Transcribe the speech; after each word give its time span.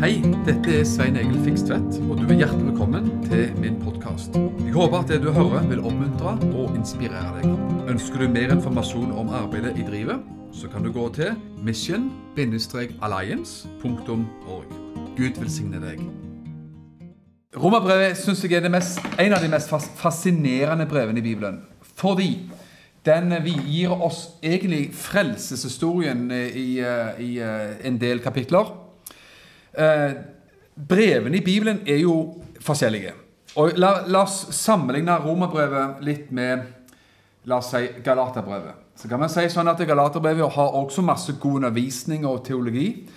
Hei, 0.00 0.22
dette 0.46 0.78
er 0.78 0.84
Svein 0.88 1.16
Egil 1.20 1.42
Fikstvedt, 1.44 1.98
og 2.08 2.16
du 2.16 2.22
er 2.24 2.40
hjertelig 2.40 2.70
velkommen 2.70 3.10
til 3.26 3.50
min 3.60 3.74
podkast. 3.82 4.32
Jeg 4.32 4.72
håper 4.72 4.96
at 5.02 5.10
det 5.12 5.18
du 5.20 5.28
hører, 5.28 5.60
vil 5.68 5.84
oppmuntre 5.84 6.40
og 6.56 6.72
inspirere 6.72 7.34
deg. 7.34 7.44
Ønsker 7.92 8.24
du 8.24 8.32
mer 8.32 8.48
informasjon 8.54 9.10
om 9.12 9.28
arbeidet 9.42 9.76
i 9.76 9.84
drivet, 9.84 10.24
så 10.56 10.72
kan 10.72 10.80
du 10.80 10.88
gå 10.94 11.04
til 11.18 11.36
mission-alliance.org. 11.68 14.68
Gud 15.20 15.34
velsigne 15.36 15.76
deg. 15.84 16.00
Romerbrevet 17.60 18.16
syns 18.24 18.40
jeg 18.48 18.56
er 18.56 18.72
mest, 18.72 19.04
en 19.20 19.36
av 19.36 19.44
de 19.44 19.52
mest 19.52 19.68
fascinerende 20.00 20.88
brevene 20.88 21.20
i 21.20 21.28
Bibelen. 21.28 21.60
Fordi 22.00 22.48
den 23.04 23.36
gir 23.68 23.92
oss 24.00 24.40
egentlig 24.40 24.96
frelseshistorien 24.96 26.24
i, 26.32 26.80
i 27.20 27.36
en 27.84 28.00
del 28.00 28.24
kapitler. 28.24 28.79
Eh, 29.80 30.12
brevene 30.88 31.40
i 31.40 31.44
Bibelen 31.44 31.80
er 31.86 32.02
jo 32.02 32.14
forskjellige. 32.60 33.14
Og 33.56 33.78
la, 33.80 33.94
la 34.06 34.24
oss 34.26 34.42
sammenligne 34.54 35.16
romerbrevet 35.24 36.04
litt 36.06 36.28
med 36.36 36.66
la 37.48 37.58
oss 37.58 37.72
si 37.72 37.86
Galaterbrevet. 38.04 38.76
Så 39.00 39.08
kan 39.08 39.20
man 39.22 39.32
si 39.32 39.46
sånn 39.50 39.70
at 39.72 39.80
Galaterbrevet 39.88 40.52
har 40.56 40.76
også 40.76 41.02
masse 41.04 41.34
god 41.40 41.62
undervisning 41.62 42.26
og 42.28 42.44
teologi. 42.46 43.08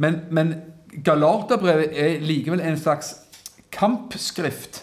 Men, 0.00 0.22
men 0.30 0.54
Galaterbrevet 1.04 1.92
er 1.92 2.24
likevel 2.24 2.64
en 2.64 2.80
slags 2.80 3.12
kampskrift 3.74 4.80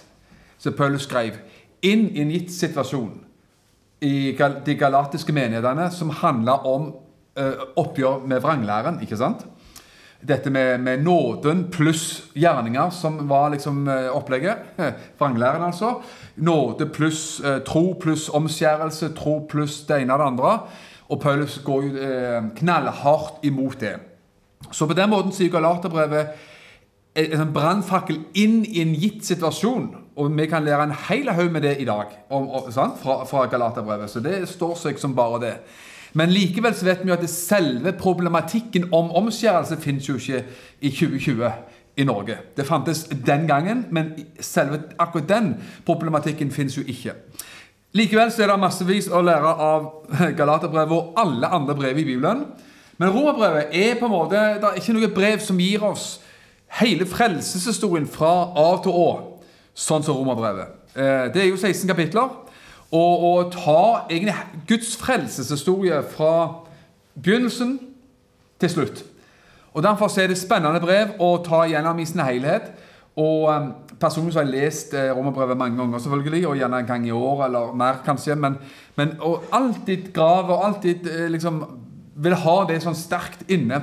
som 0.62 0.76
Paulus 0.78 1.08
skrev 1.08 1.40
inn 1.84 2.08
i 2.14 2.22
en 2.22 2.32
gitt 2.32 2.54
situasjon 2.54 3.18
i 4.04 4.34
de 4.66 4.76
galatiske 4.76 5.34
menighetene, 5.36 5.88
som 5.96 6.12
handler 6.22 6.66
om 6.68 6.90
uh, 7.40 7.66
oppgjør 7.80 8.26
med 8.28 8.44
vranglæren. 8.44 9.02
ikke 9.02 9.18
sant? 9.18 9.46
Dette 10.28 10.50
med, 10.50 10.80
med, 10.80 11.04
nåden 11.04 11.68
pluss 11.72 12.24
gjerninger, 12.34 12.90
som 12.90 13.20
var 13.30 13.50
liksom 13.54 13.88
eh, 13.88 14.10
opplegget. 14.16 14.58
Vranglæren, 15.20 15.64
altså. 15.64 15.98
Nåde 16.36 16.88
pluss 16.90 17.42
eh, 17.44 17.60
tro 17.68 17.94
pluss 18.00 18.30
omskjærelse, 18.30 19.14
tro 19.18 19.42
pluss 19.50 19.82
det 19.88 20.02
ene 20.02 20.16
og 20.16 20.20
det 20.20 20.32
andre. 20.32 20.56
Og 21.12 21.22
Paulus 21.22 21.60
går 21.66 21.84
jo 21.84 22.08
eh, 22.08 22.42
knallhardt 22.58 23.44
imot 23.44 23.80
det. 23.80 23.98
Så 24.72 24.88
på 24.88 24.96
den 24.98 25.12
måten 25.12 25.36
sier 25.36 25.52
Galaterbrevet 25.52 26.34
en 27.14 27.52
brannfakkel 27.54 28.24
inn 28.34 28.64
i 28.66 28.82
en 28.82 28.94
gitt 28.98 29.26
situasjon. 29.28 29.92
Og 30.18 30.34
vi 30.38 30.48
kan 30.50 30.66
lære 30.66 30.88
en 30.88 30.96
hel 31.10 31.30
haug 31.34 31.52
med 31.52 31.66
det 31.66 31.78
i 31.82 31.86
dag 31.86 32.14
om, 32.34 32.48
fra, 32.72 33.24
fra 33.26 33.46
Galaterbrevet. 33.52 34.10
Så 34.10 34.22
det 34.24 34.48
står 34.50 34.78
seg 34.80 35.02
som 35.02 35.16
bare 35.18 35.42
det. 35.44 35.56
Men 36.14 36.30
likevel 36.30 36.76
så 36.78 36.86
vet 36.86 37.02
vi 37.04 37.10
jo 37.10 37.16
at 37.16 37.30
selve 37.30 37.94
problematikken 37.98 38.90
om 38.94 39.12
omskjærelse 39.24 39.80
finnes 39.82 40.10
jo 40.10 40.18
ikke 40.20 40.44
i 40.82 40.92
2020 40.94 41.52
i 41.98 42.04
Norge. 42.04 42.38
Det 42.58 42.66
fantes 42.68 43.04
den 43.26 43.48
gangen, 43.48 43.86
men 43.92 44.14
selve 44.40 44.82
akkurat 45.00 45.30
den 45.30 45.56
problematikken 45.86 46.52
finnes 46.52 46.78
jo 46.78 46.84
ikke. 46.88 47.16
Likevel 47.94 48.32
så 48.34 48.44
er 48.44 48.50
det 48.50 48.60
massevis 48.62 49.10
å 49.10 49.22
lære 49.22 49.56
av 49.62 49.90
Galaterbrevet 50.40 50.94
og 50.98 51.18
alle 51.22 51.50
andre 51.54 51.76
brev 51.78 51.98
i 51.98 52.06
Bibelen. 52.06 52.46
Men 52.98 53.10
Romerbrevet 53.10 53.74
er 53.74 53.98
på 54.00 54.06
en 54.06 54.14
måte, 54.14 54.38
det 54.62 54.70
er 54.70 54.80
ikke 54.82 54.96
noe 54.98 55.10
brev 55.14 55.42
som 55.42 55.60
gir 55.62 55.86
oss 55.86 56.08
hele 56.80 57.06
frelseshistorien 57.10 58.06
fra 58.10 58.32
A 58.58 58.70
til 58.82 58.94
Å, 58.98 59.10
sånn 59.74 60.06
som 60.06 60.18
Romerbrevet. 60.18 60.80
Eh, 60.94 61.30
det 61.34 61.42
er 61.42 61.50
jo 61.50 61.58
16 61.58 61.90
kapitler 61.90 62.43
og, 62.94 63.24
og 63.26 63.52
ta 63.54 63.80
egentlig 64.10 64.36
Guds 64.70 64.94
frelseshistorie 65.02 66.04
fra 66.14 66.34
begynnelsen 67.18 67.80
til 68.62 68.70
slutt. 68.70 69.04
Og 69.74 69.84
Derfor 69.84 70.20
er 70.22 70.30
det 70.30 70.38
spennende 70.38 70.82
brev 70.82 71.16
å 71.22 71.36
ta 71.46 71.64
gjennom 71.66 72.00
i 72.00 72.06
sin 72.06 72.22
helhet. 72.22 72.70
Og 73.18 73.50
um, 73.50 73.72
Personlig 74.02 74.34
har 74.36 74.44
jeg 74.44 74.52
lest 74.52 74.94
eh, 74.98 75.12
Romerbrevet 75.16 75.58
mange 75.58 75.78
ganger, 75.80 76.02
selvfølgelig, 76.02 76.48
og 76.48 76.58
gjerne 76.60 76.80
en 76.82 76.88
gang 76.88 77.06
i 77.08 77.14
år 77.16 77.46
eller 77.46 77.76
mer, 77.78 78.02
kanskje. 78.06 78.36
Men, 78.36 78.58
men 79.00 79.14
og 79.24 79.46
alltid 79.54 80.10
grave 80.14 80.52
og 80.54 80.66
alltid 80.66 81.08
eh, 81.08 81.30
liksom 81.32 81.62
vil 82.24 82.36
ha 82.44 82.56
det 82.68 82.82
sånn 82.84 82.98
sterkt 82.98 83.46
inne. 83.54 83.80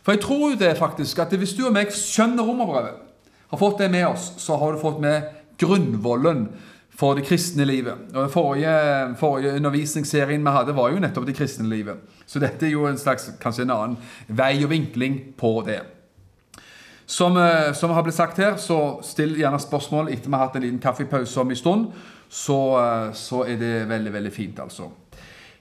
For 0.00 0.16
jeg 0.16 0.22
tror 0.24 0.56
det 0.58 0.78
faktisk 0.78 1.20
at 1.20 1.34
hvis 1.36 1.52
du 1.58 1.66
og 1.66 1.74
meg 1.76 1.92
skjønner 1.92 2.46
Romerbrevet, 2.46 3.06
har 3.50 3.60
fått 3.60 3.82
det 3.82 3.90
med 3.92 4.06
oss, 4.06 4.30
så 4.38 4.56
har 4.56 4.72
du 4.72 4.80
fått 4.80 5.02
med 5.02 5.28
grunnvollen 5.60 6.46
for 7.00 7.16
det 7.16 7.24
kristne 7.24 7.64
livet. 7.64 7.94
Og 8.12 8.22
Den 8.22 8.32
forrige, 8.32 8.72
forrige 9.16 9.54
undervisningsserien 9.56 10.44
vi 10.44 10.52
hadde, 10.52 10.76
var 10.76 10.92
jo 10.92 11.00
nettopp 11.00 11.26
det 11.26 11.36
kristne 11.38 11.68
livet. 11.68 12.02
Så 12.26 12.42
dette 12.42 12.66
er 12.66 12.74
jo 12.74 12.84
en 12.86 13.00
slags, 13.00 13.30
kanskje 13.40 13.64
en 13.64 13.72
annen 13.72 13.96
vei 14.28 14.58
og 14.64 14.70
vinkling 14.74 15.16
på 15.40 15.54
det. 15.66 15.80
Som, 17.06 17.36
eh, 17.36 17.72
som 17.72 17.90
har 17.90 18.02
blitt 18.02 18.14
sagt 18.14 18.38
her, 18.38 18.56
så 18.56 19.00
still 19.02 19.34
gjerne 19.34 19.58
spørsmål 19.58 20.12
etter 20.12 20.28
vi 20.28 20.36
har 20.36 20.44
hatt 20.46 20.56
en 20.56 20.62
liten 20.62 20.78
kaffepause 20.78 21.40
om 21.40 21.50
en 21.50 21.56
stund. 21.56 21.86
Så, 22.28 22.58
eh, 22.78 23.12
så 23.12 23.42
er 23.48 23.56
det 23.56 23.88
veldig, 23.88 24.12
veldig 24.12 24.32
fint, 24.32 24.60
altså. 24.60 24.90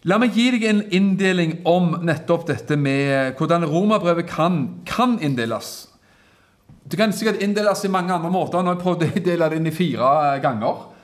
La 0.03 0.17
meg 0.17 0.33
gi 0.33 0.51
deg 0.51 0.63
en 0.63 0.83
inndeling 0.91 1.61
om 1.65 1.95
nettopp 2.03 2.47
dette 2.47 2.77
med 2.77 3.35
hvordan 3.35 3.65
romerbrevet 3.65 4.27
kan, 4.27 4.81
kan 4.85 5.19
inndeles. 5.19 5.87
Det 6.83 6.97
kan 6.97 7.11
sikkert 7.11 7.41
inndeles 7.41 7.83
i 7.85 7.87
mange 7.87 8.13
andre 8.13 8.29
måter. 8.31 8.61
Nå 8.61 8.71
har 8.71 8.75
jeg 8.75 8.83
prøvd 8.83 9.03
å 9.03 9.23
dele 9.31 9.49
det 9.49 9.57
inn 9.57 9.67
i 9.67 9.75
fire 9.75 10.39
ganger. 10.43 10.98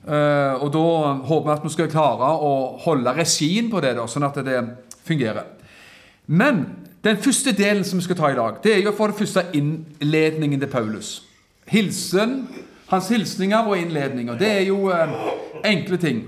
Uh, 0.00 0.56
og 0.64 0.70
da 0.72 0.84
håper 1.28 1.46
vi 1.46 1.52
at 1.52 1.64
vi 1.66 1.72
skal 1.74 1.90
klare 1.92 2.30
å 2.40 2.52
holde 2.86 3.12
regien 3.18 3.68
på 3.72 3.82
det, 3.84 3.92
da, 3.98 4.06
sånn 4.08 4.24
at 4.24 4.38
det 4.46 4.62
fungerer. 5.04 5.50
Men 6.32 6.64
den 7.04 7.20
første 7.20 7.52
delen 7.56 7.84
som 7.84 8.00
vi 8.00 8.06
skal 8.06 8.16
ta 8.16 8.30
i 8.32 8.38
dag, 8.38 8.62
det 8.64 8.74
er 8.74 8.82
jo 8.84 8.94
for 8.96 9.12
det 9.12 9.20
første 9.20 9.44
innledningen 9.56 10.60
til 10.60 10.72
Paulus. 10.72 11.14
Hilsen, 11.70 12.42
Hans 12.90 13.06
hilsninger 13.12 13.68
og 13.70 13.78
innledninger. 13.78 14.38
Det 14.38 14.48
er 14.50 14.64
jo 14.66 14.88
uh, 14.90 15.12
enkle 15.64 16.00
ting. 16.02 16.24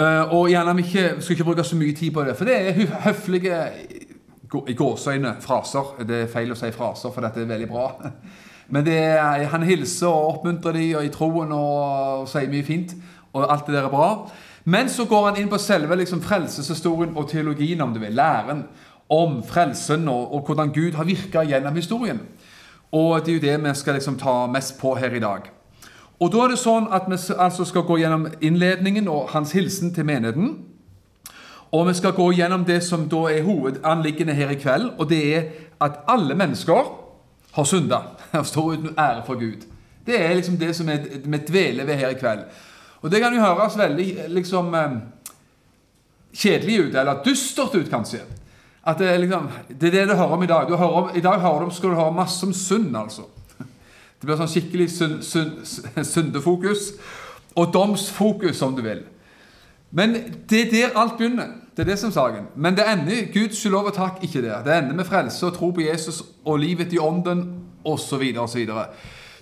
Uh, 0.00 0.32
og 0.32 0.48
gjerne 0.50 0.74
vi 0.80 0.86
skal 0.90 1.34
ikke 1.36 1.46
bruke 1.46 1.64
så 1.64 1.76
mye 1.76 1.94
tid 1.94 2.10
på 2.14 2.24
det, 2.24 2.34
for 2.38 2.48
det 2.48 2.56
er 2.56 3.02
høflige 3.04 3.60
i 4.66 4.74
gåseøyne 4.74 5.36
fraser. 5.44 5.92
Det 6.08 6.24
er 6.24 6.32
feil 6.32 6.50
å 6.50 6.58
si 6.58 6.72
fraser, 6.74 7.12
for 7.14 7.22
dette 7.22 7.44
er 7.44 7.52
veldig 7.52 7.68
bra. 7.70 7.90
Men 8.70 8.86
er, 8.88 9.46
han 9.50 9.66
hilser 9.66 10.08
og 10.08 10.34
oppmuntrer 10.34 10.76
dem 10.76 10.98
og 10.98 11.06
i 11.06 11.12
troen 11.14 11.52
og, 11.52 11.80
og, 12.22 12.28
sier 12.30 12.50
mye 12.50 12.66
fint. 12.66 12.94
Og 13.32 13.44
alt 13.46 13.66
det 13.66 13.74
der 13.76 13.88
er 13.88 13.92
bra. 13.92 14.10
Men 14.64 14.88
så 14.92 15.06
går 15.08 15.30
han 15.30 15.40
inn 15.40 15.50
på 15.50 15.58
selve 15.58 15.96
liksom, 15.98 16.22
frelseshistorien 16.22 17.16
og 17.16 17.28
teologien, 17.30 17.80
om 17.80 17.94
du 17.94 18.00
vil. 18.02 18.14
Læren 18.14 18.64
om 19.10 19.40
frelsen 19.42 20.08
og, 20.08 20.34
og 20.34 20.46
hvordan 20.46 20.70
Gud 20.74 20.94
har 20.94 21.04
virka 21.04 21.42
gjennom 21.42 21.74
historien. 21.74 22.20
Og 22.92 23.26
det 23.26 23.32
er 23.32 23.38
jo 23.38 23.46
det 23.46 23.56
vi 23.64 23.74
skal 23.74 23.98
liksom, 23.98 24.18
ta 24.18 24.46
mest 24.46 24.78
på 24.80 24.94
her 24.98 25.14
i 25.14 25.22
dag. 25.22 25.50
Og 26.20 26.32
da 26.32 26.44
er 26.44 26.52
det 26.52 26.60
sånn 26.60 26.90
at 26.92 27.06
vi 27.08 27.16
altså 27.32 27.64
skal 27.64 27.86
gå 27.88 27.96
gjennom 28.02 28.26
innledningen 28.44 29.08
og 29.08 29.30
hans 29.32 29.54
hilsen 29.56 29.94
til 29.94 30.04
menigheten. 30.04 30.50
Og 31.72 31.86
vi 31.86 31.94
skal 31.94 32.12
gå 32.12 32.26
gjennom 32.34 32.66
det 32.66 32.82
som 32.84 33.06
da 33.08 33.24
er 33.30 33.46
hovedanliggende 33.46 34.34
her 34.34 34.50
i 34.50 34.58
kveld, 34.58 34.90
og 34.98 35.08
det 35.10 35.20
er 35.36 35.46
at 35.80 36.02
alle 36.10 36.34
mennesker 36.34 36.90
har 37.52 37.64
synda 37.64 38.02
og 38.32 38.46
står 38.52 38.72
uten 38.72 38.98
ære 38.98 39.22
for 39.26 39.40
Gud. 39.40 39.66
Det 40.06 40.20
er 40.20 40.34
liksom 40.34 40.58
det 40.58 40.74
som 40.76 40.88
vi 40.88 41.38
dveler 41.48 41.84
ved 41.84 41.94
her 41.94 42.08
i 42.14 42.18
kveld. 42.18 42.44
Og 43.00 43.10
det 43.10 43.20
kan 43.20 43.34
jo 43.34 43.40
høres 43.40 43.78
veldig 43.78 44.06
liksom 44.28 44.74
eh, 44.74 44.96
kjedelig 46.36 46.80
ut, 46.80 46.94
eller 46.94 47.22
dystert 47.24 47.74
ut, 47.74 47.90
kanskje. 47.90 48.20
At 48.86 48.98
det, 48.98 49.08
er 49.08 49.18
liksom, 49.18 49.48
det 49.68 49.88
er 49.88 49.98
det 49.98 50.08
du 50.08 50.14
hører 50.14 50.36
om 50.36 50.42
i 50.42 50.46
dag. 50.46 50.72
Om, 50.72 51.10
I 51.14 51.20
dag 51.20 51.40
hører 51.40 51.64
du, 51.64 51.74
skal 51.74 51.92
du 51.92 51.94
høre 52.00 52.16
masse 52.16 52.46
om 52.46 52.52
synd, 52.52 52.96
altså. 52.96 53.26
Det 54.20 54.28
blir 54.28 54.36
sånn 54.36 54.52
skikkelig 54.52 54.90
synd, 54.92 55.22
synd, 55.24 55.52
syndefokus. 56.12 56.92
Og 57.56 57.72
domsfokus, 57.72 58.62
om 58.62 58.76
du 58.76 58.82
vil. 58.84 59.02
Men 59.90 60.16
det 60.50 60.60
er 60.60 60.70
der 60.70 61.00
alt 61.00 61.18
begynner. 61.18 61.46
Det 61.76 61.82
er 61.82 61.90
det 61.90 61.98
som 61.98 62.12
saken. 62.12 62.46
Men 62.56 62.76
det 62.76 62.84
ender 62.92 63.32
Guds 63.32 63.64
lov 63.64 63.84
og 63.84 63.94
takk 63.94 64.18
ikke 64.22 64.42
der. 64.42 64.62
Det 64.64 64.76
ender 64.78 64.94
med 64.94 65.04
frelse 65.04 65.46
og 65.46 65.54
tro 65.54 65.70
på 65.70 65.80
Jesus 65.80 66.22
og 66.44 66.58
livet 66.58 66.92
i 66.92 66.98
ånden 66.98 67.54
osv. 67.84 68.34
Og 68.38 68.48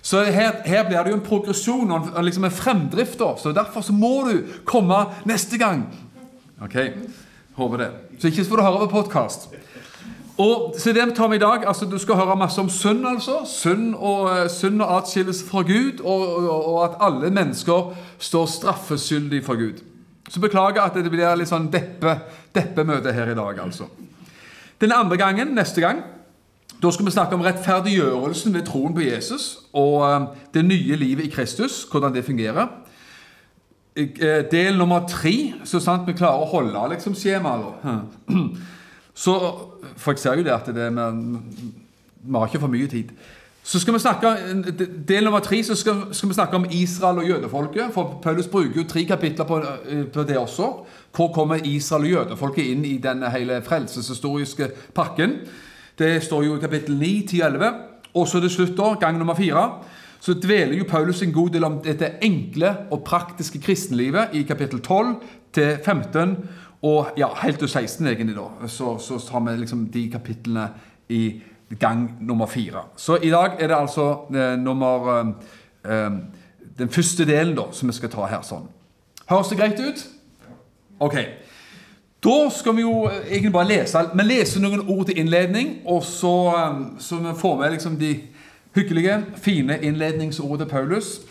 så, 0.01 0.23
her, 0.23 0.51
her, 0.65 0.87
blir 0.87 1.03
det 1.03 1.11
jo 1.11 1.15
en 1.15 1.25
progresjon 1.25 1.91
og 1.91 2.23
liksom 2.23 2.45
en 2.45 2.51
fremdrift. 2.51 3.19
Da. 3.19 3.33
Så 3.37 3.51
Derfor 3.51 3.81
så 3.81 3.93
må 3.93 4.27
du 4.31 4.41
komme 4.65 4.95
neste 5.25 5.57
gang. 5.57 5.83
Ok, 6.61 6.75
Håper 7.53 7.77
det. 7.77 7.87
Så 8.19 8.27
ikke 8.27 8.45
får 8.45 8.55
du 8.55 8.61
høre 8.61 8.87
på 8.87 9.01
podkast. 9.01 9.49
Og 10.37 10.75
så 10.79 10.93
det 10.93 11.03
vi 11.09 11.15
tar 11.15 11.27
med 11.27 11.35
i 11.35 11.39
dag, 11.39 11.67
altså 11.67 11.85
Du 11.85 11.97
skal 11.97 12.15
høre 12.15 12.35
masse 12.35 12.61
om 12.61 12.69
synd. 12.69 13.07
altså. 13.07 13.31
Synd 13.45 13.95
og, 13.95 14.37
eh, 14.37 14.49
synd 14.49 14.81
og 14.81 14.97
atskillelse 14.97 15.45
fra 15.45 15.61
Gud, 15.61 15.99
og, 16.03 16.35
og, 16.49 16.65
og 16.73 16.83
at 16.85 16.97
alle 17.01 17.29
mennesker 17.29 17.93
står 18.19 18.45
straffeskyldig 18.45 19.45
for 19.45 19.55
Gud. 19.55 19.88
Så 20.29 20.41
beklager 20.43 20.83
at 20.83 20.95
det 20.95 21.09
blir 21.09 21.35
litt 21.39 21.49
sånn 21.49 21.71
deppe, 21.73 22.15
deppemøte 22.55 23.13
her 23.15 23.31
i 23.31 23.37
dag, 23.37 23.59
altså. 23.65 23.89
Den 24.79 24.93
andre 24.95 25.17
gangen, 25.19 25.55
neste 25.57 25.81
gang, 25.83 26.03
da 26.79 26.91
skal 26.95 27.09
vi 27.09 27.11
snakke 27.11 27.35
om 27.35 27.43
rettferdiggjørelsen 27.43 28.53
ved 28.55 28.63
troen 28.69 28.93
på 28.95 29.03
Jesus 29.03 29.65
og 29.75 30.05
eh, 30.07 30.27
det 30.53 30.63
nye 30.63 30.95
livet 30.95 31.27
i 31.27 31.31
Kristus, 31.33 31.81
hvordan 31.91 32.13
det 32.15 32.23
fungerer. 32.23 32.69
Eh, 33.99 34.45
del 34.51 34.77
nummer 34.79 35.03
tre, 35.09 35.33
så 35.67 35.81
sant 35.83 36.07
vi 36.07 36.15
klarer 36.15 36.45
å 36.45 36.51
holde 36.53 36.85
liksom, 36.93 37.17
skjemaet. 37.19 37.83
Så, 39.19 39.33
for 39.99 40.15
jeg 40.15 40.21
ser 40.21 40.37
jo 40.39 40.45
det 40.47 40.53
at 40.53 40.69
det 40.71 40.85
med 40.95 41.17
vi 42.23 42.35
har 42.35 42.47
ikke 42.47 42.61
for 42.61 42.71
mye 42.71 42.87
tid. 42.87 43.11
Så 43.69 43.79
skal 43.79 43.93
vi 43.93 43.99
snakke, 44.01 44.29
Del 45.07 45.27
nummer 45.27 45.43
tre 45.45 45.59
så 45.63 45.75
skal, 45.77 46.07
skal 46.11 46.29
vi 46.29 46.33
snakke 46.33 46.57
om 46.57 46.63
Israel 46.73 47.19
og 47.21 47.27
jødefolket. 47.27 47.91
For 47.93 48.15
Paulus 48.23 48.47
bruker 48.49 48.81
jo 48.81 48.85
tre 48.89 49.03
kapitler 49.05 49.45
på, 49.45 49.59
eh, 49.85 50.05
på 50.09 50.23
det 50.25 50.37
også. 50.37 50.69
Hvor 51.15 51.27
kommer 51.33 51.61
Israel 51.63 52.07
og 52.07 52.09
jødefolket 52.09 52.65
inn 52.65 52.81
i 52.85 52.95
denne 52.97 53.29
hele 53.29 53.61
frelseshistoriske 53.61 54.71
pakken? 54.95 55.35
Det 55.99 56.23
står 56.23 56.43
jo 56.47 56.55
i 56.55 56.63
kapittel 56.63 56.97
9, 56.97 57.27
10, 57.27 57.41
11. 57.41 57.73
Og 58.15 58.27
så 58.27 58.41
til 58.41 58.49
slutt, 58.49 58.77
da, 58.77 58.95
gang 58.99 59.19
nummer 59.19 59.37
fire, 59.37 59.67
så 60.19 60.33
dveler 60.33 60.73
jo 60.77 60.89
Paulus 60.89 61.21
en 61.21 61.33
god 61.33 61.49
del 61.49 61.63
om 61.63 61.77
dette 61.83 62.09
enkle 62.25 62.73
og 62.91 63.03
praktiske 63.03 63.61
kristenlivet 63.61 64.33
i 64.33 64.41
kapittel 64.49 64.81
12 64.81 65.13
til 65.53 65.77
15 65.85 66.35
og 66.81 67.13
ja, 67.17 67.27
helt 67.43 67.59
til 67.59 67.69
16, 67.69 68.07
egentlig. 68.07 68.35
da, 68.35 68.67
Så, 68.67 68.97
så 68.97 69.21
har 69.31 69.39
vi 69.45 69.57
liksom 69.57 69.87
de 69.93 70.09
kapitlene 70.11 70.69
i 71.09 71.41
gang 71.75 72.17
nummer 72.21 72.45
fire. 72.45 72.83
Så 72.95 73.15
i 73.15 73.29
dag 73.29 73.51
er 73.59 73.67
det 73.67 73.75
altså 73.75 74.11
eh, 74.35 74.59
nummer 74.59 75.19
eh, 75.19 75.27
eh, 75.85 76.11
Den 76.79 76.89
første 76.89 77.25
delen 77.25 77.55
da, 77.55 77.61
som 77.71 77.89
vi 77.89 77.93
skal 77.93 78.09
ta 78.09 78.25
her. 78.25 78.41
sånn. 78.41 78.67
Høres 79.29 79.47
det 79.51 79.57
greit 79.59 79.79
ut? 79.79 80.05
Ok. 80.99 81.15
Da 82.23 82.49
skal 82.49 82.75
vi 82.75 82.81
jo 82.81 83.05
eh, 83.07 83.27
egentlig 83.29 83.51
bare 83.53 83.67
lese 83.67 83.99
Vi 84.15 84.23
leser 84.23 84.61
noen 84.61 84.81
ord 84.89 85.05
til 85.05 85.19
innledning, 85.19 85.81
og 85.85 86.03
så, 86.03 86.33
eh, 86.55 86.79
så 86.99 87.15
vi 87.17 87.35
får 87.37 87.59
med 87.59 87.71
liksom 87.71 87.99
de 87.99 88.19
hyggelige, 88.75 89.25
fine 89.35 89.79
innledningsordene 89.81 90.65
til 90.65 90.71
Paulus 90.71 91.21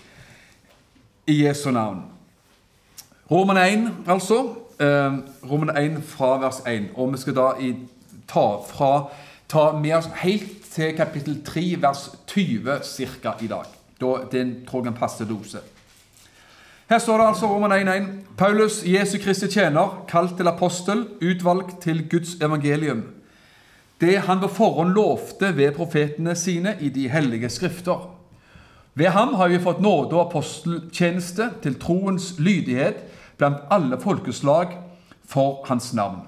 i 1.27 1.47
Jesu 1.47 1.71
navn. 1.71 2.03
Roman 3.31 3.57
1, 3.57 3.89
altså. 4.07 4.55
Roman 5.51 5.77
1 5.77 6.03
fra 6.05 6.39
vers 6.39 6.61
1. 6.67 6.91
Og 6.95 7.13
vi 7.13 7.19
skal 7.19 7.35
da 7.37 7.49
i, 7.61 7.75
ta, 8.29 8.47
fra, 8.69 9.11
ta 9.49 9.73
med 9.73 9.97
oss 9.97 10.09
helt 10.23 10.69
til 10.75 10.95
kapittel 10.97 11.41
3, 11.45 11.65
vers 11.83 12.11
20 12.27 12.79
ca. 13.23 13.35
i 13.41 13.49
dag. 13.49 13.67
Da, 14.01 14.15
det 14.31 14.45
tror 14.69 14.85
jeg 14.85 14.93
en 14.93 14.99
passe 14.99 15.25
dose. 15.25 15.63
Her 16.89 16.99
står 16.99 17.19
det 17.19 17.27
altså 17.27 17.49
Roman 17.51 17.73
1.1. 17.89 18.05
Paulus, 18.37 18.83
Jesu 18.87 19.19
Kristi 19.21 19.49
tjener, 19.53 20.05
kalt 20.09 20.37
til 20.37 20.49
apostel, 20.49 21.07
utvalgt 21.21 21.83
til 21.83 22.07
Guds 22.09 22.39
evangelium. 22.41 23.03
Det 24.01 24.21
han 24.29 24.41
på 24.41 24.49
forhånd 24.49 24.95
lovte 24.95 25.51
ved 25.57 25.75
profetene 25.77 26.37
sine 26.37 26.77
i 26.81 26.89
de 26.89 27.09
hellige 27.09 27.51
skrifter. 27.51 28.07
Ved 28.95 29.13
ham 29.15 29.35
har 29.35 29.49
vi 29.49 29.61
fått 29.63 29.83
nåde 29.83 30.17
og 30.17 30.29
aposteltjeneste 30.29 31.51
til 31.63 31.77
troens 31.81 32.37
lydighet 32.39 33.03
blant 33.39 33.67
alle 33.71 33.99
folkeslag 34.01 34.79
for 35.27 35.65
hans 35.69 35.93
navn. 35.95 36.23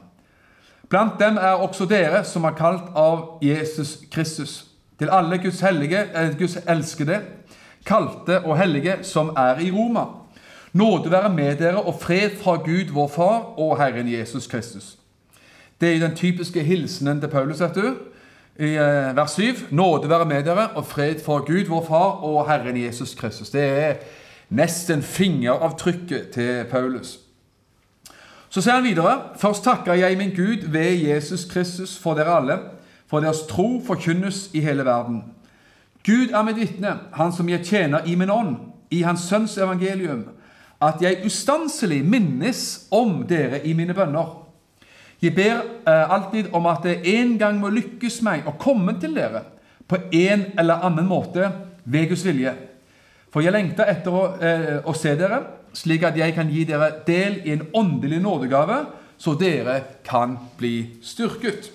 Blant 0.91 1.21
dem 1.21 1.37
er 1.37 1.61
også 1.63 1.87
dere 1.87 2.25
som 2.27 2.45
er 2.45 2.57
kalt 2.59 2.89
av 2.99 3.39
Jesus 3.43 4.01
Kristus. 4.11 4.65
Til 4.99 5.11
alle 5.15 5.39
Guds, 5.39 5.61
hellige, 5.63 6.01
eh, 6.15 6.33
Guds 6.39 6.57
elskede, 6.69 7.21
kalte 7.87 8.41
og 8.45 8.59
hellige 8.59 8.97
som 9.03 9.31
er 9.37 9.63
i 9.63 9.71
Roma. 9.71 10.05
Nåde 10.73 11.11
være 11.11 11.31
med 11.35 11.57
dere 11.57 11.83
og 11.83 11.95
fred 12.01 12.31
fra 12.43 12.57
Gud 12.57 12.91
vår 12.93 13.09
Far 13.09 13.59
og 13.59 13.79
Herren 13.79 14.13
Jesus 14.13 14.47
Kristus. 14.47 14.97
Det 15.81 15.95
er 15.95 16.09
den 16.09 16.17
typiske 16.17 16.63
hilsenen 16.63 17.21
til 17.21 17.29
Paulus, 17.29 17.61
vet 17.61 17.75
du. 17.75 17.95
I 18.59 18.75
eh, 18.75 19.17
vers 19.17 19.31
7. 19.31 19.43
Nåde 19.71 20.09
være 20.09 20.27
med 20.27 20.45
dere 20.45 20.69
og 20.75 20.87
fred 20.87 21.23
fra 21.25 21.39
Gud 21.39 21.67
vår 21.69 21.85
Far 21.87 22.25
og 22.25 22.51
Herren 22.51 22.77
Jesus 22.77 23.15
Kristus. 23.15 23.51
Det 23.51 23.63
er 23.63 23.95
nesten 24.51 25.03
fingeravtrykket 25.03 26.31
til 26.35 26.65
Paulus. 26.71 27.30
Så 28.51 28.61
sier 28.61 28.75
han 28.81 28.85
videre.: 28.85 29.37
Først 29.39 29.65
takker 29.65 29.95
jeg 29.95 30.19
min 30.19 30.35
Gud 30.35 30.67
ved 30.71 30.99
Jesus 31.07 31.45
Kristus 31.45 31.99
for 31.99 32.19
dere 32.19 32.37
alle, 32.37 32.59
for 33.07 33.23
deres 33.23 33.47
tro 33.49 33.83
forkynnes 33.87 34.51
i 34.55 34.61
hele 34.61 34.85
verden. 34.85 35.23
Gud 36.07 36.33
er 36.35 36.43
mitt 36.43 36.57
vitne, 36.57 36.97
han 37.13 37.33
som 37.33 37.49
jeg 37.49 37.65
tjener 37.65 38.07
i 38.07 38.15
min 38.15 38.31
ånd, 38.31 38.57
i 38.91 39.03
Hans 39.03 39.21
Sønns 39.21 39.59
evangelium, 39.59 40.25
at 40.83 41.03
jeg 41.03 41.23
ustanselig 41.27 42.01
minnes 42.05 42.87
om 42.91 43.23
dere 43.29 43.61
i 43.67 43.75
mine 43.77 43.95
bønner. 43.95 44.33
Jeg 45.23 45.35
ber 45.37 45.61
eh, 45.87 46.13
alltid 46.15 46.49
om 46.53 46.67
at 46.67 46.83
det 46.83 47.03
en 47.05 47.37
gang 47.39 47.59
må 47.61 47.69
lykkes 47.69 48.23
meg 48.25 48.49
å 48.49 48.57
komme 48.59 48.97
til 49.01 49.15
dere 49.15 49.45
på 49.87 49.99
en 50.17 50.47
eller 50.59 50.87
annen 50.87 51.07
måte 51.07 51.51
ved 51.85 52.09
Guds 52.09 52.25
vilje. 52.25 52.55
For 53.31 53.45
jeg 53.45 53.53
lengter 53.53 53.91
etter 53.93 54.17
å, 54.17 54.25
eh, 54.41 54.79
å 54.81 54.95
se 54.97 55.13
dere, 55.21 55.43
slik 55.77 56.03
at 56.07 56.17
jeg 56.19 56.35
kan 56.35 56.51
gi 56.51 56.65
dere 56.69 56.93
del 57.07 57.41
i 57.45 57.55
en 57.55 57.67
åndelig 57.75 58.21
nådegave, 58.23 58.85
så 59.21 59.35
dere 59.39 59.81
kan 60.05 60.39
bli 60.59 60.97
styrket. 61.03 61.71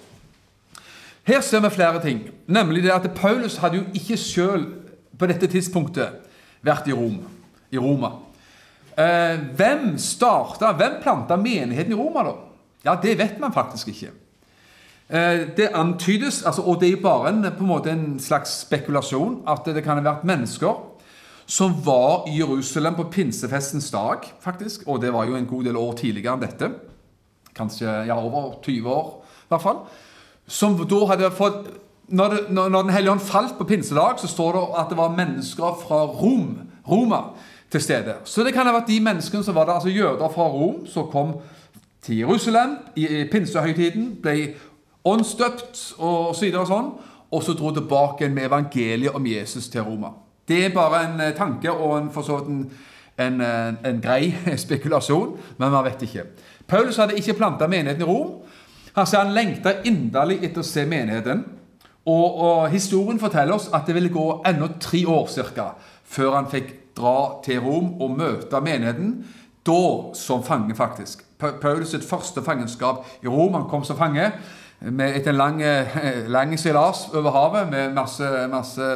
Her 1.26 1.42
ser 1.42 1.62
vi 1.62 1.70
flere 1.74 2.02
ting. 2.02 2.28
Nemlig 2.48 2.84
det 2.84 2.94
at 2.94 3.08
Paulus 3.16 3.58
hadde 3.58 3.78
jo 3.78 3.86
ikke 3.94 4.18
sjøl 4.18 4.66
på 5.18 5.30
dette 5.30 5.48
tidspunktet 5.50 6.22
vært 6.66 6.90
i 6.90 6.94
Rom, 6.94 7.20
i 7.72 7.78
Roma. 7.82 8.12
Eh, 8.98 9.40
hvem 9.58 9.98
starta, 9.98 10.72
hvem 10.74 11.00
planta 11.04 11.36
menigheten 11.36 11.94
i 11.94 11.98
Roma, 11.98 12.24
da? 12.24 12.36
Ja, 12.86 12.96
det 13.02 13.18
vet 13.20 13.40
man 13.40 13.54
faktisk 13.54 13.88
ikke. 13.88 14.12
Eh, 15.10 15.48
det 15.58 15.70
antydes, 15.74 16.44
altså, 16.46 16.62
og 16.62 16.82
det 16.82 16.92
er 16.92 17.02
bare 17.02 17.30
en, 17.30 17.46
en, 17.46 17.88
en 17.90 18.20
slags 18.20 18.62
spekulasjon, 18.62 19.44
at 19.48 19.66
det 19.66 19.84
kan 19.84 19.98
ha 19.98 20.06
vært 20.06 20.26
mennesker 20.26 20.95
som 21.46 21.76
var 21.86 22.26
i 22.30 22.40
Jerusalem 22.40 22.96
på 22.96 23.04
pinsefestens 23.14 23.92
dag, 23.92 24.26
faktisk. 24.42 24.88
Og 24.88 25.02
det 25.02 25.14
var 25.14 25.26
jo 25.30 25.36
en 25.36 25.46
god 25.46 25.64
del 25.64 25.78
år 25.78 25.94
tidligere 26.00 26.34
enn 26.34 26.44
dette. 26.44 26.72
Kanskje 27.56 27.90
ja, 28.10 28.18
over 28.18 28.58
20 28.66 28.90
år, 28.90 29.12
i 29.46 29.54
hvert 29.54 29.64
fall. 29.64 29.84
Som 30.48 30.78
da 30.78 31.02
hadde 31.14 31.34
fått 31.34 31.68
Når, 32.06 32.30
det, 32.30 32.40
når, 32.54 32.70
Den 32.70 32.90
hellige 32.94 33.12
ånd 33.12 33.22
falt 33.26 33.56
på 33.58 33.66
pinsedag, 33.66 34.20
så 34.22 34.28
står 34.28 34.52
det 34.54 34.66
at 34.78 34.90
det 34.90 34.98
var 34.98 35.16
mennesker 35.18 35.80
fra 35.82 36.04
Rom, 36.06 36.60
Roma 36.86 37.22
til 37.72 37.82
stede. 37.82 38.14
Så 38.24 38.44
det 38.44 38.54
kan 38.54 38.68
ha 38.70 38.76
vært 38.76 38.92
de 38.92 39.00
menneskene 39.02 39.42
som 39.44 39.56
var 39.56 39.66
der, 39.66 39.80
altså 39.80 39.90
jøder 39.90 40.30
fra 40.30 40.46
Rom, 40.46 40.84
som 40.86 41.10
kom 41.10 41.34
til 42.06 42.20
Jerusalem 42.22 42.78
i, 42.96 43.08
i 43.08 43.24
pinsehøytiden, 43.26 44.20
ble 44.22 44.54
åndsdøpt 45.02 45.82
og 45.98 46.36
så 46.36 46.46
videre 46.46 46.62
og 46.62 46.70
sånn, 46.70 46.94
og 47.34 47.42
så 47.44 47.58
dro 47.58 47.74
tilbake 47.74 48.30
med 48.30 48.52
evangeliet 48.52 49.18
om 49.18 49.26
Jesus 49.26 49.66
til 49.74 49.82
Roma. 49.82 50.14
Det 50.48 50.66
er 50.66 50.74
bare 50.74 51.04
en 51.08 51.22
eh, 51.22 51.34
tanke 51.38 51.72
og 51.72 51.98
en, 51.98 52.12
for 52.14 52.26
så 52.26 52.38
vidt 52.38 52.50
en, 52.50 52.62
en, 53.18 53.42
eh, 53.42 53.90
en, 53.90 54.02
grei 54.02 54.34
spekulasjon, 54.66 55.36
men 55.58 55.72
man 55.72 55.86
vet 55.88 56.06
ikke. 56.06 56.28
Paulus 56.68 56.98
hadde 57.02 57.18
ikke 57.18 57.38
planta 57.38 57.68
menigheten 57.68 58.06
i 58.06 58.10
Rom. 58.10 58.40
Han 58.96 59.08
sa 59.08 59.24
han 59.24 59.34
lengta 59.36 59.80
inderlig 59.90 60.40
etter 60.46 60.62
å 60.64 60.68
se 60.68 60.86
menigheten. 60.88 61.44
Og, 62.06 62.38
og, 62.38 62.68
historien 62.70 63.20
forteller 63.20 63.58
oss 63.58 63.72
at 63.74 63.88
det 63.88 63.96
ville 63.98 64.14
gå 64.14 64.26
ennå 64.46 64.76
tre 64.80 65.02
år 65.10 65.26
cirka, 65.34 65.72
før 66.06 66.38
han 66.38 66.50
fikk 66.52 66.70
dra 66.96 67.42
til 67.44 67.64
Rom 67.66 67.96
og 68.02 68.14
møte 68.18 68.62
menigheten. 68.62 69.18
Da 69.66 70.14
som 70.14 70.44
fange, 70.46 70.78
faktisk. 70.78 71.26
Paulus 71.42 71.92
sitt 71.92 72.06
første 72.06 72.44
fangenskap 72.46 73.02
i 73.26 73.28
Rom. 73.28 73.58
Han 73.58 73.66
kom 73.70 73.84
som 73.84 73.98
fange 73.98 74.30
med 74.80 75.18
etter 75.18 75.34
en 75.34 75.40
lang, 75.40 75.62
eh, 75.66 76.28
lang 76.36 76.54
seilas 76.60 77.08
over 77.14 77.34
havet 77.34 77.72
med 77.72 77.96
masse, 77.98 78.30
masse 78.52 78.92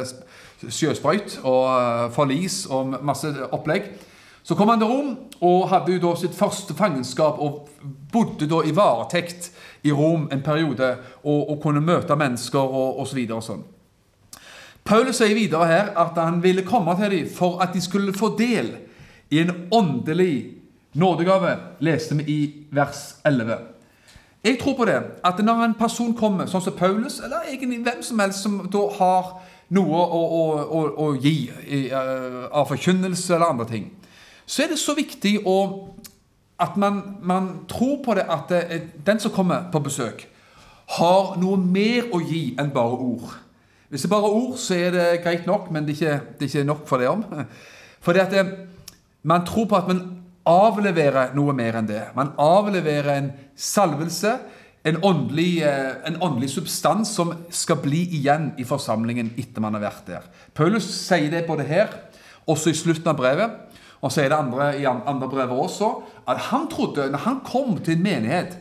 sjøsprøyt 0.68 1.40
og 1.42 1.64
eh, 1.72 2.06
forlis 2.14 2.64
og 2.70 2.96
masse 3.02 3.32
opplegg. 3.50 3.90
Så 4.42 4.56
kom 4.56 4.68
han 4.72 4.80
til 4.80 4.88
Rom 4.88 5.10
og 5.40 5.68
hadde 5.68 5.94
jo 5.94 6.02
da 6.02 6.14
sitt 6.18 6.36
første 6.36 6.74
fangenskap 6.74 7.38
og 7.38 7.68
bodde 8.12 8.48
da 8.48 8.62
i 8.64 8.74
varetekt 8.76 9.50
i 9.84 9.92
Rom 9.92 10.28
en 10.32 10.42
periode 10.44 10.94
og, 11.22 11.50
og 11.50 11.60
kunne 11.62 11.84
møte 11.84 12.16
mennesker 12.16 12.60
og 12.60 13.02
osv. 13.04 13.20
Og, 13.26 13.36
og 13.36 13.44
sånn. 13.44 13.66
Paulus 14.84 15.20
sier 15.20 15.36
videre 15.36 15.68
her 15.68 15.90
at 16.00 16.16
han 16.18 16.40
ville 16.42 16.64
komme 16.66 16.96
til 16.98 17.12
dem 17.12 17.28
for 17.34 17.60
at 17.62 17.74
de 17.76 17.82
skulle 17.84 18.16
få 18.16 18.32
del 18.38 18.72
i 19.30 19.42
en 19.44 19.52
åndelig 19.70 20.56
nådegave, 20.98 21.52
leste 21.78 22.16
vi 22.18 22.24
i 22.32 22.40
vers 22.74 23.20
11. 23.24 23.58
Jeg 24.44 24.58
tror 24.58 24.74
på 24.76 24.84
det, 24.84 25.02
at 25.24 25.38
når 25.44 25.64
en 25.64 25.74
person 25.78 26.14
kommer, 26.16 26.48
sånn 26.48 26.64
som 26.64 26.74
Paulus, 26.76 27.20
eller 27.20 27.44
egentlig 27.50 27.82
hvem 27.84 28.02
som 28.02 28.22
helst 28.24 28.42
som 28.42 28.56
da 28.72 28.86
har 28.96 29.34
noe 29.74 30.02
å, 30.02 30.20
å, 30.26 30.44
å, 30.66 30.82
å 31.04 31.08
gi 31.20 31.34
uh, 31.50 32.48
av 32.50 32.68
forkynnelse 32.70 33.36
eller 33.36 33.52
andre 33.52 33.68
ting, 33.70 33.88
så 34.46 34.64
er 34.64 34.72
det 34.72 34.80
så 34.82 34.96
viktig 34.98 35.36
å, 35.46 35.58
at 36.60 36.78
man, 36.80 37.00
man, 37.22 37.50
tror 37.70 38.00
på 38.04 38.16
det 38.18 38.26
at 38.26 38.50
det, 38.50 38.62
eh, 38.74 38.88
den 39.06 39.20
som 39.22 39.32
kommer 39.34 39.68
på 39.70 39.82
besøk, 39.84 40.26
har 40.98 41.36
noe 41.38 41.58
mer 41.60 42.10
å 42.10 42.18
gi 42.18 42.56
enn 42.58 42.72
bare 42.74 42.98
ord. 42.98 43.36
Hvis 43.90 44.02
det 44.02 44.10
er 44.10 44.16
bare 44.16 44.32
ord, 44.34 44.56
så 44.58 44.74
er 44.74 44.94
det 44.94 45.06
greit 45.22 45.46
nok, 45.46 45.70
men 45.70 45.86
det 45.86 45.94
er 45.94 46.00
ikke, 46.00 46.34
det 46.38 46.46
er 46.46 46.50
ikke 46.50 46.66
nok 46.66 46.82
for 46.88 47.02
det 47.02 47.10
om. 47.10 47.22
Fordi 48.04 48.22
at 48.22 48.34
det, 48.34 48.44
man 49.22 49.46
tror 49.46 49.68
på 49.70 49.78
at 49.78 49.90
man 49.90 50.02
avleverer 50.50 51.34
noe 51.36 51.54
mer 51.54 51.78
enn 51.78 51.88
det. 51.88 52.02
Man 52.16 52.32
avleverer 52.40 53.12
en 53.14 53.30
salvelse 53.54 54.34
en 54.82 54.96
åndelig, 55.04 55.62
eh, 55.62 55.96
en 56.08 56.22
åndelig, 56.22 56.50
substans 56.50 57.14
som 57.14 57.34
skal 57.50 57.76
bli 57.82 58.00
igjen 58.16 58.52
i 58.58 58.64
forsamlingen 58.64 59.32
etter 59.36 59.60
man 59.60 59.76
har 59.76 59.84
vært 59.84 60.06
der. 60.08 60.28
Paulus 60.56 60.88
sier 60.88 61.30
det 61.30 61.46
både 61.48 61.66
her, 61.68 61.92
også 62.48 62.72
i 62.72 62.78
slutten 62.78 63.12
av 63.12 63.18
brevet, 63.18 63.58
og 64.00 64.12
sier 64.12 64.30
det 64.32 64.38
andre, 64.38 64.70
i 64.80 64.86
andre 64.88 65.28
brever 65.28 65.60
også, 65.60 65.90
at 66.28 66.40
han 66.48 66.68
trodde, 66.72 67.10
når 67.12 67.24
han 67.26 67.40
kom 67.44 67.76
til 67.84 67.98
en 67.98 68.02
menighet, 68.06 68.56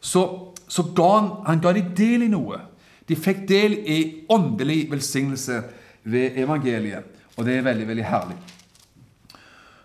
så, 0.00 0.24
så 0.66 0.82
ga 0.96 1.10
han, 1.18 1.30
han 1.46 1.62
ga 1.62 1.72
de 1.76 1.84
del 1.96 2.26
i 2.26 2.32
noe. 2.32 2.58
De 3.06 3.18
fikk 3.18 3.46
del 3.48 3.78
i 3.86 4.00
åndelig 4.30 4.88
velsignelse 4.90 5.62
ved 6.10 6.38
evangeliet. 6.42 7.06
Og 7.36 7.46
det 7.46 7.56
er 7.56 7.66
veldig, 7.66 7.86
veldig 7.88 8.06
herlig. 8.06 8.36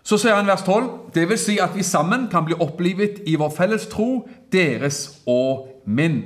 Så 0.06 0.18
sier 0.22 0.36
han 0.38 0.46
vers 0.46 0.62
12.: 0.62 1.10
Det 1.14 1.24
vil 1.28 1.38
si 1.38 1.56
at 1.58 1.74
vi 1.74 1.82
sammen 1.82 2.28
kan 2.30 2.44
bli 2.46 2.54
opplivet 2.62 3.24
i 3.26 3.34
vår 3.38 3.50
felles 3.56 3.88
tro, 3.90 4.28
deres 4.52 5.22
og 5.26 5.66
min. 5.86 6.20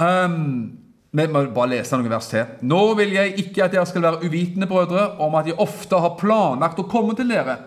Um, 0.00 0.78
vi 1.12 1.26
må 1.30 1.44
bare 1.54 1.74
lese 1.76 1.94
noen 1.94 2.10
vers 2.10 2.30
til. 2.30 2.48
Nå 2.66 2.80
vil 2.98 3.12
jeg 3.14 3.36
ikke 3.44 3.66
at 3.66 3.74
dere 3.76 3.86
skal 3.86 4.02
være 4.02 4.24
uvitende, 4.24 4.66
brødre, 4.66 5.10
om 5.22 5.36
at 5.38 5.46
jeg 5.46 5.60
ofte 5.62 6.00
har 6.00 6.16
planlagt 6.18 6.80
å 6.80 6.88
komme 6.90 7.14
til 7.14 7.28
dere 7.30 7.58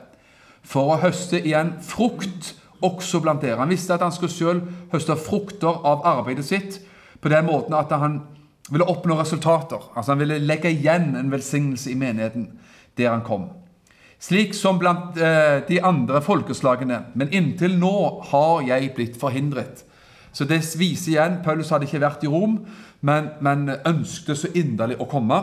for 0.68 0.96
å 0.96 1.00
høste 1.00 1.40
igjen 1.40 1.78
frukt 1.86 2.56
også 2.84 3.22
blant 3.24 3.46
dere. 3.46 3.62
Han 3.62 3.72
visste 3.72 3.96
at 3.96 4.04
han 4.04 4.12
skulle 4.12 4.34
selv 4.34 4.66
høste 4.92 5.16
frukter 5.16 5.80
av 5.88 6.04
arbeidet 6.10 6.46
sitt 6.50 6.82
på 7.22 7.32
den 7.32 7.48
måten 7.48 7.78
at 7.78 7.94
han 7.94 8.20
ville 8.68 8.90
oppnå 8.90 9.16
resultater. 9.22 9.80
Altså 9.96 10.12
Han 10.12 10.26
ville 10.26 10.42
legge 10.44 10.74
igjen 10.74 11.16
en 11.16 11.32
velsignelse 11.32 11.94
i 11.94 11.96
menigheten 11.96 12.50
der 12.98 13.14
han 13.14 13.24
kom. 13.24 13.48
Slik 14.20 14.56
som 14.58 14.80
blant 14.82 15.18
eh, 15.22 15.60
de 15.68 15.78
andre 15.86 16.22
folkeslagene. 16.26 17.04
Men 17.14 17.34
inntil 17.36 17.78
nå 17.78 17.94
har 18.32 18.66
jeg 18.66 18.94
blitt 18.96 19.20
forhindret. 19.22 19.84
Så 20.34 20.46
det 20.46 20.60
viser 20.78 21.14
igjen 21.14 21.40
Paulus 21.46 21.70
hadde 21.74 21.88
ikke 21.88 22.02
vært 22.02 22.26
i 22.26 22.32
Rom, 22.32 22.60
men, 23.06 23.32
men 23.42 23.70
ønsket 23.86 24.42
så 24.42 24.52
inderlig 24.58 24.98
å 25.02 25.08
komme. 25.10 25.38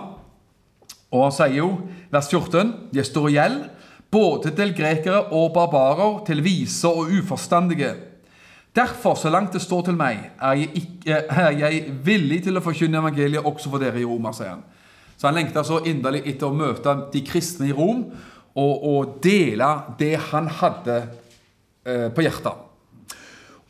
Og 1.15 1.29
han 1.29 1.35
sier 1.35 1.61
jo, 1.61 1.69
vers 2.11 2.31
14, 2.31 2.91
jeg 2.95 3.07
står 3.07 3.31
i 3.31 3.37
gjeld 3.39 3.63
både 4.15 4.53
til 4.55 4.75
grekere 4.75 5.25
og 5.35 5.53
barbarer, 5.55 6.21
til 6.27 6.43
vise 6.45 6.91
og 6.91 7.11
uforstandige. 7.11 7.95
Derfor, 8.75 9.15
så 9.15 9.31
langt 9.31 9.55
det 9.55 9.63
står 9.63 9.89
til 9.89 9.99
meg, 9.99 10.31
er 10.43 10.59
jeg, 10.59 10.71
ikke, 10.83 11.19
er 11.31 11.59
jeg 11.59 11.83
villig 12.07 12.41
til 12.47 12.59
å 12.59 12.63
forkynne 12.63 12.99
evangeliet 12.99 13.47
også 13.47 13.71
for 13.71 13.83
dere 13.83 14.03
i 14.03 14.07
Roma, 14.07 14.35
sier 14.35 14.57
han. 14.57 14.65
Så 15.15 15.29
han 15.29 15.37
lengta 15.39 15.63
så 15.67 15.79
inderlig 15.87 16.25
etter 16.27 16.51
å 16.51 16.57
møte 16.57 16.97
de 17.13 17.23
kristne 17.27 17.69
i 17.71 17.75
Rom 17.75 18.09
og, 18.55 18.85
og 18.87 19.17
dele 19.23 19.71
det 19.99 20.15
han 20.31 20.49
hadde 20.61 20.99
eh, 21.87 22.09
på 22.15 22.25
hjertet. 22.25 22.61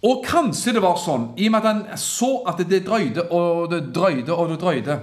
Og 0.05 0.25
kanskje 0.27 0.75
det 0.77 0.83
var 0.85 0.99
sånn, 1.01 1.31
i 1.41 1.49
og 1.49 1.55
med 1.55 1.65
at 1.65 1.71
han 1.71 2.01
så 2.01 2.43
at 2.51 2.61
det 2.69 2.83
drøyde 2.85 3.25
og 3.33 3.71
det 3.73 3.87
drøyde 3.97 4.35
og 4.35 4.53
det 4.53 4.59
drøyde, 4.61 4.99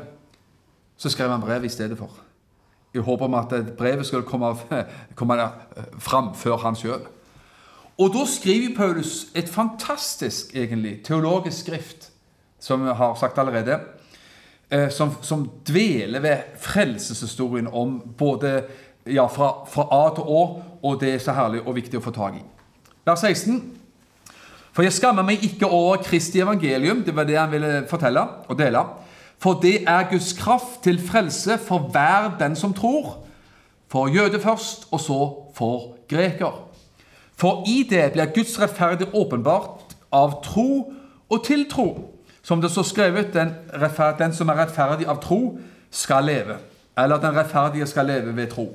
så 1.02 1.10
skrev 1.10 1.32
han 1.34 1.42
brev 1.42 1.66
i 1.66 1.74
stedet 1.74 1.98
for. 1.98 2.14
I 2.94 3.02
håp 3.02 3.24
om 3.26 3.38
at 3.40 3.56
brevet 3.80 4.06
skulle 4.06 4.28
komme, 4.28 4.54
komme 5.20 5.40
fram 6.04 6.36
før 6.38 6.62
han 6.68 6.78
sjøl. 6.78 7.08
Og 8.02 8.14
da 8.14 8.26
skriver 8.30 8.76
Paulus 8.76 9.32
et 9.38 9.50
fantastisk 9.50 10.54
egentlig, 10.56 11.00
teologisk 11.06 11.66
skrift, 11.66 12.12
som 12.62 12.86
vi 12.86 12.94
har 12.94 13.18
sagt 13.18 13.40
allerede, 13.42 13.80
eh, 14.70 14.90
som, 14.94 15.16
som 15.22 15.48
dveler 15.68 16.22
ved 16.22 16.56
frelseshistorien 16.62 17.68
om 17.68 18.00
både 18.18 18.62
ja, 19.06 19.26
fra, 19.28 19.52
fra 19.70 19.88
A 19.92 20.02
til 20.16 20.28
Å, 20.28 20.42
og 20.84 21.00
det 21.02 21.16
er 21.16 21.22
så 21.24 21.36
herlig 21.38 21.64
og 21.66 21.76
viktig 21.78 22.00
å 22.00 22.04
få 22.04 22.14
tak 22.16 22.38
i. 22.38 22.44
Vers 23.06 23.24
16. 23.26 23.62
For 24.72 24.86
jeg 24.86 24.96
skammer 24.96 25.26
meg 25.28 25.44
ikke 25.44 25.68
over 25.68 26.04
Kristi 26.06 26.40
evangelium, 26.40 27.04
det 27.04 27.16
var 27.16 27.28
det 27.28 27.40
han 27.40 27.52
ville 27.52 27.82
fortelle 27.90 28.24
og 28.48 28.58
dele. 28.60 28.84
For 29.42 29.58
det 29.62 29.82
er 29.90 30.10
Guds 30.12 30.34
kraft 30.38 30.84
til 30.86 31.02
frelse 31.02 31.58
for 31.58 31.90
hver 31.92 32.36
den 32.40 32.56
som 32.56 32.74
tror. 32.78 33.18
For 33.92 34.08
jøde 34.08 34.40
først, 34.40 34.88
og 34.92 35.00
så 35.00 35.20
for 35.58 35.96
greker. 36.08 36.62
For 37.36 37.66
i 37.68 37.82
det 37.90 38.12
blir 38.14 38.32
Guds 38.36 38.54
rettferdig 38.62 39.10
åpenbart 39.18 39.96
av 40.14 40.38
tro 40.46 40.94
og 41.30 41.44
til 41.44 41.66
tro. 41.70 41.88
Som 42.44 42.62
det 42.62 42.72
står 42.72 42.84
skrevet, 42.84 43.34
den, 43.34 43.52
den 44.20 44.34
som 44.34 44.50
er 44.50 44.62
rettferdig 44.62 45.08
av 45.10 45.20
tro, 45.22 45.58
skal 45.92 46.26
leve. 46.26 46.58
Eller 46.98 47.20
den 47.22 47.36
rettferdige 47.36 47.88
skal 47.90 48.06
leve 48.06 48.36
ved 48.36 48.48
tro. 48.54 48.70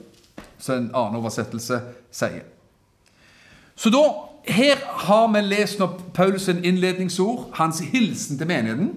Så 0.59 0.77
en 0.77 0.91
annen 0.95 1.19
oversettelse 1.21 1.81
sier. 2.15 2.45
Så 3.77 3.93
da 3.93 4.03
her 4.47 4.81
har 5.07 5.29
vi 5.35 5.43
lest 5.43 5.81
nå 5.81 5.89
Paulus' 6.15 6.49
innledningsord, 6.63 7.51
hans 7.59 7.81
hilsen 7.93 8.39
til 8.39 8.49
menigheten. 8.49 8.93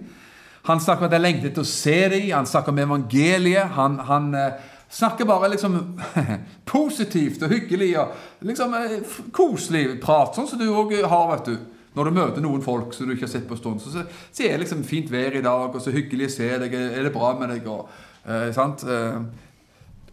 Han 0.70 0.80
snakker 0.80 1.06
om 1.06 1.10
at 1.10 1.16
jeg 1.18 1.24
lengter 1.24 1.50
etter 1.50 1.66
å 1.66 1.70
se 1.70 1.98
dem, 2.14 2.28
han 2.36 2.48
snakker 2.48 2.72
om 2.72 2.82
evangeliet. 2.84 3.74
Han, 3.76 3.98
han 4.06 4.30
uh, 4.36 4.60
snakker 4.94 5.26
bare 5.26 5.50
liksom 5.50 5.80
positivt 6.76 7.44
og 7.44 7.54
hyggelig 7.56 7.90
og 7.98 8.46
liksom 8.46 8.78
uh, 8.78 8.96
koselig 9.36 9.98
prat, 10.04 10.38
sånn 10.38 10.48
som 10.52 10.62
du 10.62 10.68
òg 10.70 10.94
har, 11.02 11.28
vet 11.34 11.52
du. 11.52 11.76
Når 11.98 12.06
du 12.06 12.16
møter 12.20 12.44
noen 12.46 12.62
folk 12.62 12.94
som 12.94 13.10
du 13.10 13.16
ikke 13.16 13.26
har 13.26 13.34
sett 13.34 13.48
på 13.50 13.58
en 13.58 13.60
stund, 13.64 13.82
så 13.82 14.06
sier 14.30 14.62
liksom 14.62 14.84
'fint 14.86 15.10
vær 15.12 15.34
i 15.36 15.42
dag', 15.42 15.74
og 15.74 15.82
så 15.82 15.92
hyggelig 15.92 16.30
å 16.30 16.36
se 16.36 16.50
deg, 16.62 16.74
'er 16.74 17.04
det 17.04 17.14
bra 17.14 17.34
med 17.40 17.50
deg', 17.50 17.68
og 17.68 17.90
eh, 18.30 18.54
sant? 18.54 18.86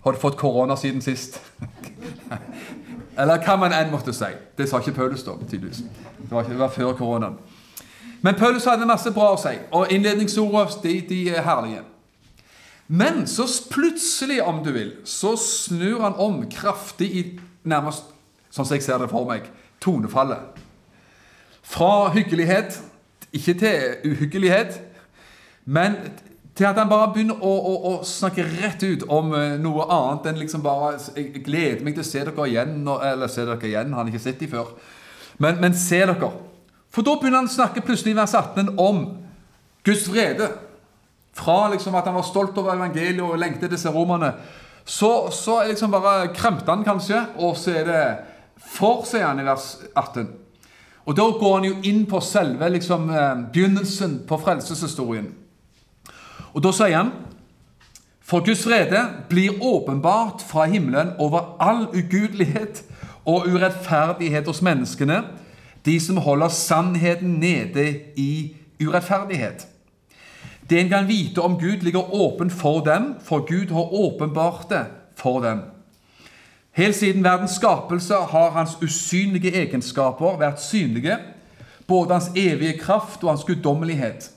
Har 0.07 0.13
du 0.13 0.19
fått 0.23 0.37
korona 0.39 0.77
siden 0.77 1.03
sist? 1.03 1.41
Eller 3.19 3.41
hva 3.43 3.57
man 3.59 3.73
enn 3.75 3.91
måtte 3.91 4.13
si. 4.15 4.29
Det 4.55 4.69
sa 4.71 4.79
ikke 4.79 4.95
Paulus 4.95 5.25
da, 5.27 5.35
tydeligvis. 5.51 5.83
Det 6.21 6.31
var, 6.31 6.47
det 6.47 6.59
var 6.61 6.71
før 6.71 6.93
koronaen. 6.95 7.39
Men 8.23 8.39
Paulus 8.39 8.65
hadde 8.71 8.87
masse 8.87 9.11
bra 9.15 9.33
å 9.35 9.41
si, 9.41 9.53
og 9.75 9.91
innledningsordene 9.93 10.83
de, 10.83 10.95
de 11.09 11.21
er 11.35 11.43
herlige. 11.47 11.83
Men 12.87 13.25
så 13.27 13.49
plutselig, 13.71 14.39
om 14.47 14.63
du 14.65 14.71
vil, 14.77 14.93
så 15.05 15.35
snur 15.41 16.05
han 16.05 16.15
om 16.23 16.45
kraftig 16.51 17.11
i 17.11 17.25
nærmest 17.67 18.13
sånn 18.55 18.65
som 18.69 18.77
jeg 18.77 18.87
ser 18.87 19.03
det 19.03 19.11
for 19.11 19.27
meg, 19.29 19.51
tonefallet. 19.83 20.63
Fra 21.67 22.13
hyggelighet, 22.15 22.79
ikke 23.35 23.57
til 23.59 24.13
uhyggelighet, 24.13 24.79
men 25.67 25.99
til 26.57 26.65
at 26.65 26.79
han 26.81 26.89
bare 26.89 27.11
begynner 27.13 27.41
å, 27.45 27.53
å, 27.53 27.73
å, 27.91 27.93
snakke 28.07 28.45
rett 28.49 28.81
ut 28.87 29.05
om 29.13 29.35
uh, 29.35 29.57
noe 29.61 29.85
annet 29.93 30.31
enn 30.31 30.39
liksom 30.41 30.63
bare 30.65 30.95
Jeg 31.13 31.43
gleder 31.45 31.83
meg 31.85 31.97
til 31.97 32.05
å 32.05 32.09
se 32.09 32.23
dere 32.25 32.47
igjen. 32.49 32.79
Eller 32.97 33.33
se 33.33 33.45
dere 33.45 33.69
igjen, 33.69 33.93
han 33.93 34.01
har 34.01 34.13
ikke 34.13 34.25
sett 34.25 34.41
dem 34.41 34.53
før. 34.55 34.73
Men, 35.43 35.61
men, 35.61 35.77
se 35.77 36.01
dere. 36.01 36.31
For 36.89 37.05
da 37.05 37.19
begynner 37.21 37.43
han 37.43 37.51
å 37.51 37.57
snakke 37.59 37.85
plutselig 37.85 38.15
i 38.15 38.19
vers 38.21 38.33
18 38.39 38.73
om 38.81 39.03
Guds 39.85 40.07
vrede. 40.09 40.49
Fra 41.37 41.67
liksom 41.75 41.95
at 41.99 42.09
han 42.09 42.17
var 42.17 42.25
stolt 42.25 42.57
over 42.57 42.73
evangeliet 42.73 43.21
og 43.21 43.37
lengtet 43.37 43.75
disse 43.75 43.93
romerne, 43.93 44.33
så, 44.87 45.29
så 45.35 45.59
liksom 45.69 45.93
bare 45.93 46.31
kremte 46.33 46.71
han 46.71 46.87
kanskje, 46.87 47.19
og 47.43 47.57
så 47.59 47.75
er 47.83 47.89
det 47.91 48.03
for, 48.57 49.03
sier 49.05 49.27
han 49.27 49.43
i 49.43 49.45
vers 49.45 49.75
18. 49.93 50.31
Og 51.07 51.17
da 51.19 51.27
går 51.39 51.57
han 51.59 51.67
jo 51.69 51.75
inn 51.91 52.07
på 52.09 52.23
selve 52.25 52.71
liksom, 52.73 53.11
eh, 53.11 53.43
begynnelsen 53.53 54.23
på 54.29 54.39
frelseshistorien. 54.41 55.29
Og 56.57 56.65
da 56.65 56.73
sier 56.73 56.97
han 56.97 57.13
For 58.27 58.43
Guds 58.43 58.65
vrede 58.67 59.03
blir 59.29 59.61
åpenbart 59.63 60.43
fra 60.49 60.65
himmelen 60.67 61.13
over 61.23 61.53
all 61.63 61.85
ugudelighet 61.93 62.83
og 63.27 63.47
urettferdighet 63.47 64.49
hos 64.49 64.63
menneskene, 64.63 65.21
de 65.87 66.01
som 66.03 66.19
holder 66.19 66.51
sannheten 66.51 67.37
nede 67.43 67.85
i 68.19 68.57
urettferdighet. 68.83 69.67
Det 70.67 70.81
en 70.81 70.91
kan 70.91 71.07
vite 71.07 71.39
om 71.39 71.55
Gud, 71.61 71.85
ligger 71.87 72.15
åpent 72.15 72.53
for 72.53 72.81
dem, 72.81 73.15
for 73.23 73.47
Gud 73.47 73.71
har 73.71 73.95
åpenbart 73.95 74.67
det 74.71 74.85
for 75.15 75.41
dem. 75.41 75.61
Helt 76.73 76.97
siden 76.97 77.25
verdens 77.25 77.51
skapelse 77.61 78.15
har 78.15 78.51
hans 78.51 78.75
usynlige 78.83 79.55
egenskaper 79.55 80.39
vært 80.39 80.61
synlige, 80.61 81.19
både 81.87 82.13
hans 82.13 82.33
evige 82.35 82.79
kraft 82.79 83.23
og 83.25 83.31
hans 83.31 83.47
guddommelighet. 83.47 84.33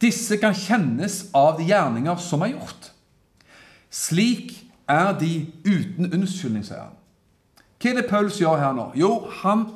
Disse 0.00 0.38
kan 0.40 0.56
kjennes 0.56 1.26
av 1.36 1.58
de 1.58 1.68
gjerninger 1.68 2.16
som 2.22 2.42
er 2.44 2.54
gjort. 2.54 2.90
Slik 3.90 4.54
er 4.90 5.12
de 5.20 5.34
uten 5.66 6.08
unnskyldning, 6.08 6.64
sier 6.66 6.86
han. 6.86 6.96
Hva 7.80 7.90
er 7.90 8.00
det 8.00 8.08
Paulus 8.10 8.38
gjør 8.40 8.60
her 8.60 8.76
nå? 8.76 8.90
Jo, 8.98 9.12
han 9.42 9.66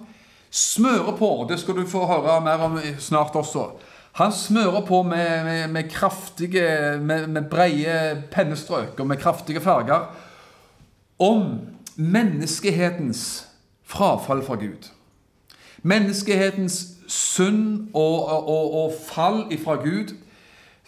smører 0.54 1.16
på. 1.18 1.30
Det 1.48 1.58
skal 1.60 1.78
du 1.78 1.86
få 1.88 2.04
høre 2.08 2.38
mer 2.44 2.64
om 2.66 2.78
snart 3.00 3.36
også. 3.36 3.70
Han 4.14 4.32
smører 4.32 4.84
på 4.86 5.02
med, 5.02 5.44
med, 5.44 5.62
med 5.74 5.90
kraftige, 5.90 6.98
med, 7.02 7.26
med 7.26 7.48
breie 7.50 8.22
pennestrøk 8.30 9.00
og 9.00 9.08
med 9.10 9.18
kraftige 9.18 9.60
farger 9.60 10.06
om 11.18 11.58
menneskehetens 11.96 13.46
frafall 13.82 14.42
fra 14.46 14.54
Gud. 14.60 14.90
Menneskehetens 15.82 16.93
synd 17.14 17.88
og, 17.94 18.26
og, 18.48 18.74
og 18.84 18.92
fall 19.06 19.44
ifra 19.54 19.74
Gud. 19.74 20.14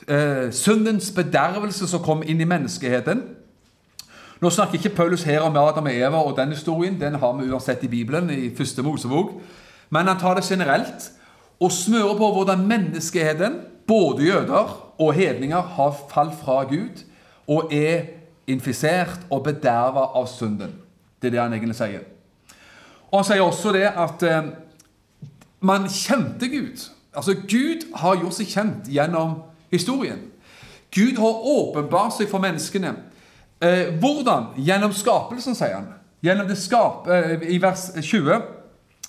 Eh, 0.08 0.52
syndens 0.52 1.10
bedervelse 1.14 1.86
som 1.88 2.02
kom 2.02 2.24
inn 2.26 2.40
i 2.42 2.48
menneskeheten. 2.48 3.22
Nå 4.42 4.50
snakker 4.52 4.76
ikke 4.76 4.96
Paulus 4.96 5.22
her 5.24 5.40
om 5.46 5.56
Adam 5.56 5.86
og 5.88 5.94
Eva 5.94 6.18
og 6.20 6.34
den 6.36 6.52
historien. 6.52 6.98
Den 7.00 7.14
har 7.14 7.32
vi 7.38 7.46
uansett 7.50 7.84
i 7.86 7.88
Bibelen, 7.88 8.30
i 8.30 8.50
første 8.56 8.82
Mosebok. 8.82 9.30
Men 9.90 10.10
han 10.10 10.20
tar 10.20 10.34
det 10.36 10.44
generelt 10.44 11.10
og 11.60 11.72
smører 11.72 12.18
på 12.18 12.32
hvordan 12.32 12.66
menneskeheten, 12.68 13.60
både 13.86 14.26
jøder 14.26 14.74
og 14.98 15.14
hedninger, 15.14 15.60
har 15.60 15.96
falt 16.10 16.34
fra 16.42 16.62
Gud 16.68 17.04
og 17.46 17.72
er 17.72 18.02
infisert 18.46 19.22
og 19.30 19.44
bederva 19.46 20.10
av 20.18 20.26
synden. 20.26 20.74
Det 21.22 21.30
er 21.30 21.36
det 21.36 21.40
han 21.40 21.54
egentlig 21.54 21.78
sier. 21.78 22.04
Og 23.10 23.18
Han 23.22 23.24
sier 23.24 23.42
også 23.42 23.72
det 23.72 23.86
at 23.86 24.22
eh, 24.22 24.52
man 25.66 25.88
kjente 25.90 26.48
Gud. 26.48 26.86
Altså, 27.16 27.34
Gud 27.34 27.86
har 27.96 28.16
gjort 28.20 28.36
seg 28.36 28.50
kjent 28.52 28.88
gjennom 28.92 29.38
historien. 29.72 30.20
Gud 30.94 31.18
har 31.18 31.46
åpenbart 31.50 32.14
seg 32.16 32.30
for 32.30 32.42
menneskene. 32.42 32.94
Eh, 33.60 33.92
hvordan? 34.00 34.52
Gjennom 34.60 34.92
skapelsen, 34.92 35.56
sier 35.56 35.78
han. 35.78 35.88
Gjennom 36.24 36.48
det 36.48 36.58
skap, 36.60 37.08
eh, 37.08 37.42
I 37.48 37.58
vers 37.62 37.90
20. 38.02 38.42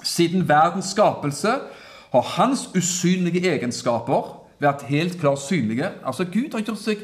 Siden 0.03 0.49
verdens 0.49 0.91
skapelse 0.93 1.59
har 2.11 2.21
hans 2.21 2.67
usynlige 2.75 3.51
egenskaper 3.51 4.33
vært 4.59 4.81
helt 4.87 5.19
klart 5.19 5.39
synlige. 5.39 5.91
Altså, 6.05 6.23
Gud 6.23 6.51
har 6.53 6.61
gjort 6.61 6.81
seg 6.81 6.97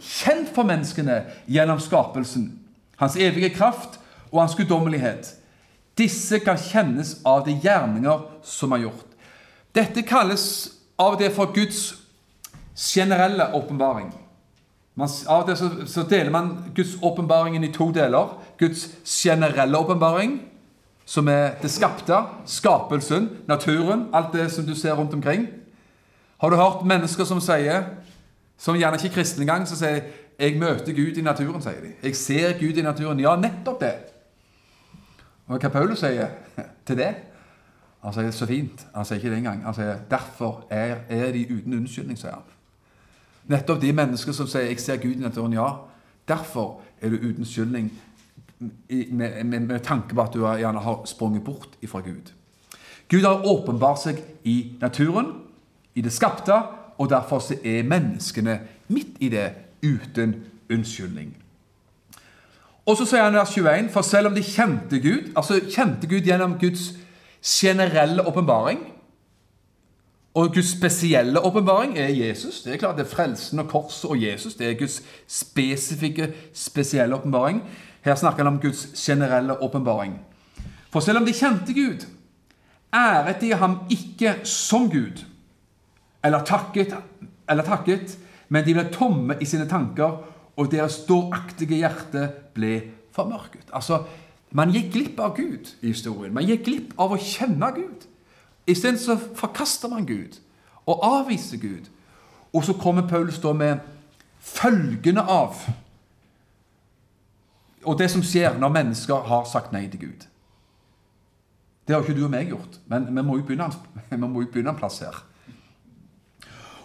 kjent 0.00 0.48
for 0.54 0.64
menneskene 0.64 1.24
gjennom 1.48 1.80
skapelsen. 1.80 2.58
Hans 2.96 3.16
evige 3.16 3.50
kraft 3.54 4.00
og 4.32 4.40
hans 4.40 4.54
guddommelighet. 4.54 5.34
Disse 6.00 6.40
kan 6.40 6.58
kjennes 6.58 7.18
av 7.28 7.44
de 7.44 7.58
gjerninger 7.60 8.24
som 8.46 8.72
er 8.72 8.86
gjort. 8.86 9.06
Dette 9.76 10.02
kalles 10.06 10.44
av 10.98 11.14
og 11.14 11.20
til 11.20 11.32
for 11.34 11.52
Guds 11.54 11.82
generelle 12.80 13.50
åpenbaring. 13.56 14.10
Av 15.00 15.46
til 15.46 15.56
så, 15.56 15.68
så, 15.88 16.04
deler 16.08 16.32
man 16.34 16.50
Guds 16.76 16.96
åpenbaringen 17.02 17.64
i 17.64 17.72
to 17.72 17.90
deler. 17.94 18.34
Guds 18.60 18.88
generelle 19.06 19.78
åpenbaring, 19.78 20.40
som 21.08 21.28
er 21.28 21.56
det 21.62 21.70
skapte, 21.72 22.18
skapelsen, 22.46 23.30
naturen, 23.48 24.08
alt 24.12 24.34
det 24.36 24.50
som 24.52 24.66
du 24.66 24.74
ser 24.74 24.98
rundt 24.98 25.14
omkring. 25.14 25.46
Har 26.40 26.50
du 26.50 26.56
hørt 26.56 26.84
mennesker 26.86 27.24
som 27.24 27.40
sier, 27.40 27.84
som 28.60 28.76
gjerne 28.76 28.98
ikke 29.00 29.12
er 29.12 29.16
kristne 29.20 29.44
engang, 29.44 29.66
som 29.68 29.76
sier 29.76 30.02
'Jeg 30.40 30.56
møter 30.58 30.92
Gud 30.92 31.16
i 31.16 31.22
naturen', 31.22 31.62
sier 31.62 31.80
de. 31.80 31.92
'Jeg 32.02 32.16
ser 32.16 32.52
Gud 32.58 32.76
i 32.76 32.82
naturen'. 32.82 33.20
Ja, 33.20 33.36
nettopp 33.36 33.80
det. 33.80 33.94
Og 35.50 35.58
hva 35.58 35.68
Paulus 35.68 35.98
sier 35.98 36.30
til 36.86 36.98
det? 37.00 37.10
Han 38.04 38.14
sier 38.14 38.30
så 38.32 38.46
fint. 38.48 38.86
Han 38.94 39.04
sier 39.04 39.18
ikke 39.18 39.32
det 39.32 39.40
engang. 39.42 39.64
Han 39.66 39.74
sier 39.74 39.98
derfor 40.10 40.64
er, 40.70 41.02
er 41.10 41.32
de 41.34 41.42
uten 41.50 41.74
unnskyldning, 41.80 42.18
sier 42.18 42.38
han. 42.38 42.46
Nettopp 43.50 43.80
de 43.82 43.92
mennesker 43.92 44.32
som 44.32 44.46
sier 44.46 44.68
'jeg 44.70 44.80
ser 44.80 44.96
Gud 44.96 45.16
i 45.16 45.26
naturen', 45.26 45.52
ja. 45.52 45.68
Derfor 46.28 46.80
er 47.00 47.08
du 47.10 47.16
uten 47.16 47.44
skyldning 47.44 47.92
med, 49.10 49.44
med, 49.44 49.60
med, 49.60 49.80
tanke 49.80 50.14
på 50.14 50.22
at 50.22 50.34
du 50.34 50.46
gjerne 50.46 50.78
har 50.78 51.02
sprunget 51.04 51.44
bort 51.44 51.68
ifra 51.82 52.00
Gud. 52.00 52.32
Gud 53.08 53.20
har 53.20 53.46
åpenbart 53.46 54.02
seg 54.02 54.22
i 54.44 54.76
naturen, 54.80 55.26
i 55.94 56.00
det 56.00 56.12
skapte, 56.12 56.52
og 56.98 57.10
derfor 57.10 57.42
er 57.64 57.82
menneskene 57.82 58.60
midt 58.88 59.16
i 59.20 59.28
det 59.28 59.52
uten 59.82 60.34
unnskyldning. 60.70 61.36
Og 62.90 62.96
så 62.98 63.06
sier 63.06 63.22
han 63.22 63.36
vers 63.38 63.52
21.: 63.54 63.90
For 63.94 64.02
selv 64.02 64.30
om 64.30 64.34
de 64.34 64.42
kjente 64.42 64.98
Gud, 64.98 65.30
altså 65.36 65.60
kjente 65.62 66.08
Gud 66.10 66.26
gjennom 66.26 66.56
Guds 66.58 66.90
generelle 67.46 68.26
åpenbaring 68.26 68.80
og 70.34 70.54
Guds 70.54 70.70
spesielle 70.76 71.40
åpenbaring 71.40 71.96
er 71.98 72.08
Jesus. 72.08 72.62
Det 72.62 72.74
er 72.74 72.78
klart 72.78 72.98
det 72.98 73.06
er 73.06 73.10
frelsen 73.10 73.58
og 73.58 73.68
korset 73.68 74.10
og 74.10 74.22
Jesus. 74.22 74.54
Det 74.54 74.66
er 74.68 74.78
Guds 74.78 75.00
spesifikke, 75.26 76.32
spesielle 76.54 77.14
åpenbaring. 77.14 77.62
Her 78.02 78.14
snakker 78.14 78.44
han 78.44 78.52
om 78.54 78.60
Guds 78.60 78.86
generelle 78.94 79.62
åpenbaring. 79.62 80.20
For 80.90 81.00
selv 81.00 81.18
om 81.18 81.26
de 81.26 81.34
kjente 81.34 81.74
Gud, 81.74 82.06
æret 82.94 83.40
de 83.40 83.54
ham 83.54 83.78
ikke 83.90 84.34
som 84.44 84.90
Gud, 84.90 85.24
eller 86.24 86.44
takket, 86.44 86.94
eller 87.48 87.64
takket 87.64 88.18
men 88.50 88.66
de 88.66 88.74
ble 88.74 88.84
tomme 88.90 89.36
i 89.40 89.46
sine 89.46 89.66
tanker, 89.70 90.18
og 90.56 90.70
deres 90.72 91.02
dåraktige 91.08 91.80
hjerte 91.80 92.28
ble 92.54 92.74
formørket. 93.14 93.70
Altså, 93.72 94.02
man 94.50 94.72
gikk 94.74 94.92
glipp 94.92 95.20
av 95.22 95.36
Gud 95.36 95.70
i 95.80 95.92
historien. 95.92 96.34
Man 96.34 96.46
gikk 96.48 96.64
glipp 96.66 96.94
av 96.98 97.14
å 97.14 97.20
kjenne 97.20 97.70
Gud. 97.76 98.06
Isteden 98.70 98.98
så 98.98 99.16
forkaster 99.18 99.90
man 99.90 100.06
Gud 100.06 100.40
og 100.86 101.04
avviser 101.06 101.60
Gud. 101.62 101.86
Og 102.52 102.64
så 102.66 102.74
kommer 102.74 103.08
Paulus 103.08 103.38
da 103.38 103.52
med 103.54 103.78
følgende 104.40 105.22
av 105.22 105.54
Og 107.84 107.96
det 107.96 108.10
som 108.12 108.20
skjer 108.20 108.58
når 108.60 108.72
mennesker 108.74 109.22
har 109.24 109.46
sagt 109.48 109.72
nei 109.72 109.86
til 109.88 110.00
Gud. 110.02 110.26
Det 111.88 111.94
har 111.94 112.02
ikke 112.04 112.18
du 112.18 112.26
og 112.26 112.30
meg 112.34 112.50
gjort, 112.52 112.76
men 112.92 113.06
vi 113.08 113.22
må 113.24 113.38
jo 113.38 113.46
begynne, 113.48 113.70
må 114.20 114.42
jo 114.42 114.50
begynne 114.52 114.74
en 114.74 114.76
plass 114.76 114.98
her. 115.00 115.16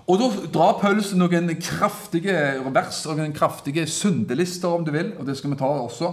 Og 0.08 0.20
Da 0.20 0.30
drar 0.54 0.80
Paulus 0.80 1.14
noen 1.18 1.50
kraftige 1.58 2.36
vers 2.74 3.06
og 3.10 3.18
noen 3.18 3.34
kraftige 3.34 3.88
syndelister, 3.88 4.70
om 4.70 4.86
du 4.86 4.92
vil. 4.92 5.14
og 5.18 5.26
det 5.26 5.38
skal 5.38 5.50
vi 5.50 5.56
ta 5.56 5.66
også. 5.66 6.12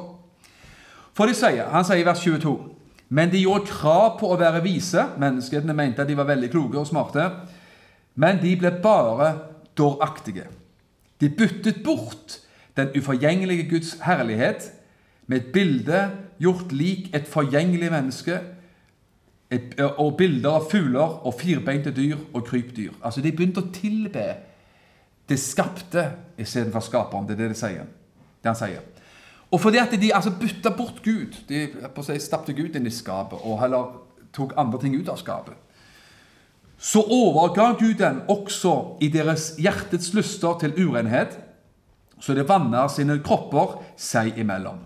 For 1.14 1.26
de 1.26 1.34
sier, 1.34 1.68
Han 1.68 1.84
sier 1.84 2.00
i 2.00 2.06
vers 2.06 2.20
22 2.20 2.70
Men 3.10 3.30
de 3.30 3.42
gjorde 3.42 3.66
krav 3.66 4.18
på 4.18 4.26
å 4.32 4.38
være 4.38 4.62
vise. 4.62 5.04
Menneskene 5.18 5.74
mente 5.74 6.02
at 6.02 6.08
de 6.08 6.16
var 6.16 6.24
veldig 6.24 6.50
kloke 6.50 6.78
og 6.78 6.86
smarte. 6.86 7.30
Men 8.14 8.40
de 8.42 8.56
ble 8.56 8.70
bare 8.82 9.38
dåraktige. 9.76 10.46
De 11.20 11.28
byttet 11.28 11.84
bort 11.84 12.40
den 12.76 12.88
uforgjengelige 12.96 13.68
Guds 13.68 13.98
herlighet 14.00 14.72
med 15.26 15.36
et 15.36 15.52
bilde 15.52 16.10
gjort 16.40 16.72
lik 16.72 17.10
et 17.14 17.28
forgjengelig 17.28 17.90
menneske, 17.92 18.40
og 19.98 20.14
bilder 20.16 20.56
av 20.56 20.70
fugler 20.70 21.18
og 21.26 21.34
firbeinte 21.40 21.92
dyr 21.92 22.16
og 22.32 22.46
krypdyr. 22.46 22.94
Altså 23.02 23.20
De 23.20 23.32
begynte 23.32 23.60
å 23.60 23.72
tilbe 23.74 24.24
det 25.28 25.38
skapte 25.40 26.06
istedenfor 26.40 26.80
skaperen. 26.84 27.26
Det 27.28 27.36
er 27.36 27.42
det 27.44 27.52
de 27.52 27.58
sier. 27.58 27.90
Det 28.42 28.50
han 28.50 28.58
sier. 28.58 28.82
Og 29.52 29.60
fordi 29.60 29.78
at 29.82 29.92
de 30.00 30.14
altså 30.14 30.32
bytta 30.40 30.72
bort 30.76 31.02
Gud 31.04 31.36
De 31.48 31.66
på 31.94 32.04
si, 32.06 32.16
stappte 32.20 32.54
Gud 32.56 32.76
inn 32.76 32.88
i 32.88 32.94
skapet 32.94 33.44
og 33.44 33.60
heller 33.60 33.92
tok 34.32 34.54
andre 34.56 34.80
ting 34.80 34.96
ut 34.96 35.10
av 35.12 35.20
skapet. 35.20 35.54
Så 36.82 37.02
overga 37.04 37.74
Gud 37.78 38.00
dem 38.00 38.22
også 38.32 38.96
i 39.04 39.10
deres 39.12 39.52
hjertets 39.60 40.14
lyster 40.16 40.56
til 40.58 40.72
urenhet, 40.80 41.36
så 42.18 42.34
det 42.34 42.48
vanna 42.48 42.88
sine 42.90 43.20
kropper 43.22 43.76
seg 44.00 44.38
imellom. 44.40 44.80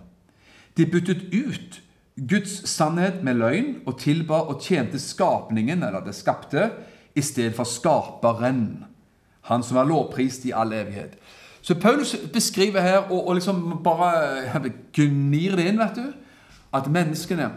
De 0.77 0.85
byttet 0.91 1.31
ut 1.33 1.79
Guds 2.17 2.69
sannhet 2.69 3.21
med 3.25 3.37
løgn 3.37 3.73
og 3.87 3.99
tilba 4.01 4.41
og 4.49 4.61
tjente 4.65 4.99
skapningen, 4.99 5.83
eller 5.85 6.01
det 6.05 6.15
skapte, 6.17 6.71
i 7.17 7.23
stedet 7.25 7.55
for 7.57 7.69
skaperen, 7.69 8.85
han 9.49 9.63
som 9.63 9.77
er 9.81 9.89
lovprist 9.89 10.45
i 10.45 10.53
all 10.57 10.73
evighet. 10.73 11.17
Så 11.61 11.75
Paulus 11.75 12.17
beskriver 12.33 12.81
her, 12.81 12.99
og, 13.11 13.29
og 13.29 13.35
liksom 13.35 13.81
bare 13.85 14.73
gnir 14.95 15.57
det 15.57 15.69
inn, 15.69 15.81
vet 15.81 15.97
du, 15.97 16.13
at 16.77 16.89
menneskene 16.93 17.51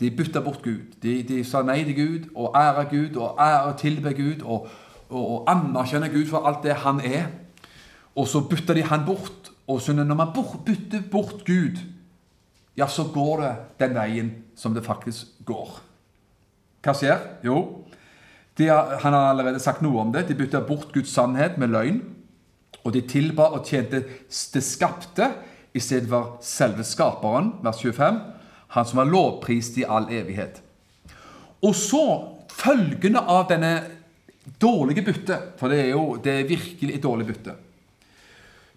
de 0.00 0.10
bytta 0.12 0.40
bort 0.40 0.62
Gud. 0.62 0.96
De, 1.02 1.22
de, 1.24 1.40
sa 1.44 1.62
nei 1.64 1.80
til 1.84 1.96
Gud, 1.96 2.28
og 2.36 2.56
æra 2.56 2.84
Gud, 2.90 3.16
og 3.16 3.40
ære 3.40 3.76
tilbe 3.80 4.12
Gud, 4.16 4.44
og, 4.44 4.68
og, 5.08 5.22
og 5.22 5.50
anerkjenne 5.50 6.10
Gud 6.12 6.26
for 6.30 6.48
alt 6.48 6.64
det 6.64 6.76
han 6.84 7.00
er. 7.00 7.30
Og 8.16 8.28
så 8.28 8.44
bytta 8.44 8.76
de 8.76 8.84
han 8.84 9.06
bort. 9.06 9.52
Og 9.66 9.80
så 9.80 9.92
når 9.92 10.14
man 10.14 10.32
bytter 10.66 11.02
bort 11.10 11.44
Gud, 11.46 11.80
ja, 12.76 12.88
så 12.88 13.06
går 13.12 13.42
det 13.42 13.52
den 13.80 13.96
veien 13.96 14.30
som 14.56 14.74
det 14.76 14.84
faktisk 14.84 15.32
går. 15.48 15.78
Hva 16.84 16.94
skjer? 16.94 17.22
Jo, 17.46 17.86
de, 18.56 18.68
han 18.68 19.12
har 19.12 19.30
allerede 19.32 19.60
sagt 19.60 19.82
noe 19.84 20.00
om 20.00 20.12
det. 20.12 20.26
De 20.28 20.36
bytta 20.36 20.62
bort 20.64 20.92
Guds 20.94 21.12
sannhet 21.12 21.58
med 21.60 21.72
løgn. 21.74 22.00
Og 22.84 22.94
de 22.94 23.02
tilba 23.08 23.50
og 23.56 23.66
tjente 23.66 24.02
det 24.06 24.62
skapte 24.64 25.30
i 25.76 25.82
stedet 25.82 26.08
for 26.08 26.38
selve 26.44 26.84
skaperen, 26.86 27.50
vers 27.64 27.82
25, 27.82 28.20
han 28.72 28.88
som 28.88 29.00
var 29.02 29.10
lovprist 29.10 29.76
i 29.80 29.84
all 29.84 30.08
evighet. 30.12 30.62
Og 31.66 31.74
så 31.76 32.04
følgende 32.52 33.20
av 33.20 33.48
denne 33.50 33.72
dårlige 34.62 35.04
byttet, 35.04 35.56
for 35.60 35.72
det 35.72 35.82
er 35.82 35.90
jo 35.92 36.16
det 36.22 36.32
er 36.32 36.48
virkelig 36.48 36.94
et 36.94 37.04
dårlig 37.04 37.26
bytte. 37.28 37.56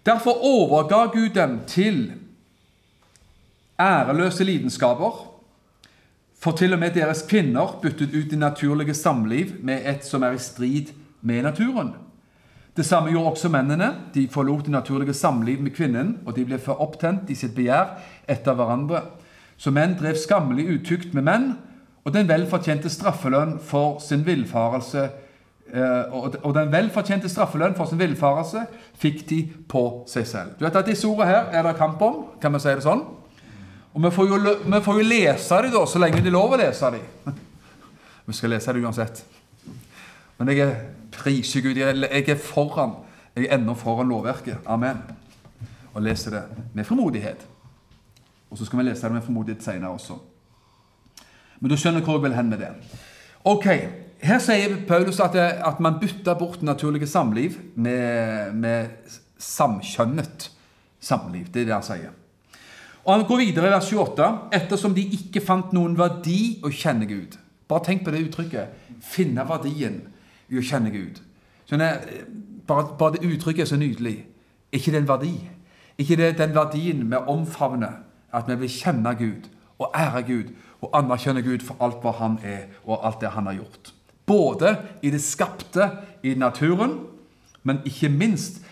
Derfor 0.04 0.44
overga 0.44 1.06
Gud 1.14 1.32
dem 1.36 1.60
til 1.68 2.02
æreløse 3.80 4.44
lidenskaper, 4.44 5.26
for 6.40 6.56
til 6.56 6.72
og 6.72 6.78
med 6.80 6.94
deres 6.96 7.24
kvinner 7.28 7.78
byttet 7.82 8.14
ut 8.14 8.30
de 8.30 8.36
naturlige 8.36 8.94
samliv 8.94 9.56
med 9.62 9.82
et 9.84 10.04
som 10.04 10.22
er 10.22 10.36
i 10.36 10.38
strid 10.40 10.92
med 11.20 11.42
naturen. 11.42 11.94
Det 12.76 12.86
samme 12.86 13.10
gjorde 13.10 13.30
også 13.30 13.48
mennene. 13.52 13.90
De 14.14 14.28
forlot 14.28 14.64
det 14.64 14.72
naturlige 14.72 15.14
samliv 15.14 15.60
med 15.60 15.70
kvinnen, 15.70 16.18
og 16.26 16.36
de 16.36 16.44
ble 16.44 16.58
for 16.58 16.80
opptent 16.80 17.28
i 17.30 17.36
sitt 17.36 17.52
begjær 17.54 17.98
etter 18.28 18.56
hverandre. 18.56 19.02
Så 19.60 19.72
menn 19.74 19.98
drev 20.00 20.16
skammelig 20.16 20.68
utukt 20.78 21.14
med 21.14 21.26
menn, 21.26 21.50
og 22.04 22.14
den 22.14 22.28
velfortjente 22.28 22.88
straffelønn 22.88 23.58
for 23.60 23.98
sin 24.00 24.24
villfarelse 24.24 25.02
eh, 25.74 26.14
og 26.14 26.54
den 26.56 26.72
velfortjente 26.72 27.28
straffelønn 27.28 27.76
for 27.76 27.90
sin 27.90 28.00
villfarelse 28.00 28.64
fikk 28.96 29.26
de 29.28 29.42
på 29.68 29.84
seg 30.08 30.24
selv. 30.26 30.54
Du 30.56 30.64
vet 30.64 30.78
at 30.80 30.88
Disse 30.88 31.08
ordene 31.08 31.28
her 31.28 31.52
er 31.52 31.66
det 31.66 31.76
kamp 31.76 32.00
om, 32.02 32.22
kan 32.40 32.56
vi 32.56 32.62
si 32.62 32.72
det 32.72 32.86
sånn? 32.86 33.04
Og 33.94 34.04
vi 34.04 34.10
får 34.14 34.28
jo, 34.28 34.38
jo 34.86 35.06
lese 35.06 35.62
dem 35.64 35.72
da, 35.74 35.84
så 35.86 35.98
lenge 35.98 36.22
det 36.22 36.30
er 36.30 36.36
lov 36.36 36.54
å 36.54 36.58
lese 36.60 36.90
dem. 36.94 37.36
Vi 38.30 38.36
skal 38.36 38.52
lese 38.54 38.72
det 38.72 38.82
uansett. 38.84 39.24
Men 40.38 40.52
jeg 40.52 40.60
er 40.62 40.74
priser 41.10 41.64
Gud. 41.64 41.78
Jeg 41.80 42.20
er 42.22 42.38
foran. 42.38 42.92
Jeg 43.34 43.48
er 43.48 43.56
ennå 43.56 43.74
foran 43.74 44.08
lovverket. 44.12 44.60
Amen. 44.70 45.00
Og 45.94 46.04
leser 46.06 46.36
det 46.36 46.44
med 46.76 46.86
formodighet. 46.86 47.42
Og 48.50 48.58
så 48.58 48.68
skal 48.68 48.78
vi 48.78 48.86
lese 48.86 49.06
det 49.06 49.16
med 49.16 49.26
formodighet 49.26 49.66
senere 49.66 49.90
også. 49.90 50.20
Men 51.60 51.72
du 51.72 51.76
skjønner 51.76 52.06
hvor 52.06 52.20
jeg 52.20 52.28
vil 52.28 52.38
hen 52.38 52.54
med 52.54 52.62
det. 52.62 52.70
Ok, 53.50 53.66
her 54.22 54.40
sier 54.42 54.78
Paulus 54.88 55.20
at, 55.20 55.34
det, 55.34 55.48
at 55.66 55.82
man 55.82 55.98
bytter 56.00 56.38
bort 56.38 56.62
naturlige 56.62 57.08
samliv 57.10 57.58
med, 57.74 58.54
med 58.54 59.12
samkjønnet 59.38 60.50
samliv. 61.00 61.50
Det 61.52 61.62
er 61.62 61.70
det 61.70 61.76
han 61.76 61.86
sier. 61.86 62.19
Og 63.04 63.14
Han 63.14 63.24
går 63.28 63.36
videre 63.36 63.68
i 63.68 63.72
vers 63.72 63.92
28. 63.92 64.28
Ettersom 64.52 64.94
de 64.94 65.06
ikke 65.16 65.42
fant 65.44 65.72
noen 65.72 65.96
verdi 65.98 66.60
å 66.64 66.72
kjenne 66.72 67.08
Gud. 67.08 67.38
Bare 67.68 67.84
tenk 67.86 68.04
på 68.04 68.12
det 68.12 68.24
uttrykket. 68.26 68.74
Finne 69.02 69.46
verdien 69.48 70.02
i 70.50 70.58
å 70.58 70.64
kjenne 70.64 70.90
Gud. 70.92 71.20
Sånn 71.70 71.84
er, 71.84 72.02
bare, 72.66 72.90
bare, 72.98 73.16
det 73.16 73.30
uttrykket 73.30 73.64
er 73.64 73.70
så 73.70 73.78
nydelig. 73.80 74.26
ikke 74.72 74.92
det 74.92 74.98
en 74.98 75.08
verdi? 75.08 75.34
ikke 76.00 76.16
det 76.16 76.38
den 76.38 76.54
verdien 76.54 77.10
vi 77.10 77.16
omfavner? 77.16 78.00
At 78.32 78.48
vi 78.48 78.54
vil 78.54 78.70
kjenne 78.70 79.14
Gud 79.18 79.48
og 79.78 79.90
ære 79.96 80.22
Gud 80.22 80.52
og 80.80 80.90
anerkjenne 80.94 81.42
Gud 81.42 81.64
for 81.64 81.76
alt 81.80 82.00
hva 82.02 82.12
Han 82.20 82.38
er, 82.42 82.68
og 82.84 83.06
alt 83.06 83.20
det 83.20 83.30
Han 83.34 83.46
har 83.46 83.58
gjort. 83.58 83.92
Både 84.26 84.76
i 85.02 85.10
det 85.10 85.20
skapte, 85.22 85.90
i 86.22 86.34
naturen, 86.34 86.98
men 87.62 87.80
ikke 87.84 88.08
minst 88.08 88.62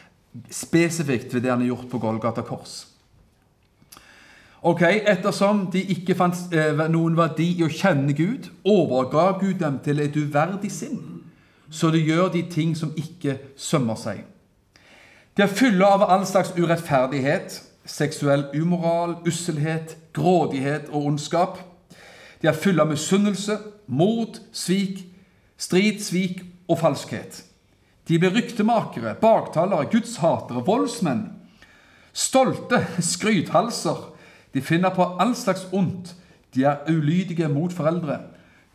spesifikt 0.51 1.35
ved 1.35 1.43
det 1.43 1.51
Han 1.51 1.61
har 1.61 1.67
gjort 1.67 1.91
på 1.91 1.99
Golgata 1.99 2.43
kors. 2.43 2.88
Ok, 4.62 4.83
Ettersom 4.83 5.68
de 5.71 5.85
ikke 5.94 6.16
fant 6.18 6.35
eh, 6.51 6.81
noen 6.90 7.14
verdi 7.14 7.53
i 7.61 7.62
å 7.62 7.71
kjenne 7.71 8.14
Gud, 8.18 8.49
overga 8.66 9.37
Gud 9.38 9.61
dem 9.61 9.79
til 9.85 10.03
et 10.03 10.16
uverdig 10.18 10.73
sinn, 10.75 11.23
så 11.71 11.92
de 11.94 12.01
gjør 12.03 12.33
de 12.35 12.42
ting 12.51 12.75
som 12.75 12.90
ikke 12.99 13.37
sømmer 13.55 13.99
seg. 14.01 14.25
De 15.38 15.44
er 15.47 15.55
fulle 15.55 15.87
av 15.87 16.03
all 16.11 16.27
slags 16.27 16.51
urettferdighet, 16.59 17.61
seksuell 17.87 18.49
umoral, 18.59 19.21
usselhet, 19.29 19.94
grådighet 20.16 20.90
og 20.90 21.07
ondskap. 21.12 21.62
De 22.42 22.51
er 22.51 22.59
fulle 22.59 22.83
av 22.83 22.90
misunnelse, 22.90 23.61
mot, 23.87 24.42
svik, 24.51 25.05
strid, 25.55 26.03
svik 26.03 26.42
og 26.66 26.81
falskhet. 26.83 27.44
De 28.11 28.18
blir 28.18 28.35
ryktemakere, 28.35 29.14
baktalere, 29.23 29.87
gudshatere, 29.92 30.66
voldsmenn, 30.66 31.29
stolte, 32.11 32.83
skrythalser, 33.14 34.09
de 34.54 34.62
finner 34.62 34.90
på 34.94 35.04
all 35.20 35.34
slags 35.37 35.68
ondt. 35.72 36.14
De 36.54 36.64
er 36.64 36.76
ulydige 36.88 37.48
mot 37.48 37.72
foreldre. 37.72 38.18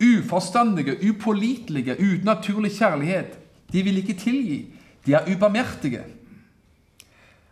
Uforstandige, 0.03 0.97
upålitelige, 1.09 1.95
uten 1.99 2.25
naturlig 2.25 2.71
kjærlighet. 2.71 3.39
De 3.73 3.83
vil 3.83 3.97
ikke 3.97 4.13
tilgi. 4.13 4.75
De 5.05 5.13
er 5.13 5.35
ubarmhjertige. 5.35 6.03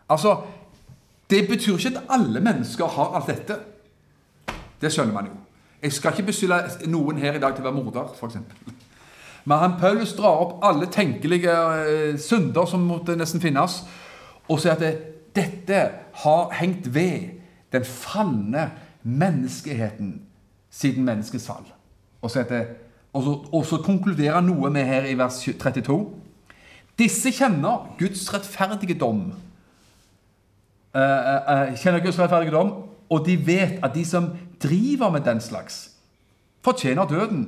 Altså, 0.08 0.36
Det 1.30 1.48
betyr 1.48 1.76
ikke 1.76 1.88
at 1.88 2.04
alle 2.10 2.40
mennesker 2.40 2.86
har 2.86 3.14
alt 3.16 3.26
dette. 3.26 3.56
Det 4.80 4.92
skjønner 4.92 5.14
man 5.14 5.26
jo. 5.26 5.32
Jeg 5.82 5.92
skal 5.92 6.12
ikke 6.12 6.26
beskylde 6.26 6.90
noen 6.92 7.18
her 7.18 7.34
i 7.34 7.40
dag 7.40 7.54
til 7.54 7.64
å 7.64 7.70
være 7.70 7.78
morder, 7.78 8.10
f.eks. 8.18 8.36
Men 9.44 9.58
han 9.58 9.78
Paulus 9.80 10.12
drar 10.14 10.42
opp 10.44 10.66
alle 10.66 10.86
tenkelige 10.92 11.52
uh, 11.52 12.18
synder 12.20 12.68
som 12.68 12.84
måtte 12.86 13.16
nesten 13.16 13.40
finnes, 13.40 13.80
og 14.48 14.60
sier 14.60 14.76
at 14.76 14.84
det, 14.84 14.92
dette 15.34 15.80
har 16.22 16.52
hengt 16.60 16.92
ved 16.94 17.41
den 17.72 17.84
falne 17.84 18.70
menneskeheten 19.02 20.22
siden 20.72 21.04
menneskets 21.04 21.46
fall. 21.46 21.66
Og 22.22 22.30
så, 22.30 22.44
det, 22.48 22.66
og, 23.12 23.22
så, 23.22 23.38
og 23.52 23.66
så, 23.66 23.78
konkluderer 23.84 24.40
noe 24.40 24.70
med 24.70 24.86
her 24.88 25.08
i 25.10 25.16
vers 25.18 25.40
32. 25.44 25.98
Disse 26.98 27.32
kjenner 27.34 27.88
Guds 27.98 28.24
rettferdige 28.34 28.96
dom. 28.98 29.32
Uh, 30.92 31.00
uh, 31.00 31.72
kjenner 31.80 32.02
Guds 32.04 32.20
rettferdige 32.20 32.54
dom, 32.54 32.72
og 33.10 33.26
de 33.26 33.36
vet 33.46 33.80
at 33.82 33.94
de 33.94 34.04
som 34.06 34.30
driver 34.62 35.10
med 35.10 35.24
den 35.26 35.40
slags, 35.40 35.90
fortjener 36.64 37.08
døden. 37.08 37.46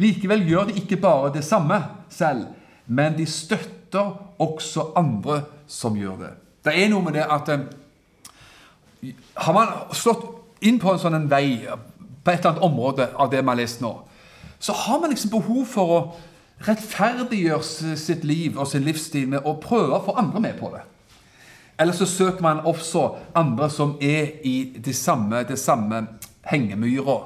Likevel 0.00 0.46
gjør 0.48 0.70
de 0.70 0.78
ikke 0.80 0.96
bare 0.96 1.32
det 1.34 1.44
samme 1.44 1.82
selv, 2.08 2.46
men 2.86 3.18
de 3.18 3.26
støtter 3.26 4.14
også 4.40 4.92
andre 4.96 5.42
som 5.66 5.96
gjør 5.98 6.16
det. 6.22 6.30
Det 6.64 6.76
er 6.76 6.88
noe 6.92 7.04
med 7.04 7.16
det 7.16 7.26
at 7.26 7.50
har 9.34 9.56
man 9.56 9.74
slått 9.96 10.26
inn 10.60 10.78
på 10.80 10.92
en 10.92 11.00
sånn 11.00 11.16
en 11.16 11.30
vei 11.30 11.60
på 11.64 12.30
et 12.30 12.40
eller 12.40 12.50
annet 12.50 12.64
område 12.66 13.06
av 13.16 13.30
det 13.32 13.40
man 13.42 13.54
har 13.54 13.62
lest 13.62 13.80
nå, 13.80 13.94
så 14.60 14.76
har 14.76 15.00
man 15.00 15.12
liksom 15.12 15.32
behov 15.32 15.64
for 15.68 15.94
å 15.94 16.00
rettferdiggjøre 16.66 17.96
sitt 17.96 18.24
liv 18.28 18.58
og 18.58 18.68
sin 18.68 18.84
livsstil 18.84 19.30
med 19.32 19.46
å 19.48 19.56
prøve 19.62 19.96
å 19.96 20.04
få 20.04 20.16
andre 20.20 20.42
med 20.44 20.58
på 20.60 20.68
det. 20.74 20.82
Eller 21.80 21.96
så 21.96 22.04
søker 22.04 22.44
man 22.44 22.60
også 22.68 23.06
andre 23.34 23.70
som 23.72 23.94
er 24.04 24.44
i 24.44 24.74
det 24.76 24.92
samme, 24.96 25.46
de 25.48 25.56
samme 25.56 26.02
hengemyra 26.50 27.16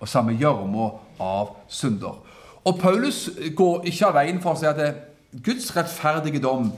og 0.00 0.08
samme 0.10 0.34
gjørma 0.34 0.88
av 1.22 1.54
synder. 1.70 2.18
Og 2.66 2.78
Paulus 2.80 3.28
går 3.56 3.86
ikke 3.86 4.08
av 4.08 4.18
veien 4.18 4.40
for 4.42 4.56
å 4.56 4.58
si 4.58 4.66
at 4.66 4.82
Guds 5.30 5.70
rettferdige 5.76 6.42
dom 6.42 6.72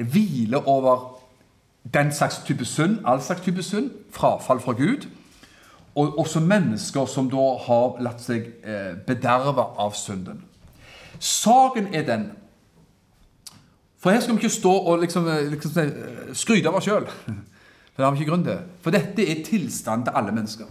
hviler 0.00 0.64
over 0.64 1.19
den 1.94 2.12
slags 2.12 2.38
type 2.44 2.64
synd, 2.64 2.98
all 3.06 3.22
slags 3.22 3.40
type 3.40 3.62
synd, 3.62 3.90
frafall 4.10 4.60
fra 4.60 4.72
Gud, 4.72 5.06
og 5.94 6.18
også 6.18 6.40
mennesker 6.40 7.06
som 7.06 7.30
da 7.30 7.46
har 7.66 7.98
latt 8.04 8.22
seg 8.22 8.46
eh, 8.62 8.92
bederve 9.06 9.64
av 9.78 9.96
synden. 9.98 10.44
Saken 11.18 11.94
er 11.94 12.06
den 12.06 12.30
For 14.00 14.10
her 14.10 14.20
skal 14.20 14.32
vi 14.32 14.40
ikke 14.40 14.54
stå 14.54 14.70
og 14.72 15.02
liksom, 15.02 15.26
eh, 15.28 15.50
liksom 15.52 15.72
eh, 15.82 16.30
skryte 16.32 16.68
av 16.68 16.78
oss 16.78 16.86
sjøl. 16.88 17.04
For 17.92 18.00
det 18.00 18.06
har 18.06 18.14
vi 18.14 18.22
ikke 18.22 18.30
grunn 18.30 18.46
til. 18.46 18.62
For 18.80 18.94
dette 18.94 19.26
er 19.28 19.42
tilstanden 19.44 20.06
til 20.06 20.16
alle 20.16 20.32
mennesker 20.32 20.64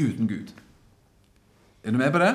uten 0.00 0.28
Gud. 0.28 0.50
Er 1.84 1.90
du 1.90 1.98
med 1.98 2.10
på 2.10 2.18
det? 2.18 2.32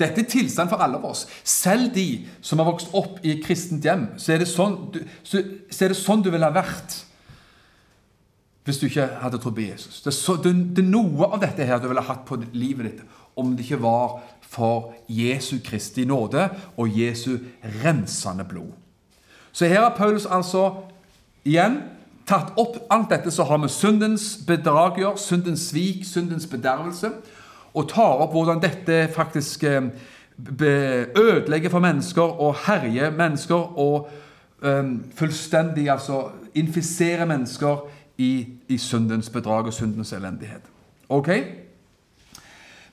Dette 0.00 0.24
er 0.24 0.30
tilstand 0.30 0.70
for 0.72 0.82
alle 0.82 0.98
av 0.98 1.06
oss. 1.06 1.24
Selv 1.46 1.92
de 1.94 2.24
som 2.42 2.58
har 2.58 2.66
vokst 2.66 2.94
opp 2.98 3.20
i 3.22 3.36
et 3.36 3.42
kristent 3.44 3.84
hjem, 3.86 4.08
så 4.18 4.34
er 4.34 4.42
det 4.42 4.50
sånn 4.50 4.78
du, 4.94 5.02
så, 5.22 5.42
så 5.70 5.86
er 5.86 5.94
det 5.94 5.98
sånn 6.00 6.24
du 6.24 6.32
ville 6.34 6.48
ha 6.48 6.54
vært 6.54 7.02
hvis 8.64 8.78
du 8.80 8.86
ikke 8.88 9.04
hadde 9.20 9.38
trodd 9.42 9.58
på 9.58 9.66
Jesus. 9.66 10.00
Det 10.00 10.08
er, 10.08 10.16
så, 10.16 10.38
det, 10.40 10.54
det 10.76 10.80
er, 10.80 10.88
noe 10.88 11.28
av 11.28 11.42
dette 11.42 11.66
her 11.68 11.82
du 11.82 11.90
ville 11.90 12.04
hatt 12.04 12.22
på 12.24 12.38
livet 12.56 12.88
ditt 12.88 13.02
om 13.36 13.50
det 13.52 13.66
ikke 13.66 13.82
var 13.82 14.22
for 14.40 14.94
Jesu 15.10 15.58
Kristi 15.64 16.06
nåde 16.08 16.46
og 16.80 16.96
Jesu 16.96 17.36
rensende 17.82 18.46
blod. 18.48 18.72
Så 19.52 19.68
her 19.68 19.84
har 19.84 19.96
Paulus 19.98 20.24
altså 20.26 20.70
igjen 21.44 21.82
tatt 22.26 22.54
opp 22.58 22.78
alt 22.94 23.12
dette 23.12 23.30
som 23.34 23.50
har 23.50 23.60
med 23.60 23.70
syndens 23.70 24.30
bedrager, 24.46 25.18
syndens 25.20 25.68
svik, 25.68 26.06
syndens 26.08 26.48
bedervelse 26.48 27.12
og 27.74 27.88
tar 27.90 28.22
opp 28.22 28.34
hvordan 28.34 28.62
dette 28.62 29.08
faktisk 29.14 29.64
eh, 29.66 29.90
ødelegger 31.18 31.70
for 31.70 31.82
mennesker 31.82 32.38
og 32.42 32.54
herjer 32.66 33.10
mennesker 33.14 33.78
og 33.78 34.08
um, 34.62 35.04
fullstendig 35.14 35.90
altså 35.90 36.28
infiserer 36.54 37.26
mennesker 37.26 37.84
i, 38.18 38.46
i 38.68 38.78
syndens 38.78 39.30
bedrag 39.30 39.66
og 39.66 39.74
syndens 39.74 40.12
elendighet. 40.12 40.62
Ok? 41.08 41.30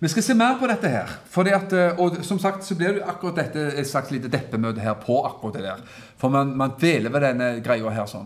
Vi 0.01 0.09
skal 0.09 0.23
se 0.23 0.33
mer 0.33 0.57
på 0.57 0.65
dette 0.65 0.89
her. 0.89 1.11
At, 1.53 1.73
eh, 1.73 1.99
og 2.01 2.23
som 2.25 2.39
sagt 2.41 2.65
så 2.65 2.75
blir 2.75 2.97
det 2.97 3.05
akkurat 3.05 3.37
dette 3.37 3.67
et 3.77 3.87
slags 3.87 4.09
lite 4.11 4.31
deppemøte 4.33 4.81
her 4.81 4.97
på 4.97 5.19
akkurat 5.25 5.59
det 5.59 5.63
der. 5.63 5.83
For 6.17 6.29
man, 6.29 6.55
man 6.57 6.73
dveler 6.79 7.13
ved 7.13 7.21
denne 7.21 7.49
greia 7.61 7.93
her 7.93 8.09
sånn. 8.09 8.25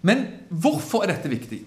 Men 0.00 0.24
hvorfor 0.48 1.04
er 1.04 1.12
dette 1.12 1.28
viktig? 1.28 1.60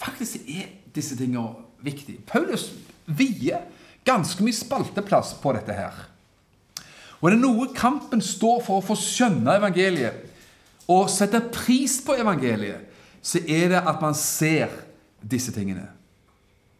Faktisk 0.00 0.48
er 0.48 0.70
disse 0.96 1.16
tingene 1.16 1.52
viktige. 1.84 2.24
Paulus 2.26 2.70
vier 3.06 3.64
ganske 4.06 4.44
mye 4.44 4.54
spalteplass 4.54 5.34
på 5.42 5.54
dette 5.56 5.74
her. 5.74 5.94
Og 7.20 7.30
det 7.30 7.38
er 7.38 7.42
noe 7.42 7.70
kampen 7.74 8.22
står 8.22 8.60
for 8.66 8.78
å 8.78 8.84
få 8.84 8.96
skjønne 9.00 9.56
evangeliet 9.58 10.24
og 10.92 11.08
sette 11.10 11.40
pris 11.50 11.98
på 12.06 12.14
evangeliet, 12.20 12.84
så 13.22 13.40
er 13.42 13.72
det 13.72 13.80
at 13.82 14.02
man 14.02 14.14
ser 14.14 14.70
disse 15.18 15.50
tingene. 15.54 15.88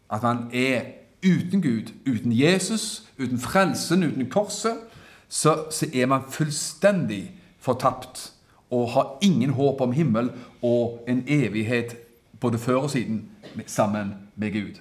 At 0.07 0.23
man 0.23 0.45
er 0.55 0.93
uten 1.25 1.61
Gud, 1.61 1.91
uten 2.07 2.31
Jesus, 2.31 3.03
uten 3.19 3.39
frelsen, 3.39 4.05
uten 4.07 4.29
korset, 4.31 4.79
så, 5.27 5.65
så 5.71 5.89
er 5.91 6.07
man 6.07 6.29
fullstendig 6.31 7.33
fortapt 7.59 8.29
og 8.71 8.91
har 8.95 9.17
ingen 9.21 9.49
håp 9.57 9.81
om 9.83 9.91
himmel 9.91 10.31
og 10.63 11.03
en 11.07 11.23
evighet 11.27 11.97
både 12.39 12.59
før 12.59 12.87
og 12.87 12.91
siden 12.95 13.25
sammen 13.65 14.13
med 14.35 14.51
Gud. 14.55 14.79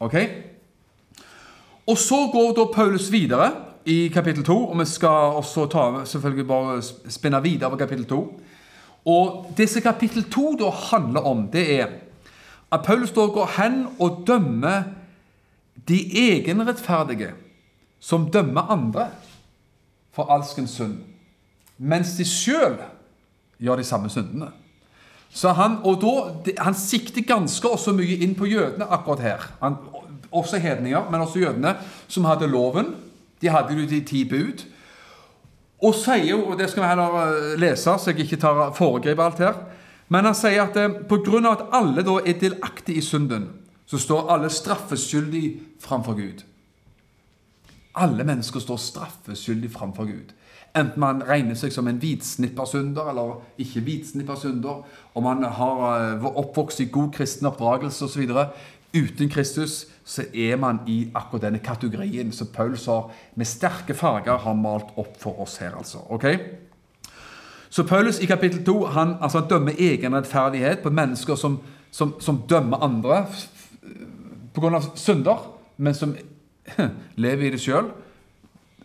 Ok? 0.00 0.16
Og 1.90 1.98
så 1.98 2.28
går 2.30 2.52
da 2.54 2.68
Paulus 2.70 3.08
videre 3.10 3.50
i 3.88 4.08
kapittel 4.14 4.44
2, 4.46 4.56
og 4.70 4.78
vi 4.78 4.86
skal 4.86 5.38
også 5.40 5.66
ta, 5.72 6.04
selvfølgelig 6.06 6.46
bare 6.46 6.82
spinne 7.10 7.42
videre 7.42 7.70
på 7.72 7.80
kapittel 7.80 8.04
2. 8.06 8.20
Og 9.10 9.50
det 9.56 9.66
som 9.70 9.82
kapittel 9.82 10.24
2 10.30 10.52
da 10.60 10.70
handler 10.70 11.26
om, 11.26 11.48
det 11.50 11.64
er 11.80 11.96
at 12.70 12.84
Paulus 12.86 13.10
da 13.10 13.26
går 13.26 13.50
hen 13.56 13.86
og 13.98 14.22
dømmer 14.26 14.82
de 15.88 15.98
egenrettferdige 16.28 17.32
som 18.00 18.30
dømmer 18.30 18.70
andre 18.70 19.08
for 20.14 20.30
alskens 20.30 20.76
synd, 20.78 21.00
mens 21.78 22.14
de 22.16 22.24
sjøl 22.24 22.78
gjør 23.58 23.80
de 23.80 23.84
samme 23.84 24.10
syndene. 24.10 24.52
Så 25.30 25.52
han, 25.54 25.78
og 25.86 26.00
da, 26.02 26.52
han 26.62 26.74
sikter 26.74 27.26
ganske 27.26 27.68
også 27.68 27.94
mye 27.94 28.18
inn 28.22 28.34
på 28.38 28.48
jødene 28.50 28.86
akkurat 28.90 29.22
her. 29.22 29.50
Han 29.60 29.76
også 30.32 30.58
hedninger, 30.58 31.10
men 31.10 31.20
også 31.20 31.38
jødene, 31.38 31.74
som 32.08 32.24
hadde 32.24 32.48
loven. 32.48 32.94
De 33.42 33.48
hadde 33.48 33.74
jo 33.74 33.86
de 33.88 34.00
ti 34.04 34.24
bud. 34.28 34.64
Og 35.80 35.94
sier 35.96 36.26
jo, 36.30 36.42
og 36.50 36.58
det 36.58 36.68
skal 36.70 36.82
vi 36.82 36.88
heller 36.90 37.20
eh, 37.22 37.60
lese, 37.60 37.94
så 37.98 38.12
jeg 38.12 38.26
ikke 38.26 38.40
tar 38.40 38.74
foregriper 38.76 39.24
alt 39.24 39.38
her 39.40 39.54
Men 40.12 40.26
han 40.28 40.36
sier 40.36 40.66
at 40.66 40.76
eh, 40.76 40.92
pga. 41.08 41.40
at 41.52 41.66
alle 41.72 42.04
da 42.04 42.18
er 42.20 42.38
delaktige 42.40 42.98
i 42.98 43.00
synden, 43.00 43.48
så 43.86 43.98
står 43.98 44.28
alle 44.30 44.50
straffeskyldig 44.50 45.60
framfor 45.80 46.14
Gud. 46.14 46.44
Alle 47.94 48.24
mennesker 48.24 48.60
står 48.60 48.76
straffeskyldig 48.76 49.70
framfor 49.70 50.04
Gud. 50.04 50.34
Enten 50.76 51.00
man 51.00 51.22
regner 51.26 51.56
seg 51.58 51.72
som 51.74 51.88
en 51.90 51.98
hvitsnippersynder 51.98 53.08
eller 53.10 53.40
ikke 53.58 53.80
hvitsnippersynder, 53.80 54.84
om 55.14 55.24
man 55.26 55.42
har 55.42 55.80
eh, 55.96 56.26
oppvokst 56.26 56.80
i 56.80 56.90
god 56.92 57.12
kristen 57.12 57.48
oppdragelse 57.50 58.04
osv. 58.04 58.30
Uten 58.94 59.30
Kristus 59.30 59.86
så 60.10 60.24
er 60.34 60.56
man 60.58 60.80
i 60.90 61.04
akkurat 61.14 61.44
denne 61.44 61.60
kategorien 61.62 62.32
som 62.34 62.48
Paulus 62.50 62.88
har 62.90 63.12
med 63.38 63.46
sterke 63.46 63.94
farger 63.94 64.40
har 64.42 64.56
malt 64.58 64.90
opp 64.98 65.14
for 65.20 65.38
oss 65.44 65.60
her. 65.62 65.76
altså. 65.78 66.02
ok? 66.10 66.24
Så 67.70 67.84
Paulus 67.86 68.18
i 68.18 68.26
kapittel 68.26 68.64
2 68.66 68.86
han, 68.86 69.14
altså, 69.20 69.38
han 69.38 69.48
dømmer 69.48 69.78
egen 69.78 70.16
rettferdighet 70.16 70.82
på 70.82 70.90
mennesker 70.90 71.38
som, 71.38 71.60
som, 71.90 72.16
som 72.20 72.42
dømmer 72.50 72.82
andre 72.82 73.26
pga. 74.54 74.80
synder, 74.94 75.46
men 75.76 75.94
som 75.94 76.16
lever 77.14 77.46
i 77.46 77.50
det 77.54 77.60
sjøl. 77.62 77.92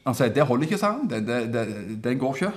Han 0.06 0.14
sier 0.14 0.30
det 0.30 0.46
holder 0.46 0.68
ikke, 0.68 0.78
sa 0.78 0.92
han. 0.94 1.10
Det, 1.10 1.24
det, 1.26 1.64
det, 2.04 2.20
går 2.22 2.36
ikke. 2.36 2.52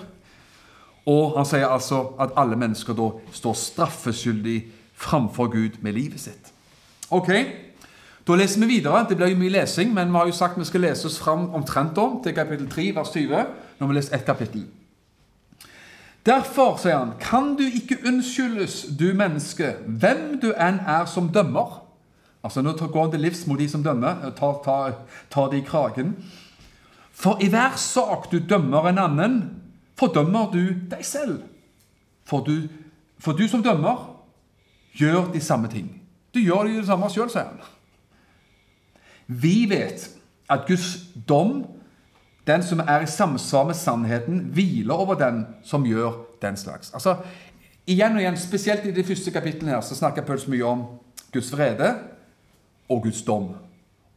Og 1.09 1.38
han 1.38 1.48
sier 1.48 1.72
altså 1.72 2.02
at 2.20 2.37
alle 2.37 2.61
mennesker 2.61 2.92
da 2.92 3.09
står 3.33 3.57
straffeskyldig 3.62 4.59
framfor 4.92 5.48
Gud 5.57 5.81
med 5.81 5.96
livet 5.96 6.20
sitt. 6.20 6.52
Ok, 7.09 7.33
Da 8.29 8.35
leser 8.37 8.61
vi 8.61 8.67
videre. 8.67 9.07
Det 9.09 9.17
blir 9.17 9.33
jo 9.33 9.41
mye 9.41 9.55
lesing, 9.55 9.95
men 9.97 10.11
vi 10.12 10.21
har 10.21 10.27
jo 10.29 10.37
sagt 10.37 10.59
vi 10.61 10.64
skal 10.69 10.83
lese 10.85 11.07
oss 11.09 11.17
fram 11.19 11.49
omtrent 11.57 11.97
om 11.99 12.19
til 12.23 12.35
kapittel 12.37 12.69
3, 12.69 12.91
vers 12.97 13.12
20, 13.14 13.45
når 13.79 13.88
vi 13.88 13.95
leser 13.97 14.17
ett 14.17 14.27
kapittel. 14.27 14.67
Derfor, 16.27 16.77
sier 16.77 16.99
han, 16.99 17.14
kan 17.21 17.55
du 17.57 17.64
ikke 17.64 18.03
unnskyldes, 18.07 18.83
du 18.99 19.14
menneske, 19.17 19.71
hvem 19.87 20.37
du 20.43 20.51
enn 20.53 20.83
er 20.85 21.07
som 21.09 21.31
dømmer. 21.33 21.79
Altså 22.45 22.61
Nå 22.62 22.75
går 22.77 23.07
han 23.07 23.14
til 23.14 23.25
livs 23.25 23.47
mot 23.49 23.59
de 23.59 23.69
som 23.69 23.83
dømmer, 23.83 24.29
tar, 24.37 24.61
tar, 24.64 24.99
tar 25.33 25.49
de 25.49 25.62
i 25.62 25.64
kragen. 25.64 26.12
For 27.17 27.41
i 27.41 27.49
hver 27.49 27.81
sak 27.81 28.29
du 28.33 28.43
dømmer 28.45 28.91
en 28.91 29.01
annen, 29.07 29.41
fordømmer 29.97 30.53
du 30.53 30.77
deg 30.91 31.01
selv. 31.07 31.41
For 32.29 32.45
du, 32.45 32.69
for 33.19 33.33
du 33.33 33.49
som 33.49 33.64
dømmer, 33.64 34.05
gjør 35.01 35.33
de 35.33 35.41
samme 35.41 35.73
ting. 35.73 35.88
Du 36.35 36.45
gjør 36.45 36.69
det 36.69 36.87
samme 36.87 37.09
sjøl, 37.09 37.33
sier 37.33 37.49
han. 37.49 37.78
Vi 39.29 39.67
vet 39.71 40.09
at 40.49 40.64
Guds 40.69 40.97
dom, 41.29 41.67
den 42.47 42.62
som 42.64 42.81
er 42.81 43.05
i 43.05 43.11
samsvar 43.11 43.67
med 43.69 43.77
sannheten, 43.77 44.38
hviler 44.57 44.95
over 44.95 45.19
den 45.21 45.45
som 45.62 45.85
gjør 45.87 46.17
den 46.43 46.57
slags. 46.57 46.91
Altså, 46.95 47.17
Igjen 47.88 48.19
og 48.19 48.21
igjen, 48.21 48.37
spesielt 48.37 48.85
i 48.85 48.93
de 48.93 49.05
første 49.05 49.33
kapitlene 49.33 49.73
her, 49.73 49.81
så 49.81 49.97
snakker 49.97 50.25
Paulus 50.27 50.45
mye 50.53 50.64
om 50.69 50.83
Guds 51.33 51.49
vrede 51.55 51.95
og 52.88 53.03
Guds 53.07 53.23
dom 53.25 53.55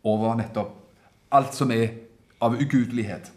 over 0.03 0.35
nettopp 0.35 0.73
alt 1.31 1.55
som 1.55 1.71
er 1.71 1.93
av 2.43 2.57
ugudelighet. 2.59 3.31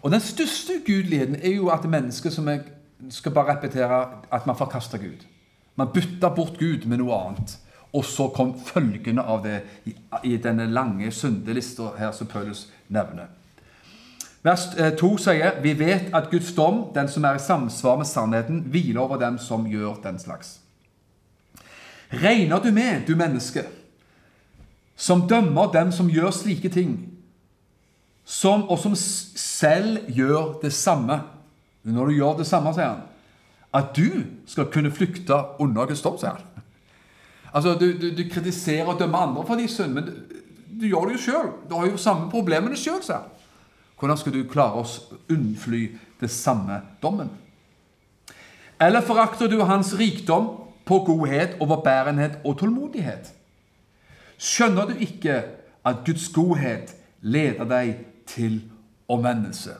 Og 0.00 0.10
Den 0.10 0.20
største 0.20 0.78
ugudeligheten 0.80 1.36
er 1.36 1.52
jo 1.56 1.68
at 1.68 1.84
mennesker 1.84 2.30
som 2.30 2.48
er, 2.48 2.64
skal 3.10 3.32
bare 3.32 3.56
repetere 3.56 4.00
at 4.32 4.46
man 4.46 4.56
forkaster 4.56 4.98
Gud. 4.98 5.24
Man 5.76 5.92
bytter 5.92 6.34
bort 6.34 6.58
Gud 6.58 6.86
med 6.88 7.02
noe 7.02 7.12
annet. 7.18 7.58
Og 7.94 8.04
så 8.04 8.26
kom 8.34 8.56
følgene 8.58 9.22
av 9.22 9.44
det 9.44 9.60
i, 9.86 9.94
i 10.24 10.36
denne 10.42 10.66
lange 10.66 11.12
syndelista 11.14 11.92
her 11.98 12.12
som 12.12 12.26
Paulus 12.26 12.66
nevner. 12.88 13.30
Vers 14.44 14.66
2 14.74 15.08
eh, 15.08 15.20
sier 15.24 15.60
vi 15.64 15.72
vet 15.78 16.10
at 16.12 16.28
Guds 16.32 16.50
dom, 16.56 16.82
den 16.94 17.08
som 17.08 17.24
er 17.24 17.38
i 17.38 17.40
samsvar 17.40 17.96
med 17.96 18.08
sannheten, 18.10 18.60
hviler 18.68 19.00
over 19.00 19.20
dem 19.22 19.38
som 19.40 19.64
gjør 19.70 20.02
den 20.04 20.18
slags. 20.20 20.58
Regner 22.12 22.60
du 22.60 22.68
med, 22.72 23.06
du 23.06 23.16
menneske, 23.16 23.64
som 24.96 25.24
dømmer 25.28 25.72
dem 25.72 25.92
som 25.92 26.10
gjør 26.12 26.30
slike 26.30 26.68
ting, 26.68 26.98
som, 28.24 28.66
og 28.68 28.78
som 28.78 28.92
selv 28.96 30.04
gjør 30.08 30.58
det 30.62 30.72
samme 30.72 31.20
Når 31.84 32.06
du 32.06 32.12
gjør 32.16 32.38
det 32.38 32.46
samme, 32.48 32.70
sier 32.72 32.86
han, 32.94 33.00
at 33.76 33.90
du 33.92 34.22
skal 34.48 34.70
kunne 34.72 34.88
flykte 34.88 35.36
unna 35.60 35.84
Guds 35.84 36.00
dom, 36.00 36.14
sier 36.16 36.38
han. 36.38 36.53
Altså, 37.54 37.74
du, 37.78 37.92
du, 37.98 38.08
du, 38.16 38.24
kritiserer 38.30 38.86
og 38.86 38.98
dømmer 38.98 39.18
andre 39.18 39.46
for 39.46 39.54
de 39.54 39.68
synd, 39.68 39.92
men 39.94 40.08
du, 40.08 40.12
du, 40.80 40.86
gjør 40.86 41.06
det 41.06 41.18
jo 41.18 41.22
sjøl. 41.22 41.52
Du 41.70 41.76
har 41.78 41.86
jo 41.86 42.00
samme 42.00 42.26
problemene 42.30 42.76
sjøl, 42.76 42.98
sier. 43.02 43.30
Hvordan 43.98 44.18
skal 44.18 44.34
du 44.34 44.42
klare 44.50 44.82
å 44.82 45.12
unnfly 45.30 45.84
det 46.20 46.30
samme 46.34 46.80
dommen? 47.02 47.30
Eller 48.82 49.06
forakter 49.06 49.48
du 49.48 49.60
hans 49.62 49.94
rikdom 49.96 50.50
på 50.84 50.98
godhet, 51.06 51.54
overbærenhet 51.62 52.40
og 52.44 52.58
tålmodighet? 52.58 53.30
Skjønner 54.34 54.90
du 54.90 54.98
ikke 55.06 55.38
at 55.86 56.02
Guds 56.04 56.26
godhet 56.34 56.90
leder 57.22 57.70
deg 57.70 57.94
til 58.26 58.64
omvendelse? 59.08 59.78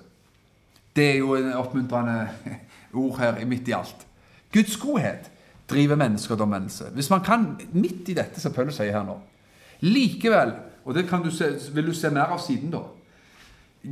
Det 0.94 1.10
er 1.10 1.18
jo 1.18 1.34
en 1.34 1.50
oppmuntrende 1.58 2.28
ord 3.02 3.18
her 3.18 3.44
midt 3.50 3.68
i 3.68 3.74
alt. 3.74 4.06
Guds 4.54 4.76
godhet 4.78 5.30
driver 5.70 5.96
omvendelse. 6.40 6.84
Hvis 6.94 7.10
man 7.10 7.20
kan, 7.24 7.46
midt 7.72 8.08
i 8.08 8.14
dette 8.14 8.40
som 8.40 8.52
Paulus 8.52 8.76
sier 8.76 8.92
her 8.92 9.06
nå 9.06 9.20
Likevel, 9.84 10.52
og 10.84 10.94
det 10.94 11.08
du 11.24 11.30
se, 11.30 11.48
vil 11.74 11.86
du 11.86 11.94
se 11.94 12.10
mer 12.10 12.32
av 12.32 12.40
siden, 12.40 12.70
da 12.72 12.84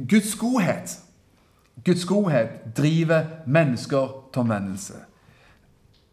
Guds 0.09 0.35
godhet 0.41 0.99
Guds 1.85 2.05
godhet 2.05 2.77
driver 2.77 3.25
mennesker 3.47 4.13
til 4.33 4.41
omvendelse. 4.41 4.95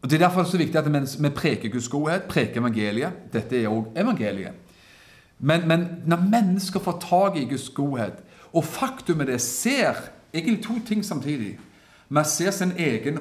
Og 0.02 0.10
Det 0.10 0.16
er 0.16 0.26
derfor 0.26 0.40
det 0.40 0.48
er 0.48 0.50
så 0.50 0.58
viktig 0.58 0.78
at 0.78 1.22
vi 1.22 1.28
preker 1.28 1.68
Guds 1.68 1.88
godhet, 1.88 2.22
preker 2.22 2.60
evangeliet. 2.60 3.12
Dette 3.32 3.62
er 3.62 3.68
òg 3.68 3.92
evangeliet. 3.96 4.52
Men, 5.38 5.68
men, 5.68 5.86
når 6.06 6.16
mennesker 6.16 6.80
får 6.80 6.98
tak 7.00 7.36
i 7.36 7.44
Guds 7.44 7.68
godhet, 7.68 8.22
og 8.52 8.64
faktum 8.64 9.20
er 9.20 9.24
det, 9.24 9.40
ser 9.40 9.94
egentlig 10.34 10.64
to 10.64 10.74
ting 10.86 11.04
samtidig 11.04 11.58
man 12.08 12.24
ser 12.24 12.50
sin 12.50 12.72
egen 12.78 13.18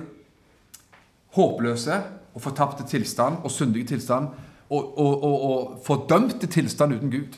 håpløse 1.35 2.01
og 2.33 2.41
fortapte 2.41 2.83
tilstand 2.87 3.37
og 3.43 3.51
syndige 3.51 3.85
tilstand 3.85 4.27
og, 4.69 4.97
og, 4.99 5.23
og, 5.23 5.41
og 5.41 5.81
fordømte 5.85 6.47
tilstand 6.47 6.93
uten 6.93 7.11
Gud. 7.11 7.37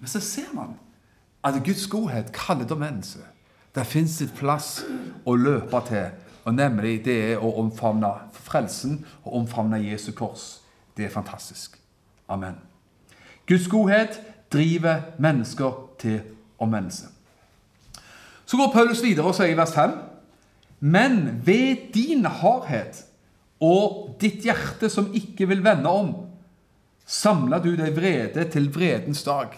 Men 0.00 0.08
så 0.08 0.20
ser 0.20 0.54
man 0.54 0.74
at 1.44 1.54
Guds 1.64 1.86
godhet 1.86 2.32
kaller 2.32 2.66
det 2.66 2.78
mennesket. 2.78 3.24
Det 3.74 3.86
fins 3.86 4.20
et 4.22 4.34
plass 4.36 4.84
å 5.26 5.34
løpe 5.34 5.80
til, 5.88 6.12
og 6.44 6.54
nemlig 6.54 7.00
det 7.04 7.16
er 7.32 7.42
å 7.42 7.50
omfavne 7.58 8.12
frelsen 8.32 9.00
og 9.24 9.40
omfavne 9.40 9.80
Jesu 9.82 10.12
kors. 10.12 10.60
Det 10.96 11.04
er 11.04 11.10
fantastisk. 11.10 11.80
Amen. 12.28 12.54
Guds 13.46 13.68
godhet 13.68 14.20
driver 14.52 15.00
mennesker 15.18 15.72
til 15.98 16.20
omvendelse. 16.58 17.06
Så 18.46 18.56
går 18.56 18.72
Paulus 18.72 19.02
videre 19.02 19.26
og 19.26 19.34
sier 19.34 19.50
i 19.50 19.58
vers 19.58 19.74
5 19.74 19.96
men 20.84 21.40
ved 21.46 21.92
din 21.94 22.24
hardhet 22.24 23.04
og 23.64 24.14
ditt 24.20 24.44
hjerte 24.44 24.90
som 24.92 25.12
ikke 25.16 25.48
vil 25.50 25.64
vende 25.64 25.90
om, 25.90 26.12
samler 27.04 27.62
du 27.64 27.74
deg 27.78 27.96
vrede 27.96 28.46
til 28.52 28.70
vredens 28.72 29.24
dag. 29.26 29.54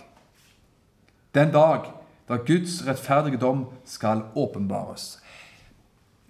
Den 1.34 1.52
dag 1.54 1.90
da 2.26 2.38
Guds 2.42 2.80
rettferdige 2.86 3.38
dom 3.38 3.66
skal 3.86 4.24
åpenbares. 4.34 5.18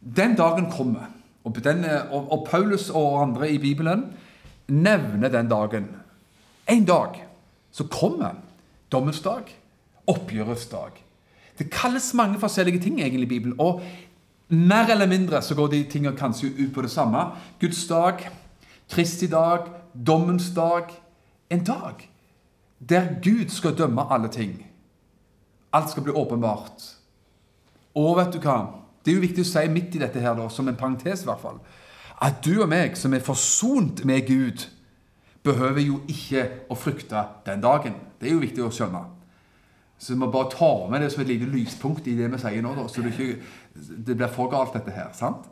Den 0.00 0.36
dagen 0.36 0.70
kommer. 0.70 1.12
Og, 1.46 1.56
den, 1.64 1.84
og, 2.10 2.32
og 2.32 2.46
Paulus 2.50 2.90
og 2.90 3.22
andre 3.22 3.50
i 3.54 3.58
Bibelen 3.62 4.08
nevner 4.66 5.30
den 5.30 5.48
dagen. 5.48 5.88
En 6.68 6.84
dag 6.84 7.22
så 7.70 7.86
kommer 7.86 8.34
dommens 8.92 9.20
dag, 9.22 9.46
oppgjørets 10.06 10.66
dag. 10.72 10.98
Det 11.58 11.70
kalles 11.70 12.12
mange 12.14 12.40
forskjellige 12.40 12.80
ting 12.82 13.00
egentlig 13.00 13.28
i 13.28 13.34
Bibelen. 13.38 13.54
Og 13.60 13.80
mer 14.48 14.90
eller 14.90 15.06
mindre 15.06 15.42
så 15.42 15.54
går 15.54 15.68
de 15.72 15.84
tingene 15.90 16.16
kanskje 16.16 16.52
ut 16.58 16.74
på 16.74 16.82
det 16.82 16.90
samme. 16.90 17.24
Guds 17.60 17.86
dag, 17.86 18.28
Kristi 18.90 19.26
dag, 19.26 19.66
dommens 19.94 20.50
dag. 20.54 20.92
En 21.50 21.64
dag 21.64 22.06
der 22.78 23.06
Gud 23.22 23.48
skal 23.48 23.78
dømme 23.78 24.02
alle 24.10 24.28
ting. 24.28 24.66
Alt 25.72 25.90
skal 25.90 26.02
bli 26.02 26.12
åpenbart. 26.12 26.82
Og 27.94 28.16
vet 28.16 28.32
du 28.32 28.38
hva? 28.38 28.58
Det 29.04 29.12
er 29.12 29.16
jo 29.16 29.24
viktig 29.24 29.44
å 29.46 29.48
si 29.48 29.64
midt 29.72 29.96
i 29.96 30.02
dette 30.02 30.20
her, 30.20 30.34
da, 30.36 30.48
som 30.52 30.68
en 30.68 30.76
parentes, 30.76 31.22
i 31.22 31.28
hvert 31.28 31.40
fall, 31.40 31.60
at 32.22 32.40
du 32.44 32.60
og 32.62 32.68
meg, 32.68 32.96
som 32.98 33.14
er 33.14 33.24
forsont 33.24 34.04
med 34.04 34.26
Gud, 34.26 34.66
behøver 35.46 35.84
jo 35.84 36.00
ikke 36.10 36.42
å 36.68 36.76
frykte 36.76 37.22
den 37.46 37.62
dagen. 37.62 37.94
Det 38.20 38.28
er 38.28 38.34
jo 38.34 38.42
viktig 38.42 38.64
å 38.66 38.72
skjønne. 38.74 39.04
Så 39.98 40.12
vi 40.12 40.18
må 40.20 40.28
bare 40.32 40.50
ta 40.52 40.72
med 40.90 41.00
det 41.00 41.12
som 41.12 41.22
et 41.22 41.30
lite 41.30 41.48
lyspunkt 41.48 42.08
i 42.10 42.16
det 42.18 42.28
vi 42.32 42.40
sier 42.40 42.64
nå, 42.64 42.74
da, 42.76 42.88
så 42.90 43.04
du 43.04 43.08
ikke, 43.12 43.38
det 44.06 44.16
blir 44.16 44.32
for 44.32 44.50
galt, 44.52 44.74
dette 44.76 44.94
her. 44.94 45.12
sant? 45.16 45.46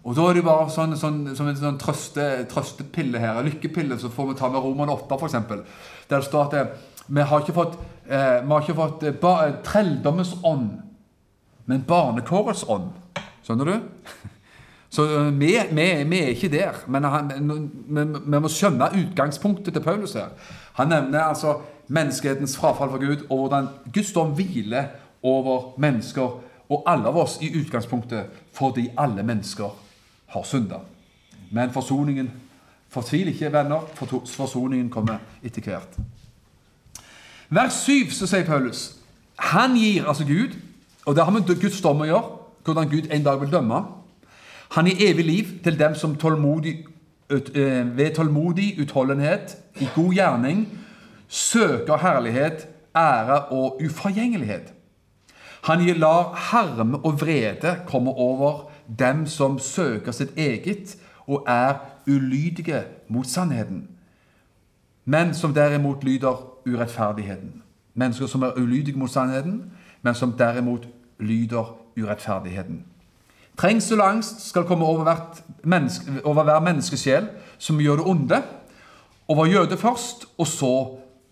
Og 0.00 0.16
da 0.16 0.30
er 0.30 0.38
det 0.38 0.44
bare 0.46 0.70
sånn, 0.72 0.96
sånn, 0.96 1.18
som 1.36 1.48
en 1.50 1.58
sånn 1.58 1.78
trøste, 1.80 2.26
trøstepille 2.48 3.20
her, 3.20 3.36
en 3.36 3.50
lykkepille, 3.50 3.98
så 4.00 4.08
får 4.12 4.30
vi 4.30 4.38
ta 4.38 4.48
med 4.48 4.64
Roman 4.64 4.92
8, 4.94 5.18
f.eks. 5.18 5.36
Der 6.08 6.14
det 6.14 6.24
står 6.24 6.48
at 6.48 6.78
vi 7.10 7.26
har 7.26 7.42
ikke 7.42 7.56
fått, 7.56 7.76
eh, 8.08 8.40
har 8.48 8.64
ikke 8.64 8.78
fått 8.78 9.04
eh, 9.04 9.16
ba, 9.20 9.34
trelldommens 9.66 10.36
ånd, 10.46 10.78
men 11.68 11.84
barnekårets 11.86 12.64
ånd. 12.68 12.94
Skjønner 13.44 13.68
du? 13.68 13.74
Så 14.94 15.04
eh, 15.04 15.30
vi, 15.36 15.52
vi, 15.70 15.88
vi 16.08 16.22
er 16.22 16.32
ikke 16.32 16.52
der. 16.54 16.80
Men 16.88 17.06
vi, 18.24 18.40
må 18.40 18.50
skjønne 18.50 18.92
utgangspunktet 19.02 19.76
til 19.76 19.84
Paulus 19.84 20.16
her. 20.18 20.32
Han 20.80 20.94
nevner 20.94 21.28
altså 21.28 21.58
menneskehetens 21.92 22.56
frafall 22.56 22.94
fra 22.94 23.02
Gud, 23.02 23.26
og 23.28 23.44
hvordan 23.44 23.68
Guds 23.92 24.14
dom 24.16 24.32
hviler 24.38 24.94
over 25.22 25.74
mennesker 25.82 26.38
og 26.70 26.84
alle 26.86 27.10
av 27.10 27.18
oss 27.18 27.38
i 27.42 27.50
utgangspunktet 27.58 28.30
fordi 28.54 28.88
alle 28.98 29.22
mennesker 29.26 29.74
har 30.30 30.46
synda. 30.46 30.84
Men 31.50 31.72
forsoningen 31.74 32.30
Fortvil 32.90 33.28
ikke, 33.30 33.52
venner, 33.52 33.84
for 33.94 34.22
forsoningen 34.26 34.88
kommer 34.90 35.20
etter 35.46 35.62
hvert. 35.62 35.94
Vers 37.50 37.84
7 37.86 38.10
så 38.10 38.26
sier 38.26 38.46
Paulus 38.46 38.96
Han 39.38 39.76
gir, 39.78 40.08
altså 40.08 40.26
Gud, 40.26 40.56
og 41.06 41.16
det 41.16 41.24
har 41.24 41.30
med 41.30 41.46
Guds 41.46 41.80
dom 41.80 42.02
å 42.02 42.08
gjøre, 42.08 42.32
hvordan 42.66 42.90
Gud 42.90 43.06
en 43.10 43.24
dag 43.24 43.38
vil 43.40 43.52
dømme. 43.52 43.78
Han 44.74 44.90
gir 44.90 45.06
evig 45.06 45.24
liv 45.24 45.52
til 45.64 45.78
dem 45.78 45.94
som 45.94 46.16
tålmodig, 46.16 46.84
eh, 47.30 47.86
ved 47.96 48.14
tålmodig 48.14 48.74
utholdenhet, 48.82 49.56
i 49.80 49.88
god 49.94 50.12
gjerning, 50.14 50.66
søker 51.28 51.96
herlighet, 51.96 52.66
ære 52.96 53.40
og 53.54 53.80
uforgjengelighet. 53.86 54.72
Han 55.70 55.86
lar 55.86 56.32
harme 56.34 56.98
og 56.98 57.20
vrede 57.20 57.76
komme 57.86 58.10
over 58.10 58.70
dem 58.98 59.26
som 59.26 59.58
søker 59.58 60.12
sitt 60.12 60.38
eget 60.38 60.96
og 61.28 61.44
er 61.46 61.74
ulydige 62.08 62.82
mot 63.08 63.26
sannheten, 63.26 63.88
men 65.04 65.34
som 65.34 65.54
derimot 65.54 66.04
lyder 66.04 66.42
urettferdigheten. 66.66 67.62
Mennesker 67.94 68.26
som 68.26 68.42
er 68.42 68.56
ulydige 68.56 68.98
mot 68.98 69.10
sannheten, 69.10 69.72
men 70.02 70.14
som 70.14 70.32
derimot 70.32 70.88
lyder 71.18 71.76
urettferdigheten. 72.00 72.84
Trengsel 73.58 74.00
og 74.00 74.08
angst 74.08 74.48
skal 74.48 74.64
komme 74.64 74.84
over, 74.84 75.16
menneske, 75.64 76.02
over 76.24 76.42
hver 76.42 76.60
menneskesjel 76.60 77.28
som 77.58 77.78
gjør 77.78 77.96
det 77.96 78.06
onde. 78.06 78.42
Over 79.28 79.46
jøde 79.46 79.76
først, 79.76 80.26
og 80.38 80.46
så, 80.46 80.74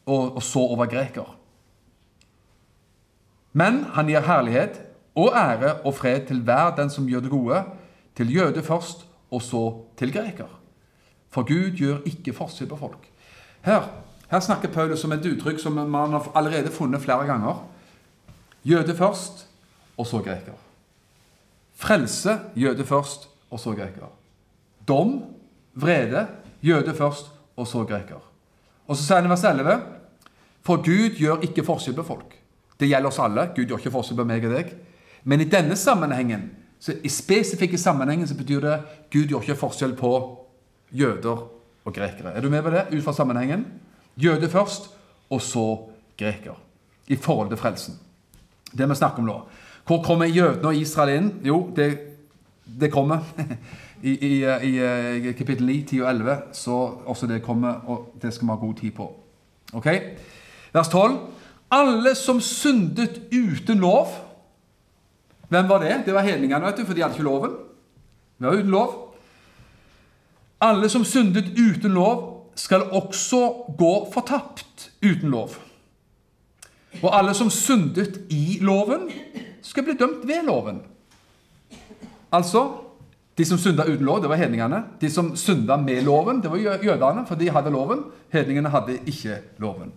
og, 0.07 0.37
og 0.37 0.43
så 0.43 0.59
over 0.59 0.87
greker. 0.87 1.38
Men 3.53 3.85
han 3.95 4.11
gir 4.11 4.27
herlighet 4.27 4.81
og 5.19 5.35
ære 5.37 5.75
og 5.85 5.95
fred 5.95 6.27
til 6.29 6.43
hver 6.47 6.75
den 6.77 6.91
som 6.91 7.09
gjør 7.09 7.25
det 7.25 7.31
gode, 7.31 7.63
til 8.17 8.35
jøde 8.35 8.63
først, 8.63 9.07
og 9.31 9.43
så 9.43 9.63
til 9.99 10.13
greker. 10.13 10.49
For 11.31 11.43
Gud 11.43 11.77
gjør 11.77 12.05
ikke 12.09 12.33
forskjell 12.33 12.71
på 12.71 12.79
folk. 12.81 13.09
Her, 13.65 13.89
her 14.31 14.41
snakker 14.41 14.73
Paulus 14.73 15.05
om 15.05 15.13
et 15.13 15.27
uttrykk 15.27 15.61
som 15.61 15.77
man 15.77 16.15
har 16.17 16.31
allerede 16.35 16.73
funnet 16.73 17.03
flere 17.03 17.27
ganger. 17.27 17.61
Jøde 18.65 18.97
først, 18.97 19.47
og 19.99 20.07
så 20.07 20.23
greker. 20.23 20.57
Frelse, 21.75 22.39
jøde 22.57 22.87
først, 22.87 23.29
og 23.51 23.61
så 23.61 23.75
greker. 23.75 24.09
Dom, 24.89 25.23
vrede, 25.75 26.27
jøde 26.63 26.95
først, 26.95 27.31
og 27.57 27.67
så 27.67 27.85
greker. 27.85 28.23
Og 28.89 28.97
så 28.97 29.05
sier 29.05 29.21
han 29.21 29.29
i 29.29 29.33
vers 29.33 29.45
11.: 29.45 29.79
For 30.65 30.77
Gud 30.77 31.17
gjør 31.19 31.43
ikke 31.45 31.65
forskjell 31.65 31.97
på 31.97 32.03
folk. 32.03 32.38
Det 32.81 32.89
gjelder 32.89 33.11
oss 33.11 33.21
alle. 33.23 33.49
Gud 33.57 33.67
gjør 33.67 33.81
ikke 33.83 33.95
forskjell 33.95 34.21
på 34.21 34.27
meg 34.29 34.47
og 34.47 34.55
deg. 34.55 34.73
Men 35.29 35.43
i 35.43 35.49
denne 35.51 35.77
sammenhengen, 35.77 36.51
i 37.03 37.11
spesifikke 37.11 37.79
sammenhengen 37.79 38.29
så 38.31 38.37
betyr 38.39 38.63
det 38.63 38.77
Gud 39.11 39.33
gjør 39.33 39.43
ikke 39.43 39.59
forskjell 39.59 39.97
på 39.99 40.13
jøder 40.95 41.43
og 41.85 41.95
grekere. 41.95 42.35
Er 42.37 42.45
du 42.45 42.51
med 42.51 42.63
på 42.63 42.71
det? 42.71 42.87
Ut 42.93 43.05
fra 43.05 43.13
sammenhengen. 43.17 43.67
Jøde 44.17 44.49
først, 44.49 44.91
og 45.31 45.43
så 45.43 45.67
greker. 46.19 46.55
I 47.09 47.17
forhold 47.17 47.49
til 47.49 47.59
frelsen. 47.59 47.99
Det 48.79 48.89
vi 48.89 48.95
snakker 48.95 49.19
om 49.19 49.29
nå. 49.29 49.41
Hvor 49.87 50.03
kommer 50.05 50.27
jødene 50.27 50.69
og 50.69 50.77
Israel 50.77 51.15
inn? 51.17 51.29
Jo, 51.45 51.71
det, 51.77 51.99
det 52.81 52.93
kommer. 52.93 53.25
I, 54.03 54.13
i, 54.13 54.33
I, 54.63 55.33
kapittel 55.33 55.67
9, 55.67 55.83
10 55.83 56.01
og 56.03 56.11
11 56.11 56.37
så 56.55 56.77
også 57.07 57.27
det 57.27 57.43
kommer, 57.43 57.81
og 57.87 58.13
det 58.23 58.31
skal 58.35 58.47
vi 58.47 58.53
ha 58.53 58.59
god 58.61 58.75
tid 58.75 58.91
på. 58.95 59.09
Ok? 59.73 59.89
Vers 60.73 60.89
12. 60.89 61.17
Alle 61.71 62.15
som 62.15 62.41
syndet 62.41 63.21
uten 63.33 63.79
lov 63.79 64.09
Hvem 65.49 65.69
var 65.69 65.81
det? 65.81 66.03
Det 66.07 66.15
var 66.15 66.27
hedningene, 66.27 66.67
vet 66.67 66.77
du, 66.77 66.85
for 66.85 66.93
de 66.93 67.01
hadde 67.01 67.17
ikke 67.17 67.25
loven. 67.25 67.55
De 68.37 68.45
var 68.45 68.59
uten 68.59 68.71
lov. 68.71 68.91
Alle 70.61 70.91
som 70.93 71.07
syndet 71.09 71.55
uten 71.57 71.95
lov, 71.97 72.27
skal 72.59 72.83
også 72.93 73.41
gå 73.79 73.93
fortapt 74.13 74.91
uten 75.01 75.31
lov. 75.31 75.55
Og 77.03 77.09
alle 77.19 77.33
som 77.35 77.49
syndet 77.51 78.19
i 78.29 78.59
loven, 78.61 79.09
skal 79.63 79.87
bli 79.87 79.97
dømt 79.97 80.27
ved 80.29 80.45
loven. 80.45 80.83
Altså 82.33 82.67
de 83.39 83.45
som 83.47 83.59
synda 83.59 83.87
uten 83.87 84.05
lov, 84.07 84.21
det 84.21 84.29
var 84.29 84.37
hedningene. 84.37 84.83
De 85.01 85.11
som 85.11 85.37
synda 85.37 85.77
med 85.77 86.03
loven, 86.03 86.43
det 86.43 86.51
var 86.51 86.83
jødene, 86.83 87.25
for 87.27 87.39
de 87.39 87.51
hadde 87.51 87.71
loven. 87.71 88.05
Hedningene 88.35 88.69
hadde 88.69 88.99
ikke 89.07 89.39
loven. 89.63 89.93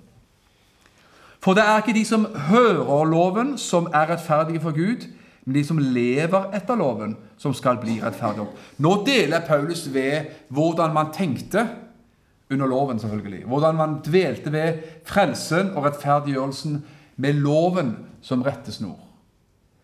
For 1.42 1.58
det 1.58 1.64
er 1.66 1.82
ikke 1.82 1.98
de 1.98 2.06
som 2.06 2.28
hører 2.52 3.06
loven, 3.10 3.58
som 3.58 3.88
er 3.94 4.12
rettferdige 4.14 4.62
for 4.62 4.72
Gud, 4.78 5.08
men 5.46 5.56
de 5.56 5.64
som 5.66 5.80
lever 5.82 6.52
etter 6.54 6.78
loven, 6.78 7.16
som 7.38 7.54
skal 7.58 7.80
bli 7.82 7.98
rettferdige. 8.04 8.46
Nå 8.78 8.92
deler 9.08 9.42
Paulus 9.48 9.88
ved 9.94 10.30
hvordan 10.54 10.94
man 10.94 11.10
tenkte 11.14 11.66
under 12.52 12.68
loven, 12.68 13.00
selvfølgelig. 13.00 13.46
Hvordan 13.46 13.76
man 13.76 13.96
dvelte 14.06 14.52
ved 14.52 14.74
frelsen 15.06 15.72
og 15.76 15.86
rettferdiggjørelsen 15.86 16.84
med 17.18 17.34
loven 17.34 17.96
som 18.22 18.42
rettesnor. 18.42 19.00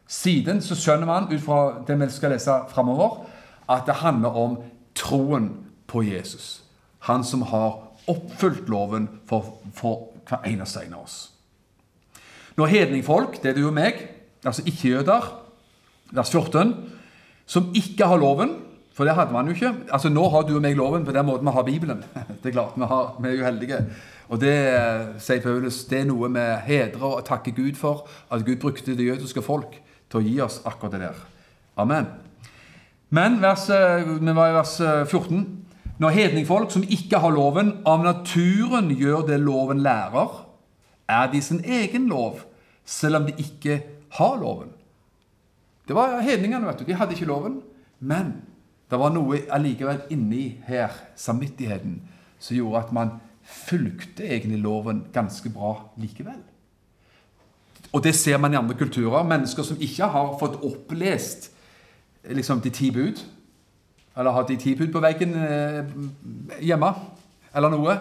Siden 0.08 0.62
så 0.62 0.76
skjønner 0.76 1.08
man 1.10 1.26
ut 1.34 1.41
fra 1.41 1.82
det 1.88 1.98
vi 2.00 2.10
skal 2.10 2.32
lese 2.32 2.54
framover, 2.70 3.26
at 3.70 3.84
det 3.86 3.98
handler 4.04 4.30
om 4.30 4.60
troen 4.96 5.50
på 5.88 6.04
Jesus. 6.04 6.63
Han 7.00 7.24
som 7.24 7.41
har 7.41 7.82
oppfylt 8.08 8.70
loven 8.70 9.10
for, 9.26 9.58
for 9.74 10.13
hver 10.30 10.46
eneste 10.46 10.86
en 10.86 10.93
av 10.93 11.04
oss. 11.04 11.37
Når 12.58 12.72
hedningfolk, 12.74 13.41
det 13.43 13.52
er 13.52 13.60
du 13.60 13.67
og 13.70 13.76
meg, 13.78 14.00
altså 14.46 14.63
ikke-jøder, 14.65 15.28
vers 16.17 16.32
14, 16.34 16.74
som 17.46 17.70
ikke 17.76 18.08
har 18.08 18.20
loven 18.22 18.63
For 18.98 19.06
det 19.06 19.13
hadde 19.13 19.30
man 19.30 19.46
jo 19.46 19.54
ikke. 19.54 19.70
Altså 19.93 20.10
Nå 20.10 20.24
har 20.34 20.41
du 20.48 20.56
og 20.56 20.62
meg 20.63 20.74
loven 20.74 21.04
på 21.06 21.13
den 21.13 21.26
måten 21.28 21.46
vi 21.46 21.52
har 21.54 21.65
Bibelen. 21.67 22.00
Det 22.41 22.50
er 22.50 22.56
klart, 22.56 22.74
Vi, 22.74 22.82
har, 22.89 23.12
vi 23.22 23.28
er 23.30 23.36
jo 23.36 23.46
heldige. 23.46 23.78
Og 24.30 24.41
det 24.41 24.56
sier 25.22 25.43
Paulus, 25.43 25.84
det 25.86 26.00
er 26.00 26.08
noe 26.10 26.32
vi 26.34 26.46
hedrer 26.65 27.06
og 27.06 27.22
takker 27.28 27.54
Gud 27.54 27.78
for, 27.78 28.08
at 28.34 28.41
Gud 28.46 28.58
brukte 28.58 28.96
det 28.98 29.06
jødiske 29.06 29.43
folk 29.46 29.78
til 30.10 30.20
å 30.20 30.24
gi 30.26 30.34
oss 30.41 30.58
akkurat 30.65 30.96
det 30.96 31.04
der. 31.06 31.22
Amen. 31.78 32.10
Men 33.13 33.38
vers, 33.39 33.70
vi 33.70 34.34
var 34.34 34.50
i 34.50 34.58
vers 34.58 34.74
14. 34.82 35.46
Når 36.02 36.17
hedningfolk 36.17 36.74
som 36.74 36.84
ikke 36.84 37.22
har 37.22 37.38
loven, 37.38 37.76
av 37.86 38.02
naturen 38.04 38.89
gjør 38.98 39.30
det 39.30 39.39
loven 39.46 39.86
lærer, 39.86 40.41
er 41.08 41.30
de 41.32 41.41
sin 41.41 41.62
egen 41.63 42.10
lov, 42.12 42.43
selv 42.88 43.19
om 43.19 43.28
de 43.28 43.36
ikke 43.43 43.82
har 44.17 44.38
loven. 44.39 44.71
Det 45.88 45.95
var 45.95 46.19
hedningene, 46.23 46.67
vet 46.67 46.80
du. 46.80 46.88
De 46.88 46.95
hadde 46.95 47.15
ikke 47.15 47.30
loven. 47.30 47.62
Men 48.00 48.34
det 48.91 49.00
var 49.00 49.12
noe 49.12 49.41
allikevel 49.52 50.06
inni 50.13 50.62
her, 50.67 50.93
samvittigheten, 51.19 52.00
som 52.39 52.56
gjorde 52.56 52.86
at 52.86 52.93
man 52.95 53.15
fulgte 53.47 54.28
egentlig 54.28 54.60
loven 54.63 55.06
ganske 55.13 55.50
bra 55.52 55.73
likevel. 56.00 56.39
Og 57.95 58.04
det 58.04 58.15
ser 58.15 58.38
man 58.38 58.54
i 58.54 58.60
andre 58.60 58.76
kulturer. 58.78 59.23
Mennesker 59.28 59.63
som 59.63 59.80
ikke 59.80 60.10
har 60.12 60.36
fått 60.39 60.60
opplest 60.63 61.50
liksom, 62.28 62.62
de 62.62 62.69
ti 62.69 62.91
bud, 62.91 63.23
eller 64.17 64.32
har 64.32 64.47
de 64.47 64.58
ti 64.60 64.76
bud 64.76 64.91
på 64.91 65.02
veggen 65.04 65.36
eh, 65.39 65.91
hjemme, 66.65 66.91
eller 67.56 67.71
noe 67.71 67.95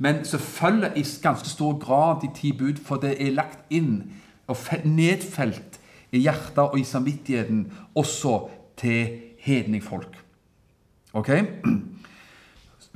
men 0.00 0.24
selvfølgelig 0.24 0.96
i 0.96 1.04
ganske 1.22 1.48
stor 1.48 1.76
grad 1.78 2.22
de 2.22 2.30
ti 2.34 2.54
bud, 2.56 2.80
for 2.84 2.96
det 3.02 3.18
er 3.20 3.34
lagt 3.36 3.68
inn 3.68 4.06
og 4.48 4.56
nedfelt 4.88 5.76
i 6.10 6.22
hjertet 6.24 6.62
og 6.62 6.78
i 6.80 6.84
samvittigheten 6.88 7.66
også 7.94 8.38
til 8.80 9.18
hedningfolk. 9.44 10.16
Ok? 11.12 11.28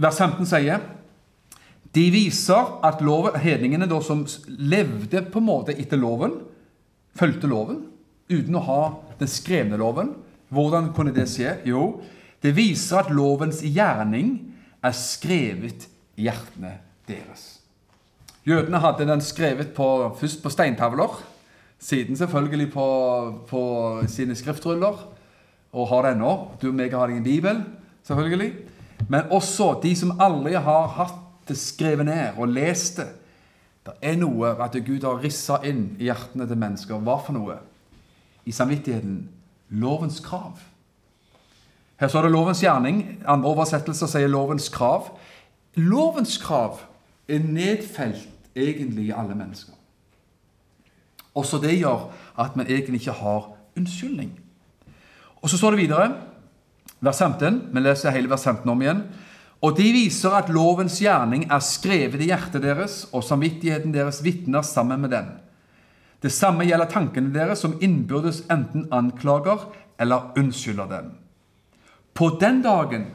Vers 0.01 0.19
15 0.19 0.49
sier 0.49 0.81
de 1.95 2.05
viser 2.11 2.71
at 2.83 3.05
loven, 3.05 3.37
hedningene 3.39 3.87
da, 3.87 4.01
som 4.03 4.25
levde 4.49 5.21
på 5.31 5.39
en 5.39 5.47
måte 5.47 5.77
etter 5.79 6.01
loven, 6.01 6.41
fulgte 7.15 7.47
loven 7.47 7.85
uten 8.33 8.57
å 8.59 8.65
ha 8.67 8.81
den 9.21 9.31
skrevne 9.31 9.79
loven. 9.79 10.11
Hvordan 10.51 10.89
kunne 10.97 11.13
det 11.15 11.29
skje? 11.31 11.53
Jo, 11.69 12.01
det 12.43 12.57
viser 12.57 13.05
at 13.05 13.13
lovens 13.15 13.61
gjerning 13.63 14.35
er 14.83 14.97
skrevet 14.97 15.87
i 16.19 16.27
hjertene 16.27 16.75
deres. 17.09 17.61
Jødene 18.45 18.81
hadde 18.81 19.07
den 19.09 19.21
skrevet 19.25 19.73
på, 19.77 20.17
først 20.21 20.43
på 20.43 20.53
steintavler, 20.53 21.23
siden 21.79 22.17
selvfølgelig 22.17 22.73
på, 22.73 22.87
på 23.49 23.63
sine 24.07 24.37
skriftruller, 24.37 25.09
og 25.73 25.89
har 25.89 26.03
det 26.03 26.15
ennå. 26.15 26.33
Du 26.63 26.69
og 26.69 26.75
meg 26.75 26.93
har 26.95 27.11
ingen 27.11 27.25
bibel, 27.25 27.65
selvfølgelig. 28.03 28.53
Men 29.09 29.31
også 29.31 29.81
de 29.83 29.97
som 29.97 30.21
aldri 30.21 30.55
har 30.55 30.89
hatt 30.97 31.21
det 31.49 31.59
skrevet 31.61 32.07
ned 32.07 32.39
og 32.39 32.49
lest 32.49 32.97
det. 33.03 33.09
Det 33.85 33.93
er 34.01 34.17
noe 34.17 34.55
at 34.65 34.77
Gud 34.87 35.05
har 35.05 35.21
rissa 35.21 35.59
inn 35.67 35.91
i 35.99 36.07
hjertene 36.09 36.47
til 36.49 36.61
mennesker. 36.61 37.01
Hva 37.05 37.19
for 37.21 37.37
noe? 37.37 37.59
i 38.45 38.53
samvittigheten 38.53 39.29
lovens 39.69 40.21
krav. 40.21 40.59
Her 42.01 42.09
står 42.09 42.23
det 42.23 42.33
lovens 42.35 42.61
gjerning. 42.61 43.05
Andre 43.27 43.49
oversettelser 43.49 44.11
sier 44.11 44.29
lovens 44.29 44.69
krav. 44.69 45.15
Lovens 45.75 46.37
krav 46.43 46.83
er 47.29 47.39
nedfelt 47.39 48.29
egentlig 48.57 49.09
i 49.09 49.17
alle 49.17 49.35
mennesker. 49.35 49.73
Også 51.35 51.59
det 51.59 51.79
gjør 51.79 52.11
at 52.39 52.57
man 52.57 52.67
egentlig 52.67 53.01
ikke 53.01 53.19
har 53.19 53.51
unnskyldning. 53.77 54.31
Og 55.43 55.51
Så 55.51 55.59
står 55.59 55.71
det 55.71 55.79
videre, 55.79 56.13
vers 57.01 57.19
15. 57.19 57.63
Vi 57.73 57.81
leser 57.81 58.11
hele 58.11 58.31
vers 58.31 58.45
15 58.45 58.71
om 58.71 58.83
igjen. 58.83 59.03
Og 59.63 59.77
de 59.77 59.87
viser 59.93 60.31
at 60.37 60.49
lovens 60.53 60.99
gjerning 61.01 61.47
er 61.53 61.61
skrevet 61.65 62.21
i 62.21 62.29
hjertet 62.29 62.63
deres, 62.63 63.07
og 63.13 63.25
samvittigheten 63.25 63.95
deres 63.95 64.23
vitner 64.25 64.63
sammen 64.63 65.01
med 65.01 65.11
den. 65.11 65.29
Det 66.23 66.33
samme 66.33 66.65
gjelder 66.65 66.89
tankene 66.89 67.33
deres, 67.35 67.59
som 67.59 67.79
innbyrdes 67.81 68.45
enten 68.53 68.87
anklager 68.93 69.67
eller 70.01 70.33
unnskylder 70.39 70.89
dem. 70.89 71.13
På 72.15 72.37
den 72.41 72.63
dagen 72.63 73.07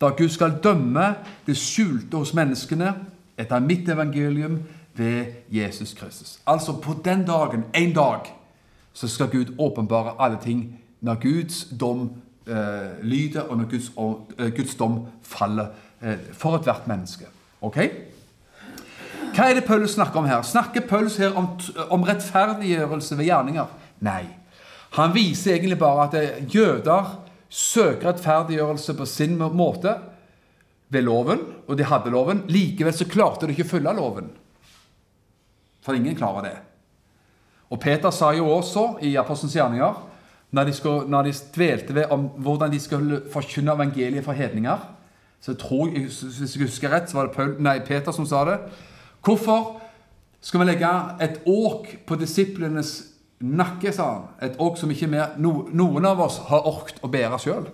da 0.00 0.10
Gud 0.18 0.28
skal 0.34 0.58
dømme 0.62 1.14
det 1.46 1.56
skjulte 1.58 2.18
hos 2.18 2.34
menneskene 2.34 2.94
etter 3.38 3.60
mitt 3.60 3.88
evangelium 3.88 4.62
ved 4.94 5.24
Jesus 5.50 5.94
Kristus. 5.94 6.38
Altså 6.46 6.72
på 6.72 6.94
den 7.04 7.26
dagen, 7.26 7.64
en 7.74 7.92
dag, 7.92 8.18
så 8.92 9.08
skal 9.08 9.28
Gud 9.28 9.54
åpenbare 9.58 10.14
alle 10.18 10.38
ting 10.42 10.80
når 11.00 11.14
Guds 11.14 11.64
dom 11.80 12.10
eh, 12.46 13.02
lyder, 13.02 13.40
og 13.40 13.56
når 13.56 13.70
Guds, 13.70 13.92
og, 13.96 14.32
eh, 14.38 14.50
Guds 14.56 14.74
dom 14.74 15.06
faller 15.22 15.66
eh, 16.02 16.18
for 16.32 16.56
ethvert 16.56 16.88
menneske. 16.88 17.24
Ok? 17.60 17.78
Hva 19.32 19.48
er 19.48 19.54
det 19.54 19.64
Paulus 19.64 19.90
snakker 19.96 20.20
om 20.20 20.28
her? 20.28 20.42
Snakker 20.42 20.80
Paulus 20.88 21.16
her 21.16 21.32
om, 21.32 21.48
om 21.90 22.02
rettferdiggjørelse 22.02 23.16
ved 23.18 23.24
gjerninger? 23.24 23.66
Nei. 24.04 24.26
Han 24.98 25.14
viser 25.14 25.54
egentlig 25.54 25.78
bare 25.80 26.08
at 26.08 26.16
eh, 26.20 26.54
jøder 26.54 27.18
søker 27.48 28.08
rettferdiggjørelse 28.08 28.94
på 28.94 29.06
sin 29.08 29.38
måte 29.38 29.96
ved 30.92 31.06
loven, 31.06 31.40
og 31.66 31.78
de 31.78 31.86
hadde 31.88 32.12
loven. 32.12 32.44
Likevel 32.52 32.94
så 32.94 33.08
klarte 33.08 33.48
de 33.48 33.56
ikke 33.56 33.66
å 33.66 33.72
følge 33.72 33.96
loven. 33.96 34.30
For 35.82 35.98
ingen 35.98 36.16
klarer 36.18 36.46
det. 36.46 36.56
Og 37.72 37.80
Peter 37.80 38.12
sa 38.12 38.32
jo 38.36 38.50
også 38.52 38.98
i 39.02 39.14
Apostelens 39.16 39.56
gjerninger, 39.56 40.00
når 40.52 40.68
de, 40.68 40.72
skulle, 40.76 41.08
når 41.08 41.30
de 41.30 41.32
dvelte 41.54 41.94
ved 41.96 42.10
om 42.12 42.26
hvordan 42.44 42.72
de 42.72 42.80
skulle 42.80 43.22
forkynne 43.32 43.72
evangeliet 43.72 44.24
for 44.24 44.36
hedninger 44.36 44.82
så 45.42 45.50
jeg 45.50 45.58
tror, 45.58 45.88
Hvis 45.90 46.56
jeg 46.56 46.62
husker 46.62 46.92
rett, 46.92 47.10
så 47.10 47.16
var 47.16 47.26
det 47.26 47.34
Paul, 47.34 47.56
nei, 47.58 47.80
Peter 47.82 48.14
som 48.14 48.26
sa 48.26 48.44
det. 48.46 48.60
Hvorfor 49.26 49.80
skal 50.40 50.60
vi 50.60 50.68
legge 50.68 50.90
et 51.24 51.40
åk 51.46 51.88
på 52.06 52.18
disiplenes 52.20 52.92
nakke, 53.42 53.92
sa 53.92 54.06
han. 54.12 54.28
Et 54.42 54.54
åk 54.62 54.78
som 54.78 54.90
ikke 54.90 55.10
mer, 55.10 55.34
no, 55.42 55.66
noen 55.74 56.06
av 56.06 56.20
oss 56.22 56.38
har 56.46 56.66
orket 56.68 57.02
å 57.02 57.10
bære 57.10 57.40
sjøl. 57.42 57.66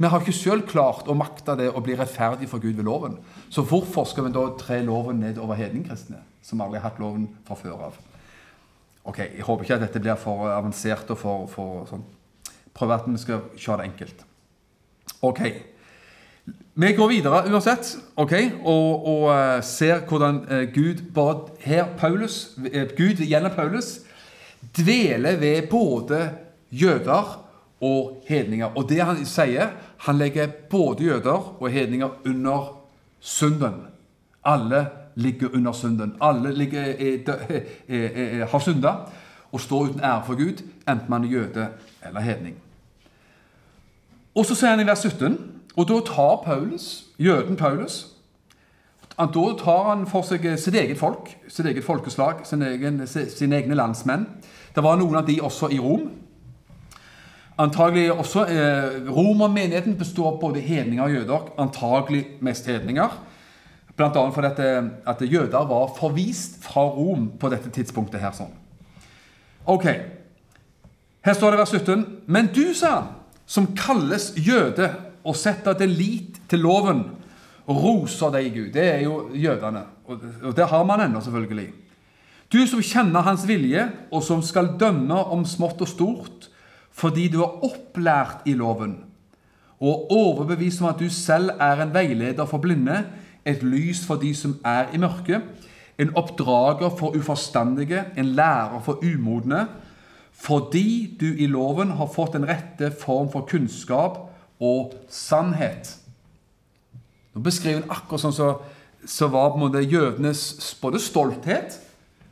Vi 0.00 0.08
har 0.08 0.22
ikke 0.22 0.32
sjøl 0.32 0.62
klart 0.64 1.08
å 1.12 1.16
makte 1.18 1.58
det 1.60 1.66
å 1.76 1.80
bli 1.84 1.92
rettferdig 1.98 2.46
for 2.48 2.62
Gud 2.62 2.78
ved 2.78 2.86
loven. 2.88 3.18
Så 3.52 3.66
hvorfor 3.68 4.06
skal 4.08 4.24
vi 4.26 4.32
da 4.32 4.46
tre 4.56 4.78
loven 4.86 5.18
ned 5.20 5.36
over 5.36 5.58
hedningkristne, 5.58 6.22
som 6.40 6.62
aldri 6.64 6.80
har 6.80 6.88
hatt 6.88 7.02
loven 7.02 7.26
fra 7.44 7.58
før 7.60 7.82
av? 7.90 7.98
Ok, 9.04 9.18
Jeg 9.18 9.44
håper 9.44 9.64
ikke 9.64 9.76
at 9.76 9.84
dette 9.84 10.00
blir 10.00 10.16
for 10.20 10.48
avansert 10.48 11.10
og 11.12 11.20
for, 11.20 11.44
for 11.52 11.84
sånn. 11.90 12.06
Prøv 12.76 12.94
at 12.96 13.10
vi 13.10 13.20
skal 13.20 13.42
kjøre 13.56 13.82
det 13.82 13.90
enkelt. 13.90 14.24
Ok. 15.20 15.42
Vi 16.80 16.92
går 16.96 17.08
videre 17.10 17.42
uansett 17.50 17.92
ok, 18.16 18.34
og, 18.64 19.06
og 19.12 19.24
uh, 19.28 19.60
ser 19.66 20.00
hvordan 20.08 20.40
uh, 20.48 20.62
Gud 20.72 21.04
bare 21.12 21.50
her 21.60 21.92
Paulus, 22.00 22.54
uh, 22.56 22.86
Gud 22.96 23.20
gjennom 23.20 23.52
Paulus 23.52 23.98
dveler 24.76 25.36
ved 25.40 25.68
både 25.68 26.22
jøder 26.72 27.36
og 27.80 28.22
hedninger. 28.28 28.72
Og 28.76 28.88
det 28.88 29.00
han 29.04 29.20
sier, 29.28 29.72
han 30.00 30.18
legger 30.18 30.46
både 30.70 31.04
jøder 31.04 31.56
og 31.60 31.70
hedninger 31.70 32.08
under 32.26 32.76
synden. 33.20 33.74
Alle 34.44 34.86
ligger 35.14 35.48
under 35.54 35.72
synden. 35.72 36.14
Alle 36.20 36.54
ligger, 36.54 36.82
er, 36.82 37.18
er, 37.88 38.08
er, 38.14 38.46
har 38.46 38.58
synda 38.58 38.94
og 39.52 39.60
står 39.60 39.80
uten 39.80 40.00
ære 40.00 40.22
for 40.26 40.34
Gud, 40.34 40.62
enten 40.88 41.10
man 41.10 41.24
er 41.24 41.28
jøde 41.28 41.68
eller 42.06 42.20
hedning. 42.20 42.56
Og 44.34 44.46
så 44.46 44.54
sier 44.54 44.70
han 44.70 44.80
i 44.80 44.86
vers 44.86 45.02
17, 45.02 45.36
og 45.76 45.88
da 45.88 45.98
tar 46.06 46.42
Paulus, 46.44 47.04
jøden 47.18 47.56
Paulus 47.56 48.06
Da 49.18 49.26
tar 49.26 49.88
han 49.90 50.06
for 50.08 50.24
seg 50.24 50.46
sitt 50.56 50.74
eget 50.74 50.96
folk, 50.98 51.28
sitt 51.48 51.66
eget 51.66 51.84
folkeslag, 51.84 52.40
sine, 52.48 52.70
egen, 52.72 53.02
sine 53.06 53.58
egne 53.58 53.76
landsmenn. 53.76 54.24
Det 54.74 54.80
var 54.82 54.96
noen 54.96 55.18
av 55.20 55.26
de 55.26 55.34
også 55.42 55.68
i 55.68 55.78
Rom. 55.78 56.06
Antagelig 57.60 58.06
også 58.12 58.46
eh, 58.48 59.08
Romermenigheten 59.10 59.98
består 59.98 60.32
av 60.32 60.38
både 60.40 60.62
hedninger 60.64 61.02
og 61.04 61.12
jøder. 61.12 61.50
Antagelig 61.60 62.22
mest 62.40 62.68
hedninger. 62.70 63.18
Bl.a. 63.96 64.22
fordi 64.32 64.48
at, 64.48 64.60
at, 65.06 65.24
jøder 65.32 65.66
var 65.68 65.92
forvist 65.98 66.62
fra 66.64 66.86
Rom 66.88 67.28
på 67.40 67.50
dette 67.52 67.68
tidspunktet. 67.74 68.20
her 68.20 68.32
sånn. 68.32 68.54
Ok, 69.68 69.86
Her 71.20 71.36
står 71.36 71.52
det 71.52 71.58
vers 71.60 71.72
17. 71.76 72.04
Men 72.26 72.48
du, 72.54 72.72
sa 72.74 72.94
han, 72.94 73.08
som 73.44 73.66
kalles 73.76 74.30
jøde 74.40 74.88
og 75.20 75.36
setter 75.36 75.76
din 75.76 75.92
lit 75.92 76.38
til 76.48 76.62
loven, 76.64 77.02
roser 77.68 78.32
deg, 78.32 78.54
Gud. 78.54 78.70
Det 78.72 78.86
er 78.86 79.02
jo 79.04 79.28
jødene. 79.36 79.84
Og 80.08 80.54
det 80.56 80.66
har 80.70 80.84
man 80.88 81.04
ennå, 81.04 81.20
selvfølgelig. 81.20 81.68
Du 82.50 82.58
som 82.66 82.80
kjenner 82.82 83.22
Hans 83.26 83.44
vilje, 83.46 83.84
og 84.10 84.24
som 84.26 84.40
skal 84.42 84.72
dømme 84.80 85.18
om 85.30 85.44
smått 85.46 85.84
og 85.84 85.90
stort, 85.90 86.48
fordi 87.00 87.28
du 87.32 87.40
er 87.40 87.64
opplært 87.64 88.44
i 88.48 88.54
loven, 88.58 88.98
og 89.80 90.10
overbevist 90.12 90.82
om 90.82 90.90
at 90.90 91.00
du 91.00 91.08
selv 91.08 91.54
er 91.56 91.80
en 91.80 91.94
veileder 91.94 92.44
for 92.48 92.60
blinde, 92.60 93.04
et 93.48 93.62
lys 93.64 94.02
for 94.04 94.20
de 94.20 94.34
som 94.36 94.58
er 94.66 94.90
i 94.92 95.00
mørket, 95.00 95.46
en 96.00 96.12
oppdrager 96.16 96.92
for 96.96 97.16
uforstandige, 97.16 98.04
en 98.16 98.34
lærer 98.36 98.80
for 98.84 99.00
umodne, 99.04 99.66
fordi 100.32 101.16
du 101.20 101.26
i 101.26 101.46
loven 101.46 101.90
har 101.96 102.08
fått 102.12 102.36
den 102.36 102.46
rette 102.48 102.92
form 103.00 103.28
for 103.32 103.44
kunnskap 103.48 104.20
og 104.60 104.94
sannhet. 105.12 105.96
Nå 107.34 107.42
beskriver 107.44 107.82
han 107.82 107.92
akkurat 107.92 108.24
sånn 108.24 108.36
som 108.36 108.54
så, 108.56 108.78
så 109.04 109.28
var 109.32 109.52
på 109.52 109.60
en 109.60 109.66
måte 109.66 109.84
jødenes 109.84 110.42
både 110.80 111.00
stolthet, 111.00 111.76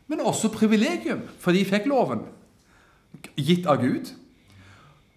men 0.08 0.24
også 0.24 0.52
privilegium, 0.52 1.20
for 1.40 1.56
de 1.56 1.64
fikk 1.68 1.88
loven, 1.88 2.24
gitt 3.36 3.68
av 3.68 3.80
Gud. 3.84 4.08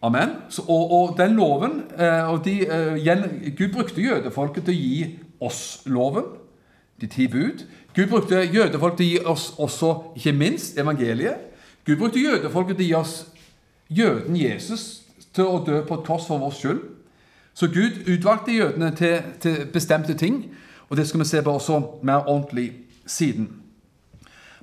Amen. 0.01 0.29
Så, 0.49 0.61
og, 0.67 0.91
og, 0.91 1.17
den 1.17 1.35
loven 1.35 1.83
eh, 1.99 2.31
og 2.33 2.45
de, 2.45 2.61
eh, 2.67 3.53
Gud 3.57 3.73
brukte 3.73 4.01
jødefolket 4.01 4.65
til 4.65 4.73
å 4.73 4.79
gi 4.79 5.19
oss 5.41 5.81
loven, 5.85 6.25
de 7.01 7.07
ti 7.07 7.27
bud. 7.27 7.65
Gud 7.95 8.07
brukte 8.09 8.41
jødefolk 8.41 8.97
til 8.97 9.05
å 9.05 9.09
gi 9.11 9.19
oss 9.25 9.51
også, 9.57 9.93
ikke 10.15 10.33
minst, 10.37 10.79
evangeliet. 10.79 11.37
Gud 11.85 11.99
brukte 12.01 12.21
jødefolket 12.21 12.77
til 12.77 12.85
å 12.85 12.87
gi 12.87 12.97
oss 12.97 13.15
jøden 13.89 14.35
Jesus 14.39 15.03
til 15.33 15.45
å 15.45 15.61
dø 15.65 15.83
på 15.85 16.01
tross 16.05 16.25
for 16.27 16.41
vår 16.41 16.57
skyld. 16.57 16.81
Så 17.53 17.67
Gud 17.67 18.07
utvalgte 18.07 18.55
jødene 18.55 18.91
til, 18.95 19.21
til 19.39 19.65
bestemte 19.73 20.15
ting, 20.17 20.45
og 20.89 20.97
det 20.97 21.07
skal 21.07 21.21
vi 21.21 21.29
se 21.29 21.41
på 21.43 21.53
også 21.53 21.81
mer 22.01 22.25
ordentlig 22.25 22.71
siden. 23.05 23.49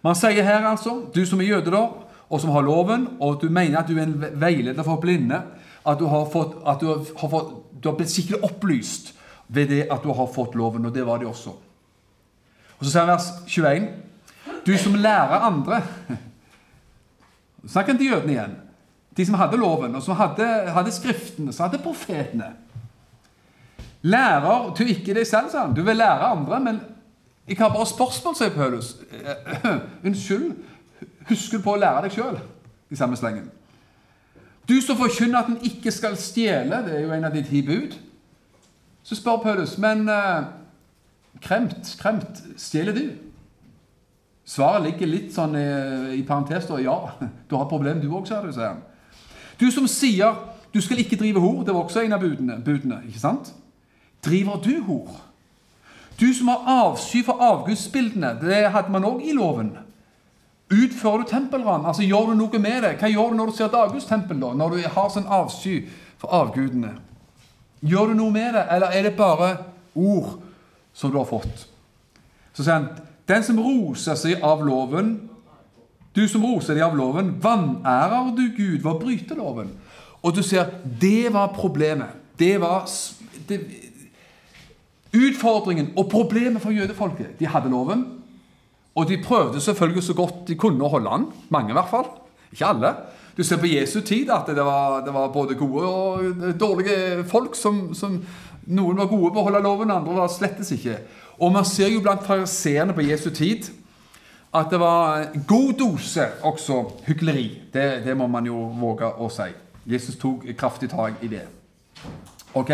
Man 0.02 0.16
sier 0.16 0.42
her 0.42 0.66
altså, 0.66 1.02
du 1.14 1.24
som 1.26 1.40
er 1.40 1.52
jøde, 1.52 1.70
da, 1.74 1.86
og 2.28 2.40
som 2.40 2.50
har 2.52 2.64
loven, 2.66 3.06
og 3.20 3.40
du 3.42 3.48
mener 3.48 3.80
at 3.80 3.88
du 3.88 3.96
er 3.96 4.04
en 4.04 4.40
veileder 4.40 4.84
for 4.84 5.00
blinde, 5.00 5.40
at 5.88 5.98
du 5.98 6.06
har, 6.06 6.26
fått, 6.32 6.58
at 6.66 6.80
du 6.80 6.90
har, 6.90 7.30
fått, 7.30 7.54
du 7.82 7.88
har 7.88 7.96
blitt 7.96 8.12
skikkelig 8.12 8.42
opplyst 8.44 9.14
ved 9.48 9.70
det 9.72 9.86
at 9.90 10.04
du 10.04 10.12
har 10.12 10.28
fått 10.32 10.56
loven, 10.58 10.86
og 10.86 10.94
det 10.94 11.06
var 11.06 11.22
de 11.22 11.28
også. 11.28 11.54
Og 12.78 12.84
Så 12.84 12.92
sier 12.92 13.06
han 13.06 13.14
vers 13.14 13.30
21.: 13.46 13.88
Du 14.66 14.76
som 14.78 14.94
lærer 14.94 15.46
andre 15.48 15.82
Snakker 17.68 17.92
han 17.92 17.98
til 17.98 18.10
jødene 18.12 18.32
igjen. 18.32 18.52
De 19.16 19.24
som 19.26 19.34
hadde 19.34 19.58
loven, 19.58 19.94
og 19.98 20.02
som 20.02 20.16
hadde, 20.16 20.46
hadde 20.72 20.92
skriftene, 20.94 21.52
som 21.52 21.66
hadde 21.66 21.82
profetene. 21.82 22.52
Lærer 24.02 24.70
du 24.78 24.84
ikke 24.86 25.14
deg 25.16 25.26
selv, 25.26 25.50
sa 25.50 25.64
han. 25.66 25.74
Du 25.74 25.82
vil 25.82 25.98
lære 25.98 26.30
andre, 26.30 26.60
men 26.60 26.80
jeg 27.48 27.58
har 27.58 27.72
bare 27.74 27.86
spørsmål, 27.86 28.36
sier 28.38 28.54
Paulus. 28.54 28.92
Unnskyld, 30.06 30.52
Husk 31.28 31.58
på 31.62 31.74
å 31.74 31.80
lære 31.80 32.06
deg 32.06 32.16
sjøl 32.16 32.38
i 32.90 32.96
samme 32.96 33.16
slengen. 33.20 33.50
Du 34.68 34.76
som 34.84 34.96
forkynner 34.96 35.40
at 35.40 35.48
en 35.48 35.62
ikke 35.64 35.92
skal 35.92 36.16
stjele, 36.20 36.82
det 36.84 36.96
er 36.96 37.06
jo 37.06 37.12
en 37.16 37.24
av 37.24 37.32
de 37.32 37.42
ti 37.44 37.62
bud. 37.64 37.96
Så 39.02 39.16
spør 39.16 39.40
Paulus, 39.42 39.78
men 39.80 40.04
uh, 40.08 40.44
kremt, 41.40 41.94
kremt, 42.00 42.42
stjeler 42.60 42.96
du? 42.96 43.06
Svaret 44.48 44.84
ligger 44.84 45.08
litt 45.08 45.32
sånn 45.32 45.56
i, 45.56 45.64
i 46.18 46.22
parentes. 46.28 46.68
Da. 46.68 46.80
Ja, 46.80 46.98
du 47.20 47.56
har 47.56 47.64
et 47.64 47.72
problem 47.72 48.00
du 48.00 48.10
òg, 48.10 48.28
du, 48.28 48.52
sier 48.52 48.74
han. 48.74 48.84
Du 49.60 49.68
som 49.72 49.88
sier 49.88 50.36
du 50.72 50.80
skal 50.84 51.00
ikke 51.00 51.16
drive 51.16 51.40
hor, 51.40 51.62
det 51.64 51.72
var 51.72 51.86
også 51.86 52.04
en 52.04 52.12
av 52.16 52.20
budene. 52.20 52.58
budene 52.64 53.00
ikke 53.08 53.22
sant? 53.22 53.52
Driver 54.24 54.60
du 54.60 54.74
hor? 54.84 55.16
Du 56.20 56.26
som 56.34 56.50
har 56.52 56.66
avsky 56.66 57.22
for 57.24 57.40
avgudsbildene, 57.40 58.34
det 58.42 58.66
hadde 58.74 58.92
man 58.92 59.06
òg 59.06 59.22
i 59.24 59.36
loven. 59.36 59.72
Utfører 60.68 61.22
du 61.22 61.30
tempelran? 61.30 61.86
Altså, 61.86 62.02
Gjør 62.02 62.32
du 62.32 62.34
noe 62.36 62.60
med 62.60 62.82
det? 62.84 62.96
Hva 63.00 63.08
gjør 63.08 63.32
du 63.32 63.38
når 63.38 63.50
du 63.50 63.56
ser 63.56 63.72
Dagus 63.72 64.04
tempel, 64.08 64.40
da? 64.40 64.52
Når 64.52 64.74
du 64.74 64.82
har 64.84 65.12
sånn 65.12 65.28
avsky 65.28 65.80
for 66.20 66.34
avgudene? 66.36 66.92
Gjør 67.80 68.12
du 68.12 68.18
noe 68.18 68.34
med 68.34 68.52
det, 68.56 68.64
eller 68.74 68.92
er 68.92 69.06
det 69.06 69.16
bare 69.16 69.52
ord 69.94 70.34
som 70.92 71.12
du 71.12 71.18
har 71.20 71.28
fått? 71.28 71.68
Så 72.52 72.64
sier 72.64 72.74
han 72.74 72.88
den 73.28 73.44
som 73.44 73.60
roser 73.60 74.16
seg 74.18 74.44
av 74.44 74.64
loven 74.66 75.16
Du 76.16 76.24
som 76.26 76.42
roser 76.42 76.74
deg 76.74 76.82
av 76.82 76.96
loven, 76.98 77.34
vanærer 77.38 78.32
du 78.34 78.48
Gud 78.56 78.80
ved 78.80 78.88
å 78.90 78.98
bryte 78.98 79.36
loven. 79.38 79.68
Og 80.24 80.32
du 80.34 80.40
ser, 80.42 80.72
det 80.82 81.28
var 81.30 81.52
problemet. 81.54 82.16
Det 82.40 82.56
var 82.58 82.88
det, 83.46 83.60
utfordringen 85.14 85.92
og 85.94 86.08
problemet 86.10 86.64
for 86.64 86.74
jødefolket. 86.74 87.36
De 87.38 87.46
hadde 87.46 87.70
loven, 87.70 88.02
og 88.98 89.06
de 89.06 89.20
prøvde 89.22 89.60
selvfølgelig 89.62 90.02
så 90.02 90.16
godt 90.18 90.42
de 90.48 90.56
kunne 90.58 90.82
å 90.82 90.90
holde 90.90 91.12
han. 91.12 91.28
Mange, 91.54 91.70
i 91.70 91.78
hvert 91.78 91.90
fall. 91.92 92.08
Ikke 92.50 92.66
alle. 92.66 92.92
Du 93.38 93.44
ser 93.46 93.60
på 93.62 93.70
Jesu 93.70 94.00
tid 94.02 94.32
at 94.34 94.48
det 94.50 94.64
var, 94.66 95.04
det 95.06 95.14
var 95.14 95.30
både 95.30 95.54
gode 95.54 95.86
og 95.86 96.44
dårlige 96.58 97.24
folk. 97.30 97.54
Som, 97.54 97.94
som, 97.94 98.18
Noen 98.66 98.98
var 98.98 99.06
gode 99.08 99.30
på 99.32 99.40
å 99.40 99.46
holde 99.46 99.62
loven, 99.64 99.92
andre 99.94 100.16
var 100.16 100.32
slettes 100.32 100.72
ikke. 100.74 100.98
Og 101.38 101.52
man 101.54 101.64
ser 101.64 101.92
jo 101.92 102.02
blant 102.02 102.26
fariseerne 102.26 102.96
på 102.96 103.06
Jesu 103.06 103.30
tid 103.30 103.70
at 104.58 104.72
det 104.72 104.80
var 104.80 105.28
god 105.46 105.72
dose 105.78 106.24
også 106.42 106.80
hykleri. 107.06 107.46
Det, 107.72 107.86
det, 108.04 108.16
må 108.16 108.26
man 108.26 108.46
jo 108.48 108.66
våge 108.80 109.08
å 109.08 109.28
si. 109.32 109.46
Jesus 109.88 110.18
tok 110.20 110.48
kraftig 110.58 110.90
tak 110.90 111.22
i 111.22 111.30
det. 111.30 111.44
Ok? 112.58 112.72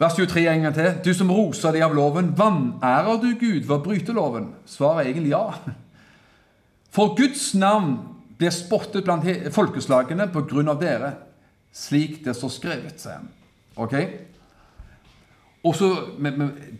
Vers 0.00 0.16
23 0.16 0.48
en 0.48 0.62
gang 0.66 0.74
til. 0.74 0.88
Du 1.04 1.12
som 1.14 1.30
roser 1.30 1.74
deg 1.74 1.84
av 1.86 1.94
loven, 1.94 2.32
vanærer 2.36 3.20
du 3.22 3.32
Gud 3.38 3.66
ved 3.66 3.76
å 3.76 3.82
bryte 3.84 4.14
loven? 4.16 4.50
Svaret 4.66 5.04
er 5.04 5.12
egentlig 5.12 5.34
ja. 5.34 5.44
For 6.92 7.14
Guds 7.16 7.52
navn 7.54 7.98
blir 8.40 8.52
spottet 8.54 9.04
blant 9.06 9.28
folkeslagene 9.54 10.26
på 10.32 10.42
grunn 10.50 10.72
av 10.72 10.80
dere, 10.82 11.14
slik 11.72 12.20
det 12.24 12.34
står 12.36 12.52
skrevet, 12.52 13.00
sier. 13.00 13.22
Ok? 13.80 13.94
Og 15.62 15.76
så, 15.78 15.88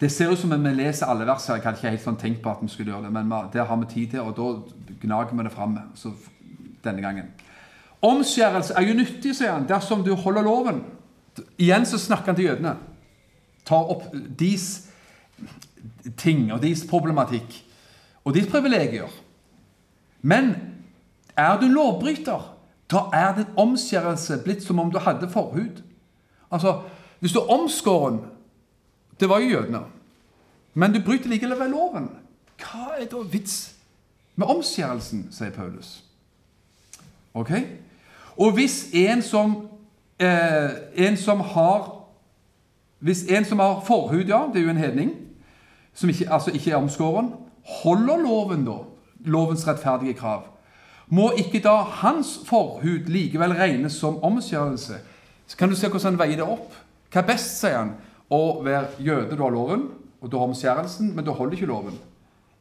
Det 0.00 0.10
ser 0.10 0.32
ut 0.32 0.38
som 0.38 0.50
vi 0.50 0.74
leser 0.74 1.06
alle 1.06 1.26
vers 1.26 1.46
her. 1.46 1.54
Jeg 1.56 1.64
hadde 1.64 1.78
ikke 1.78 1.94
helt 1.94 2.04
sånn 2.04 2.18
tenkt 2.18 2.42
på 2.42 2.50
at 2.50 2.62
vi 2.62 2.68
skulle 2.68 2.90
gjøre 2.90 3.06
det, 3.06 3.12
men 3.14 3.30
det 3.52 3.66
har 3.68 3.76
vi 3.76 3.86
tid 3.86 4.10
til, 4.10 4.20
og 4.20 4.36
da 4.36 4.96
gnager 5.04 5.36
vi 5.36 5.44
det 5.46 5.54
fram 5.54 5.78
denne 6.84 7.00
gangen. 7.02 7.30
Omskjærelse 8.02 8.74
er 8.74 8.88
jo 8.88 8.98
nyttig, 8.98 9.36
sier 9.38 9.52
han, 9.54 9.68
dersom 9.68 10.02
du 10.02 10.16
holder 10.18 10.42
loven. 10.42 10.82
Igjen 11.56 11.86
så 11.86 12.00
snakker 12.02 12.32
han 12.32 12.36
til 12.36 12.50
jødene. 12.50 12.74
Tar 13.64 13.90
opp 13.94 14.08
deres 14.38 14.88
ting 16.16 16.52
og 16.52 16.62
deres 16.62 16.86
problematikk 16.88 17.64
og 18.24 18.34
deres 18.34 18.50
privilegier. 18.50 19.10
Men 20.22 20.54
er 21.36 21.60
du 21.60 21.66
lovbryter, 21.66 22.48
da 22.90 23.06
er 23.12 23.34
din 23.36 23.56
omskjærelse 23.56 24.42
blitt 24.44 24.62
som 24.62 24.78
om 24.78 24.90
du 24.92 24.98
hadde 24.98 25.30
forhud. 25.30 25.82
Altså, 26.50 26.80
Hvis 27.20 27.32
du 27.32 27.38
er 27.38 27.50
omskåren 27.54 28.20
det 29.22 29.28
var 29.28 29.38
jo 29.38 29.48
jødene. 29.48 29.80
Men 30.74 30.92
du 30.92 31.02
bryter 31.04 31.28
likevel 31.28 31.70
loven. 31.70 32.08
Hva 32.58 32.96
er 32.98 33.06
da 33.06 33.20
vits 33.30 33.74
med 34.36 34.50
omskjærelsen, 34.50 35.28
sier 35.30 35.52
Paulus. 35.54 36.00
Ok? 37.34 37.52
Og 38.36 38.52
hvis 38.56 38.88
en 38.92 39.22
som, 39.22 39.68
eh, 40.18 40.70
en 41.06 41.16
som 41.16 41.40
har 41.40 42.01
Hvis 43.03 43.24
en 43.26 43.44
som 43.44 43.59
har 43.59 43.82
forhud, 43.86 44.24
ja, 44.30 44.44
det 44.53 44.61
er 44.61 44.66
jo 44.66 44.72
en 44.72 44.80
hedning, 44.80 45.11
som 45.94 46.09
ikke, 46.09 46.28
altså 46.30 46.55
ikke 46.55 46.70
er 46.70 46.78
omskåren, 46.78 47.32
holder 47.82 48.22
loven, 48.22 48.64
da, 48.66 48.78
lovens 49.26 49.66
rettferdige 49.68 50.14
krav, 50.18 50.46
må 51.12 51.32
ikke 51.36 51.61
da 51.61 51.74
hans 52.03 52.38
forhud 52.46 53.11
likevel 53.11 53.53
regnes 53.59 53.92
som 53.92 54.22
omskjærelse? 54.24 54.94
Så 55.46 55.57
kan 55.57 55.68
du 55.68 55.76
se 55.76 55.88
hvordan 55.88 56.14
han 56.14 56.18
veier 56.18 56.40
det 56.40 56.46
opp. 56.46 56.72
Hva 57.12 57.20
er 57.20 57.28
best, 57.28 57.59
sier 57.59 57.76
han? 57.76 57.92
å 58.32 58.62
være 58.64 59.03
jøde. 59.03 59.36
Du 59.36 59.44
har 59.44 59.53
loven, 59.53 59.86
og 60.20 60.30
du 60.30 60.38
har 60.38 60.48
omskjærelsen, 60.48 61.12
men 61.14 61.24
du 61.24 61.32
holder 61.36 61.59
ikke 61.59 61.70
loven. 61.70 61.98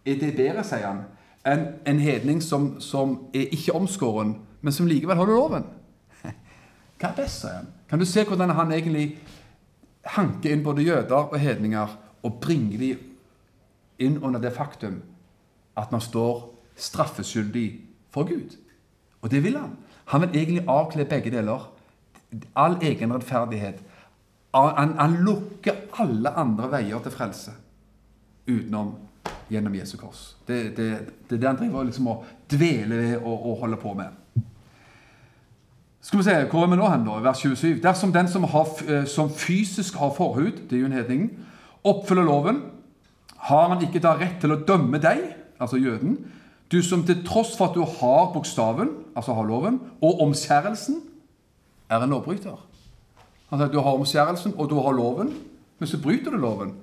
Er 0.05 0.17
det 0.19 0.33
bedre, 0.37 0.63
sier 0.67 0.87
han, 0.87 1.03
enn 1.47 1.67
en 1.87 2.01
hedning 2.01 2.41
som, 2.43 2.73
som 2.83 3.17
er 3.33 3.53
ikke 3.55 3.75
omskåren, 3.77 4.35
men 4.61 4.75
som 4.75 4.89
likevel 4.89 5.19
holder 5.19 5.37
loven? 5.37 5.67
Hva 6.99 7.11
er 7.11 7.17
best, 7.17 7.43
sier 7.43 7.61
han. 7.61 7.69
Kan 7.89 8.01
du 8.01 8.07
se 8.07 8.25
hvordan 8.27 8.53
han 8.55 8.73
egentlig 8.75 9.05
hanker 10.03 10.51
inn 10.51 10.63
både 10.63 10.85
jøder 10.85 11.31
og 11.31 11.39
hedninger 11.39 11.97
og 12.21 12.39
bringer 12.41 12.81
dem 12.81 13.07
inn 14.01 14.17
under 14.23 14.41
det 14.41 14.53
faktum 14.55 15.01
at 15.77 15.91
man 15.91 16.01
står 16.01 16.47
straffeskyldig 16.75 17.67
for 18.11 18.27
Gud? 18.27 18.57
Og 19.21 19.31
det 19.31 19.43
vil 19.43 19.57
han. 19.57 19.77
Han 20.05 20.21
vil 20.21 20.35
egentlig 20.35 20.65
avkle 20.67 21.05
begge 21.05 21.31
deler. 21.31 21.69
All 22.55 22.77
egen 22.81 23.13
rettferdighet 23.13 23.81
han, 24.53 24.97
han, 24.97 25.15
lukker 25.23 25.85
alle 25.99 26.31
andre 26.35 26.67
veier 26.71 26.99
til 27.03 27.13
frelse 27.13 27.53
utenom 28.47 28.95
gjennom 29.51 29.75
Jesu 29.75 29.97
kors. 29.99 30.35
Det, 30.47 30.73
det, 30.75 30.87
det 31.29 31.37
er 31.37 31.39
det 31.39 31.47
han 31.47 31.59
driver 31.59 31.87
liksom 31.87 32.09
og 32.11 32.25
dveler 32.51 32.97
ved 32.97 33.15
og, 33.21 33.35
og 33.35 33.59
holder 33.63 33.79
på 33.79 33.93
med. 33.95 34.17
Skal 36.01 36.19
vi 36.19 36.23
se, 36.23 36.35
Hvor 36.49 36.63
er 36.63 36.67
vi 36.67 36.75
nå 36.75 36.89
hen, 36.89 37.05
da? 37.05 37.19
Vers 37.21 37.37
27. 37.37 37.81
Dersom 37.83 38.13
den 38.13 38.27
som, 38.27 38.43
har, 38.43 38.67
eh, 38.87 39.05
som 39.05 39.29
fysisk 39.29 39.95
har 39.95 40.13
forhud, 40.17 40.67
det 40.69 40.77
er 40.77 40.79
jo 40.79 40.85
en 40.85 40.97
hedning, 40.97 41.29
oppfyller 41.83 42.23
loven, 42.23 42.61
har 43.37 43.69
han 43.69 43.81
ikke 43.81 44.01
da 44.01 44.15
rett 44.17 44.41
til 44.41 44.53
å 44.53 44.61
dømme 44.65 44.97
deg, 45.01 45.21
altså 45.59 45.77
jøden, 45.77 46.17
du 46.71 46.81
som 46.81 47.03
til 47.03 47.23
tross 47.25 47.55
for 47.57 47.69
at 47.69 47.75
du 47.75 47.81
har 47.83 48.31
bokstaven, 48.33 48.89
altså 49.15 49.33
har 49.33 49.45
loven, 49.45 49.79
og 50.01 50.21
omskjærelsen, 50.21 51.01
er 51.89 52.03
en 52.03 52.09
lovbryter. 52.09 52.57
Altså, 53.51 53.67
du 53.67 53.79
har 53.79 53.97
omskjærelsen, 53.97 54.53
og 54.57 54.69
du 54.69 54.79
har 54.79 54.91
loven, 54.91 55.33
men 55.79 55.87
så 55.87 56.01
bryter 56.01 56.31
du 56.31 56.37
loven. 56.37 56.73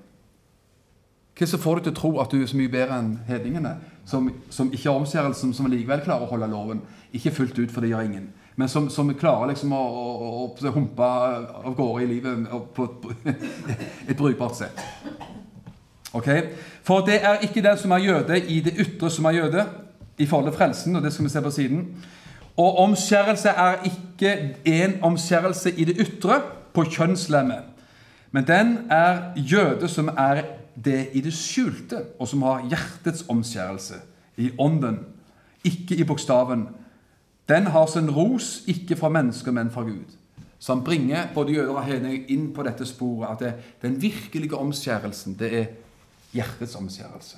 Hva 1.38 1.46
så 1.46 1.58
får 1.58 1.78
du 1.78 1.86
til 1.86 1.94
å 1.94 1.98
tro 2.00 2.10
at 2.20 2.32
du 2.34 2.42
er 2.42 2.50
så 2.50 2.58
mye 2.58 2.70
bedre 2.70 2.98
enn 2.98 3.12
hedningene, 3.28 3.76
som, 4.04 4.26
som 4.50 4.72
ikke 4.72 4.90
har 4.90 4.98
omskjærelsen, 4.98 5.54
som 5.54 5.70
likevel 5.70 6.02
klarer 6.04 6.26
å 6.26 6.32
holde 6.32 6.50
loven? 6.50 6.82
Ikke 7.14 7.32
fullt 7.32 7.58
ut, 7.58 7.70
for 7.70 7.80
det 7.80 7.92
gjør 7.92 8.08
ingen. 8.10 8.28
Men 8.59 8.68
som, 8.68 8.88
som 8.90 9.11
klarer 9.14 9.52
liksom 9.52 9.72
å, 9.72 9.80
å, 9.80 10.30
å, 10.50 10.70
humpe 10.74 11.06
av 11.06 11.74
gårde 11.78 12.02
i 12.02 12.09
livet 12.11 12.48
på 12.74 12.88
et 13.22 14.16
brukbart 14.18 14.59
sett. 14.59 14.82
Ok? 16.11 16.26
For 16.82 17.06
det 17.06 17.20
er 17.22 17.44
ikke 17.46 17.62
den 17.62 17.78
som 17.78 17.94
er 17.94 18.02
jøde 18.02 18.40
i 18.50 18.59
det 18.64 18.74
ytre, 18.82 19.11
som 19.14 19.28
er 19.30 19.38
jøde 19.38 19.66
i 20.18 20.26
forhold 20.26 20.50
til 20.50 20.59
frelsen, 20.59 20.96
og 20.98 21.06
det 21.06 21.12
skal 21.14 21.28
vi 21.28 21.32
se 21.36 21.42
på 21.44 21.52
siden. 21.54 21.84
Og 22.59 22.80
omskjærelse 22.82 23.54
er 23.54 23.84
ikke 23.86 24.34
en 24.66 24.96
omskjærelse 25.06 25.76
i 25.78 25.86
det 25.86 25.98
ytre, 26.02 26.40
på 26.74 26.84
kjønnslemmet. 26.84 27.62
Men 28.30 28.46
den 28.46 28.74
er 28.92 29.32
jøde 29.36 29.88
som 29.88 30.11
er 30.12 30.42
det 30.84 31.09
i 31.16 31.22
det 31.24 31.32
skjulte, 31.34 32.02
og 32.18 32.28
som 32.28 32.42
har 32.42 32.66
hjertets 32.70 33.24
omskjærelse, 33.28 34.02
i 34.36 34.50
ånden, 34.59 35.00
ikke 35.64 35.96
i 35.96 36.04
bokstaven. 36.06 36.68
Den 37.49 37.66
har 37.66 37.86
sin 37.86 38.11
ros 38.11 38.62
ikke 38.66 38.96
fra 38.96 39.09
mennesker, 39.09 39.53
men 39.53 39.70
fra 39.70 39.82
Gud. 39.82 40.16
Så 40.59 40.74
han 40.74 40.84
bringer 40.84 41.28
både 41.34 41.53
jøder 41.53 41.74
og 41.74 41.84
hedninger 41.84 42.26
inn 42.34 42.49
på 42.55 42.64
dette 42.66 42.86
sporet 42.86 43.30
at 43.30 43.44
det, 43.44 43.53
den 43.82 44.01
virkelige 44.03 44.57
omskjærelsen, 44.59 45.36
det 45.38 45.53
er 45.55 45.68
hjertets 46.34 46.74
omskjærelse. 46.76 47.36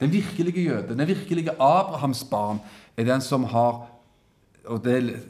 Den 0.00 0.12
virkelige 0.12 0.62
jøde, 0.62 0.96
den 0.96 1.08
virkelige 1.08 1.50
Abrahams 1.50 2.24
barn, 2.24 2.60
er 2.96 3.04
den 3.04 3.20
som 3.20 3.44
har 3.44 3.88
Og 4.64 4.84
det 4.84 5.22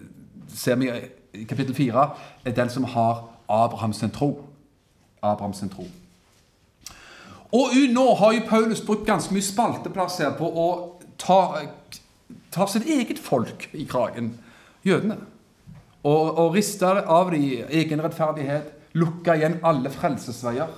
ser 0.54 0.74
vi 0.74 0.90
i 1.34 1.44
kapittel 1.44 1.74
4, 1.74 2.10
er 2.44 2.50
den 2.52 2.70
som 2.70 2.84
har 2.84 3.28
Abrahams 3.48 4.04
tro. 4.12 4.44
Abrahams 5.22 5.64
tro. 5.72 5.86
Og 7.52 7.70
nå 7.92 8.14
har 8.14 8.32
jo 8.32 8.40
Paulus 8.48 8.80
brukt 8.80 9.06
ganske 9.06 9.34
mye 9.34 9.44
spalteplass 9.44 10.18
her 10.18 10.34
på 10.36 10.48
å 10.48 10.66
ta, 11.18 11.38
ta 12.52 12.66
sitt 12.68 12.86
eget 12.86 13.20
folk 13.22 13.68
i 13.72 13.86
kragen, 13.88 14.34
jødene. 14.84 15.18
Og, 16.02 16.38
og 16.38 16.54
rister 16.56 17.02
av 17.06 17.30
dem 17.32 17.66
egen 17.70 18.02
rettferdighet, 18.02 18.72
lukker 18.98 19.38
igjen 19.38 19.60
alle 19.64 19.90
frelsesveier 19.92 20.72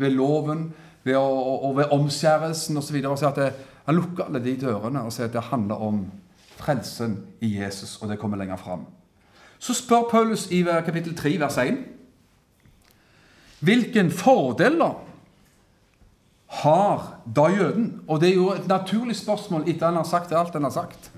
ved 0.00 0.16
loven 0.16 0.70
ved 1.04 1.16
å, 1.16 1.26
og 1.68 1.76
ved 1.78 1.92
omskjærelsen 1.94 2.80
osv. 2.80 2.98
Han 3.86 3.96
lukker 3.96 4.26
alle 4.26 4.42
de 4.44 4.56
dørene 4.60 5.04
og 5.06 5.14
sier 5.14 5.28
at 5.28 5.36
det 5.36 5.48
handler 5.50 5.84
om 5.84 6.02
frelsen 6.60 7.16
i 7.44 7.54
Jesus, 7.60 7.98
og 8.00 8.10
det 8.10 8.18
kommer 8.20 8.40
lenger 8.40 8.60
fram. 8.60 8.84
Så 9.60 9.76
spør 9.76 10.08
Paulus 10.10 10.48
i 10.52 10.62
kapittel 10.64 11.16
3, 11.16 11.36
vers 11.40 11.58
1 11.60 11.80
Hvilken 13.60 14.08
fordeler 14.10 14.96
har 16.50 17.04
da 17.24 17.46
jøden? 17.48 18.00
Og 18.08 18.20
det 18.20 18.32
er 18.32 18.34
jo 18.34 18.50
et 18.52 18.66
naturlig 18.68 19.16
spørsmål 19.16 19.68
etter 19.70 19.86
han 19.86 20.00
har 20.00 20.08
sagt 20.08 20.32
alt 20.34 20.54
han 20.56 20.66
har 20.66 20.74
sagt. 20.74 21.10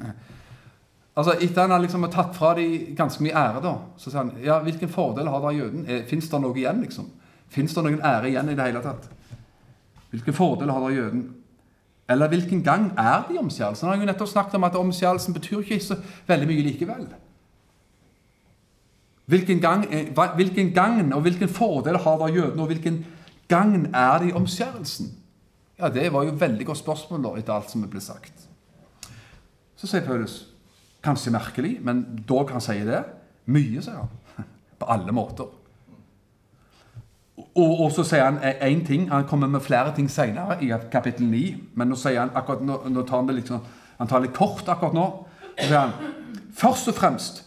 Altså, 1.16 1.34
Etter 1.40 1.66
han 1.66 1.70
har 1.74 1.80
liksom 1.80 2.04
tatt 2.12 2.36
fra 2.36 2.54
dem 2.56 2.94
ganske 2.96 3.24
mye 3.24 3.36
ære, 3.36 3.60
da, 3.64 3.72
så 4.00 4.10
sier 4.10 4.22
han 4.22 4.32
ja, 4.44 4.58
hvilken 4.64 4.88
fordel 4.92 5.28
har 5.28 5.42
da 5.44 5.52
jøden? 5.52 5.84
Fins 6.08 6.28
det 6.32 6.40
noe 6.40 6.56
igjen, 6.56 6.80
liksom? 6.84 7.10
Fins 7.52 7.74
det 7.76 7.84
noen 7.84 8.00
ære 8.00 8.30
igjen 8.30 8.48
i 8.48 8.56
det 8.56 8.68
hele 8.68 8.80
tatt? 8.84 9.08
Hvilken 10.12 10.36
fordel 10.36 10.72
har 10.72 10.84
da 10.84 10.92
jøden? 10.92 11.26
Eller 12.12 12.28
hvilken 12.28 12.62
gang 12.64 12.90
er 12.98 13.26
de 13.28 13.38
omskjærelsen? 13.40 13.88
Han 13.88 13.94
har 13.94 14.04
jo 14.04 14.08
nettopp 14.08 14.28
snakket 14.28 14.56
om 14.58 14.64
at 14.68 14.76
omskjærelsen 14.76 15.36
betyr 15.36 15.60
ikke 15.60 15.80
så 15.80 15.96
veldig 16.28 16.48
mye 16.48 16.66
likevel. 16.68 17.06
Hvilken 19.32 19.60
gang, 19.60 19.86
hvilken 20.36 20.72
gang 20.74 21.14
og 21.14 21.20
hvilken 21.24 21.48
fordel 21.48 21.96
har 21.96 22.18
da 22.20 22.28
jødene, 22.28 22.62
og 22.62 22.72
hvilken 22.72 23.04
gang 23.48 23.86
er 23.94 24.18
det 24.18 24.32
i 24.32 24.36
omskjærelsen? 24.36 25.12
Ja, 25.78 25.88
Det 25.88 26.12
var 26.12 26.22
jo 26.24 26.32
et 26.32 26.40
veldig 26.40 26.66
godt 26.66 26.78
spørsmål 26.78 27.22
da, 27.24 27.34
etter 27.38 27.54
alt 27.54 27.70
som 27.70 27.84
ble 27.88 28.00
sagt. 28.00 28.48
Så 29.76 29.88
sier 29.90 30.04
Paulus 30.06 30.46
kanskje 31.02 31.32
merkelig, 31.34 31.72
men 31.82 32.04
dog 32.28 32.52
han 32.54 32.62
sier 32.62 32.86
det. 32.86 33.02
Mye, 33.50 33.82
sier 33.82 33.98
han. 34.04 34.46
På 34.78 34.86
alle 34.92 35.12
måter. 35.12 35.50
Og, 37.36 37.80
og 37.80 37.88
så 37.92 38.04
sier 38.06 38.28
han 38.28 38.38
én 38.38 38.84
ting. 38.86 39.08
Han 39.10 39.26
kommer 39.28 39.50
med 39.50 39.64
flere 39.64 39.94
ting 39.96 40.10
senere, 40.10 40.60
i 40.62 40.70
kapittel 40.92 41.26
9. 41.26 41.74
Men 41.74 41.90
nå 41.90 41.98
sier 41.98 42.20
han 42.20 42.34
akkurat 42.38 42.62
nå, 42.64 42.78
nå 42.92 43.04
tar 43.08 43.22
han 43.22 43.30
det 43.30 43.40
litt 43.40 43.50
sånn, 43.50 43.64
han 43.98 44.10
tar 44.10 44.22
litt 44.24 44.36
kort 44.36 44.68
akkurat 44.68 44.94
nå. 44.96 45.06
Så 45.56 45.66
sier 45.66 45.80
han 45.80 46.12
først 46.56 46.92
og 46.92 46.96
fremst 46.96 47.42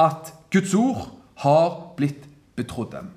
at 0.00 0.32
Guds 0.52 0.74
ord 0.78 1.08
har 1.42 1.74
blitt 1.96 2.26
betrodd 2.56 2.92
dem. 2.94 3.10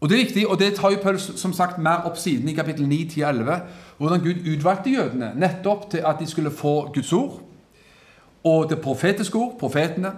Og 0.00 0.08
Det 0.08 0.20
er 0.20 0.24
viktig, 0.24 0.48
og 0.48 0.58
det 0.58 0.74
tar 0.74 0.90
jo 0.90 0.98
Paulus 1.02 1.32
som 1.36 1.52
sagt 1.52 1.78
mer 1.78 2.06
opp 2.08 2.16
siden 2.16 2.48
i 2.48 2.54
kapittel 2.54 2.88
9, 2.88 3.08
10 3.08 3.22
11, 3.22 3.60
hvordan 3.98 4.20
Gud 4.20 4.54
utvalgte 4.54 4.90
jødene 4.90 5.32
nettopp 5.36 5.90
til 5.90 5.98
at 6.06 6.16
de 6.20 6.26
skulle 6.26 6.50
få 6.50 6.92
Guds 6.94 7.12
ord. 7.12 7.40
Og 8.44 8.70
det 8.70 8.80
profetiske 8.80 9.36
ord, 9.36 9.58
profetene. 9.58 10.12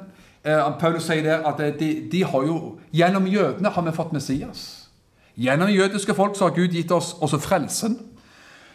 Eh, 0.45 0.73
Paulus 0.81 1.03
sier 1.03 1.23
der 1.23 1.47
at 1.47 1.81
de, 1.81 2.09
de, 2.13 2.25
har 2.25 2.43
jo, 2.47 2.79
gjennom 2.93 3.27
jødene 3.27 3.69
har 3.69 3.83
vi 3.83 3.93
fått 3.93 4.13
Messias. 4.13 4.89
Gjennom 5.37 5.69
jødiske 5.69 6.15
folk 6.15 6.39
så 6.39 6.45
har 6.45 6.55
Gud 6.55 6.69
gitt 6.69 6.93
oss 6.93 7.17
også 7.21 7.39
frelsen. 7.39 7.99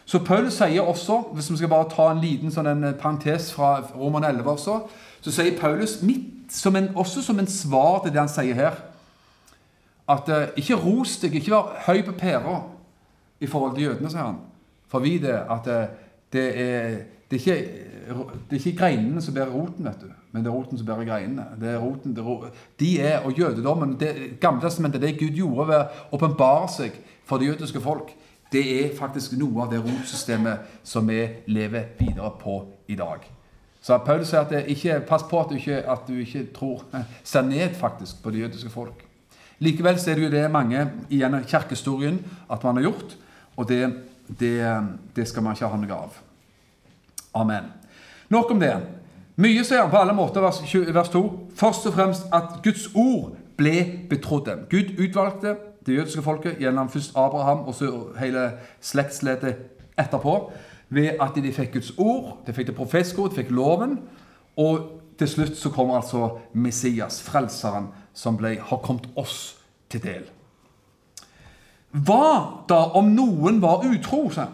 Så 0.06 0.20
Paulus 0.20 0.54
sier 0.54 0.82
også, 0.82 1.22
hvis 1.34 1.52
vi 1.52 1.58
skal 1.58 1.70
bare 1.70 1.90
ta 1.96 2.12
en 2.12 2.22
liten 2.24 2.52
sånn 2.52 2.68
en 2.68 2.94
parentes 3.00 3.52
fra 3.54 3.80
Roman 3.96 4.24
11 4.24 4.52
også, 4.52 4.80
så 5.22 5.32
sier 5.32 5.60
Paulus 5.60 6.02
midt 6.02 6.52
som 6.52 6.76
en, 6.76 6.90
også 6.96 7.22
som 7.22 7.40
en 7.40 7.48
svar 7.48 8.04
til 8.04 8.12
det 8.12 8.20
han 8.20 8.32
sier 8.32 8.56
her 8.56 8.87
at 10.10 10.30
uh, 10.32 10.44
ikke 10.56 10.80
ros 10.80 11.18
deg, 11.22 11.36
ikke 11.36 11.52
vær 11.52 11.78
høy 11.88 12.02
på 12.08 12.16
pæra 12.20 12.62
i 13.40 13.48
forhold 13.48 13.76
til 13.76 13.90
jødene, 13.90 14.12
sier 14.12 14.30
han. 14.30 14.42
For 14.88 15.04
vi 15.04 15.18
det 15.24 15.36
at 15.36 15.68
uh, 15.68 15.82
det, 16.34 16.46
er, 16.60 16.96
det, 17.32 17.40
er 17.40 17.42
ikke, 17.42 17.58
det 18.50 18.56
er 18.56 18.62
ikke 18.62 18.78
greinene 18.80 19.22
som 19.24 19.36
bærer 19.36 19.52
roten, 19.52 19.86
vet 19.86 20.02
du, 20.02 20.12
men 20.32 20.44
det 20.44 20.52
er 20.52 20.56
roten 20.56 20.80
som 20.80 20.88
bærer 20.88 21.08
greinene. 21.08 21.48
Det 21.60 21.74
er 21.74 21.82
roten, 21.84 22.16
det 22.16 22.24
er, 22.24 22.48
de 22.80 22.94
er, 23.02 23.20
Og 23.26 23.40
jødedommen, 23.40 23.98
det 24.00 24.40
gamle 24.40 24.62
testamentet, 24.62 25.02
det 25.02 25.20
Gud 25.20 25.36
gjorde 25.36 25.68
ved 25.72 25.84
å 25.84 26.18
åpenbare 26.20 26.72
seg 26.72 27.00
for 27.28 27.40
det 27.40 27.52
jødiske 27.52 27.84
folk, 27.84 28.14
det 28.52 28.64
er 28.86 28.94
faktisk 28.96 29.34
noe 29.36 29.66
av 29.66 29.72
det 29.72 29.82
rotsystemet 29.84 30.80
som 30.88 31.08
vi 31.08 31.26
lever 31.52 31.90
videre 32.00 32.32
på 32.40 32.62
i 32.88 32.96
dag. 32.96 33.26
Så 33.82 33.98
Paulus 34.04 34.32
sier 34.32 34.44
at 34.44 34.52
det 34.52 34.66
ikke, 34.72 35.02
pass 35.08 35.24
på 35.28 35.40
at 35.40 35.52
du 35.52 35.58
ikke, 35.60 35.82
at 35.84 36.08
du 36.08 36.16
ikke 36.20 36.48
tror, 36.56 36.84
ser 37.24 37.48
ned 37.48 37.76
faktisk 37.76 38.24
på 38.24 38.32
det 38.32 38.46
jødiske 38.46 38.72
folk. 38.72 39.07
Likevel 39.60 39.98
er 39.98 40.16
det 40.16 40.24
jo 40.24 40.30
det 40.32 40.52
mange 40.52 40.84
i 41.10 41.24
kirkehistorien 41.48 42.20
at 42.52 42.64
man 42.64 42.78
har 42.78 42.90
gjort, 42.90 43.18
og 43.58 43.70
det, 43.70 43.94
det, 44.40 44.60
det 45.16 45.28
skal 45.28 45.44
man 45.44 45.56
ikke 45.56 45.68
ha 45.72 45.80
noe 45.82 45.98
av. 45.98 46.20
Amen. 47.34 47.72
Nok 48.30 48.52
om 48.52 48.60
det. 48.60 48.76
Mye 49.38 49.64
sier 49.66 49.84
han 49.84 49.92
på 49.94 50.00
alle 50.02 50.14
måter, 50.18 50.42
vers, 50.42 50.62
vers 50.94 51.10
2. 51.14 51.24
Først 51.56 51.86
og 51.90 51.94
fremst 51.94 52.30
at 52.34 52.58
Guds 52.66 52.88
ord 52.96 53.36
ble 53.58 54.06
betrodd. 54.10 54.50
Gud 54.70 54.98
utvalgte 54.98 55.56
det 55.86 55.96
jødiske 55.96 56.22
folket 56.22 56.58
gjennom 56.62 56.90
først 56.90 57.16
Abraham 57.16 57.66
og 57.70 57.76
så 57.78 57.92
hele 58.20 58.52
slektsledet 58.82 59.56
etterpå 59.98 60.52
ved 60.90 61.22
at 61.22 61.36
de 61.36 61.54
fikk 61.54 61.74
Guds 61.74 61.92
ord, 61.98 62.38
de 62.48 62.54
fikk 62.54 62.68
det 62.72 62.76
profetiske 62.76 63.22
ord, 63.22 63.30
de 63.30 63.42
fikk 63.42 63.52
loven. 63.56 63.98
Og 64.58 65.02
til 65.20 65.30
slutt 65.30 65.58
så 65.58 65.70
kommer 65.74 66.00
altså 66.00 66.38
Messias, 66.54 67.22
frelseren, 67.24 67.88
som 68.18 68.38
ble, 68.38 68.58
har 68.58 68.82
kommet 68.82 69.06
oss 69.16 69.58
til 69.92 70.02
del. 70.02 70.26
Hva 71.94 72.66
da 72.70 72.80
om 72.98 73.12
noen 73.14 73.62
var 73.62 73.86
utro? 73.86 74.28
sa 74.34 74.50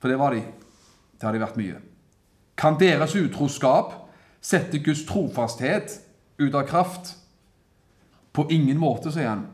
For 0.00 0.08
det 0.08 0.18
var 0.20 0.36
de. 0.36 0.42
Det 1.16 1.26
har 1.26 1.32
de 1.32 1.40
vært 1.42 1.58
mye. 1.60 1.80
Kan 2.56 2.78
deres 2.80 3.16
utroskap 3.16 3.96
sette 4.40 4.78
Guds 4.78 5.04
trofasthet 5.08 5.98
ut 6.38 6.54
av 6.54 6.68
kraft? 6.68 7.16
På 8.32 8.46
ingen 8.50 8.78
måte, 8.78 9.10
sier 9.12 9.28
han. 9.28 9.48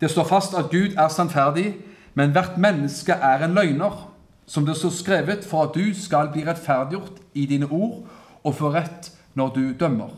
Det 0.00 0.08
står 0.10 0.24
fast 0.24 0.54
at 0.56 0.70
Gud 0.72 0.96
er 0.96 1.10
sannferdig, 1.12 1.74
men 2.14 2.32
hvert 2.32 2.56
menneske 2.58 3.12
er 3.12 3.44
en 3.44 3.54
løgner. 3.54 4.06
Som 4.46 4.64
det 4.66 4.74
står 4.76 4.90
skrevet, 4.90 5.44
for 5.46 5.68
at 5.68 5.76
du 5.76 5.94
skal 5.94 6.32
bli 6.32 6.42
rettferdiggjort 6.46 7.20
i 7.38 7.44
dine 7.46 7.68
ord 7.70 8.08
og 8.42 8.56
få 8.58 8.72
rett 8.74 9.12
når 9.38 9.52
du 9.54 9.62
dømmer 9.78 10.10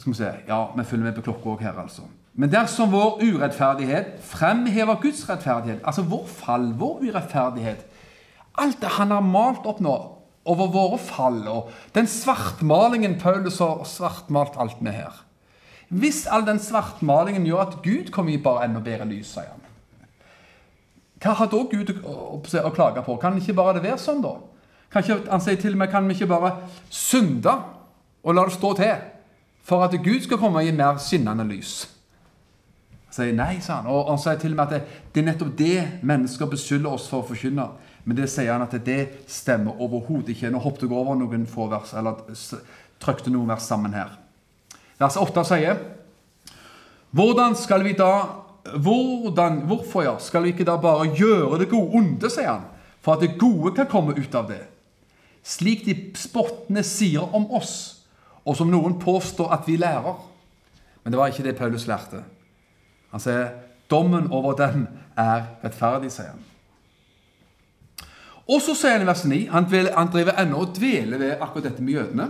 skal 0.00 0.12
vi 0.12 0.18
se, 0.18 0.32
Ja, 0.48 0.64
vi 0.76 0.84
følger 0.84 1.04
med 1.04 1.14
på 1.18 1.26
klokka 1.28 1.54
òg 1.54 1.64
her, 1.66 1.78
altså. 1.78 2.02
Men 2.34 2.52
dersom 2.52 2.92
vår 2.92 3.20
urettferdighet 3.22 4.20
fremhever 4.24 5.00
Guds 5.02 5.24
rettferdighet, 5.28 5.82
altså 5.84 6.02
vår 6.08 6.26
fall, 6.26 6.72
vår 6.78 7.02
urettferdighet 7.10 7.86
Alt 8.58 8.80
det 8.82 8.90
han 8.96 9.12
har 9.14 9.24
malt 9.24 9.66
opp 9.66 9.80
nå 9.80 9.96
over 10.50 10.70
våre 10.72 10.98
fall, 10.98 11.42
og 11.48 11.68
den 11.94 12.08
svartmalingen 12.08 13.18
Paulus 13.20 13.58
har 13.60 13.84
svartmalt 13.84 14.56
alt 14.58 14.80
med 14.82 14.96
her 14.96 15.24
Hvis 15.88 16.26
all 16.26 16.46
den 16.46 16.58
svartmalingen 16.58 17.46
gjør 17.46 17.66
at 17.66 17.76
Gud 17.84 18.12
kommer 18.14 18.32
i 18.32 18.42
bare 18.42 18.64
enda 18.68 18.80
bedre 18.80 19.08
lys, 19.10 19.34
sier 19.34 19.50
han. 19.50 19.60
Hva 21.20 21.34
har 21.36 21.50
da 21.52 21.64
Gud 21.68 21.90
å, 22.00 22.40
klage 22.72 23.02
på? 23.04 23.16
Kan 23.20 23.36
ikke 23.36 23.56
bare 23.58 23.74
det 23.76 23.84
være 23.84 23.98
sånn, 24.00 24.22
da? 24.24 24.36
Kan 24.90 25.04
ikke, 25.04 25.18
han 25.28 25.42
sier 25.44 25.58
til 25.60 25.74
og 25.74 25.82
med 25.82 25.90
kan 25.92 26.06
vi 26.08 26.14
ikke 26.16 26.30
bare 26.30 26.54
synde 26.88 27.52
og 28.22 28.36
la 28.36 28.46
det 28.46 28.54
stå 28.54 28.70
til? 28.78 29.09
For 29.70 29.86
at 29.86 29.94
Gud 30.02 30.24
skal 30.24 30.38
komme 30.40 30.58
og 30.58 30.66
gi 30.66 30.74
mer 30.74 30.98
skinnende 30.98 31.46
lys. 31.46 31.84
Han 33.10 33.14
sier 33.14 33.36
nei, 33.38 33.52
sa 33.62 33.78
han. 33.78 33.90
Og 33.90 34.08
han 34.10 34.18
sier 34.18 34.40
til 34.42 34.56
og 34.56 34.58
med 34.58 34.64
at 34.66 34.74
det, 34.74 35.04
det 35.14 35.22
er 35.22 35.28
nettopp 35.28 35.52
det 35.58 35.76
mennesker 36.06 36.50
beskylder 36.50 36.96
oss 36.96 37.06
for 37.10 37.22
å 37.22 37.28
forkynne. 37.28 37.68
Men 38.02 38.18
det 38.18 38.26
sier 38.32 38.50
han 38.50 38.64
at 38.64 38.74
det 38.86 39.00
stemmer 39.30 39.78
overhodet 39.82 40.34
ikke. 40.34 40.50
Nå 40.50 40.62
hoppet 40.64 40.88
jeg 40.88 40.96
over 40.96 41.18
noen 41.20 41.46
få 41.50 41.68
vers, 41.70 41.94
eller 41.94 42.18
trykte 43.02 43.30
noen 43.30 43.52
vers 43.52 43.68
sammen 43.70 43.94
her. 43.94 44.16
Vers 45.00 45.16
8 45.20 45.46
sier 45.48 45.78
Hvordan 47.16 47.54
skal 47.58 47.86
vi 47.86 47.94
da 47.98 48.12
hvordan, 48.60 49.62
Hvorfor 49.70 50.04
ja, 50.04 50.18
skal 50.20 50.44
vi 50.44 50.52
ikke 50.52 50.66
da 50.68 50.74
bare 50.78 51.08
gjøre 51.16 51.62
det 51.62 51.70
gode 51.70 51.96
onde, 51.96 52.28
sier 52.30 52.50
han, 52.50 52.66
for 53.00 53.16
at 53.16 53.24
det 53.24 53.38
gode 53.40 53.72
kan 53.78 53.88
komme 53.90 54.18
ut 54.18 54.34
av 54.36 54.50
det? 54.50 54.60
Slik 55.46 55.86
de 55.86 55.96
spottene 56.20 56.84
sier 56.84 57.24
om 57.34 57.48
oss 57.56 57.99
og 58.44 58.56
som 58.56 58.70
noen 58.72 58.98
påstår 59.00 59.52
at 59.52 59.66
vi 59.68 59.76
lærer. 59.80 60.20
Men 61.02 61.12
det 61.12 61.20
var 61.20 61.32
ikke 61.32 61.44
det 61.46 61.56
Paulus 61.58 61.86
lærte. 61.88 62.22
Han 63.10 63.22
sier 63.22 63.50
dommen 63.90 64.30
over 64.30 64.56
den 64.58 64.86
er 65.18 65.46
rettferdig, 65.64 66.12
sier 66.14 66.34
han. 66.34 66.46
Og 68.50 68.62
så 68.64 68.74
sier 68.74 68.96
han 68.96 69.04
i 69.04 69.08
vers 69.08 69.24
9 69.28 69.40
Han, 69.52 69.66
han 69.94 70.10
driver 70.10 70.38
ennå 70.42 70.64
og 70.64 70.72
dveler 70.74 71.20
ved 71.22 71.36
akkurat 71.38 71.68
dette 71.68 71.84
med 71.84 71.94
jødene. 71.94 72.28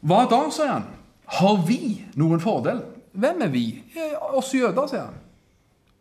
Hva 0.00 0.24
da, 0.28 0.40
sier 0.52 0.74
han? 0.74 0.88
Har 1.40 1.60
vi 1.66 2.00
noen 2.18 2.42
fordel? 2.42 2.82
Hvem 3.12 3.44
er 3.46 3.52
vi? 3.52 3.64
Oss 4.36 4.52
jøder, 4.54 4.88
sier 4.90 5.08
han. 5.08 5.18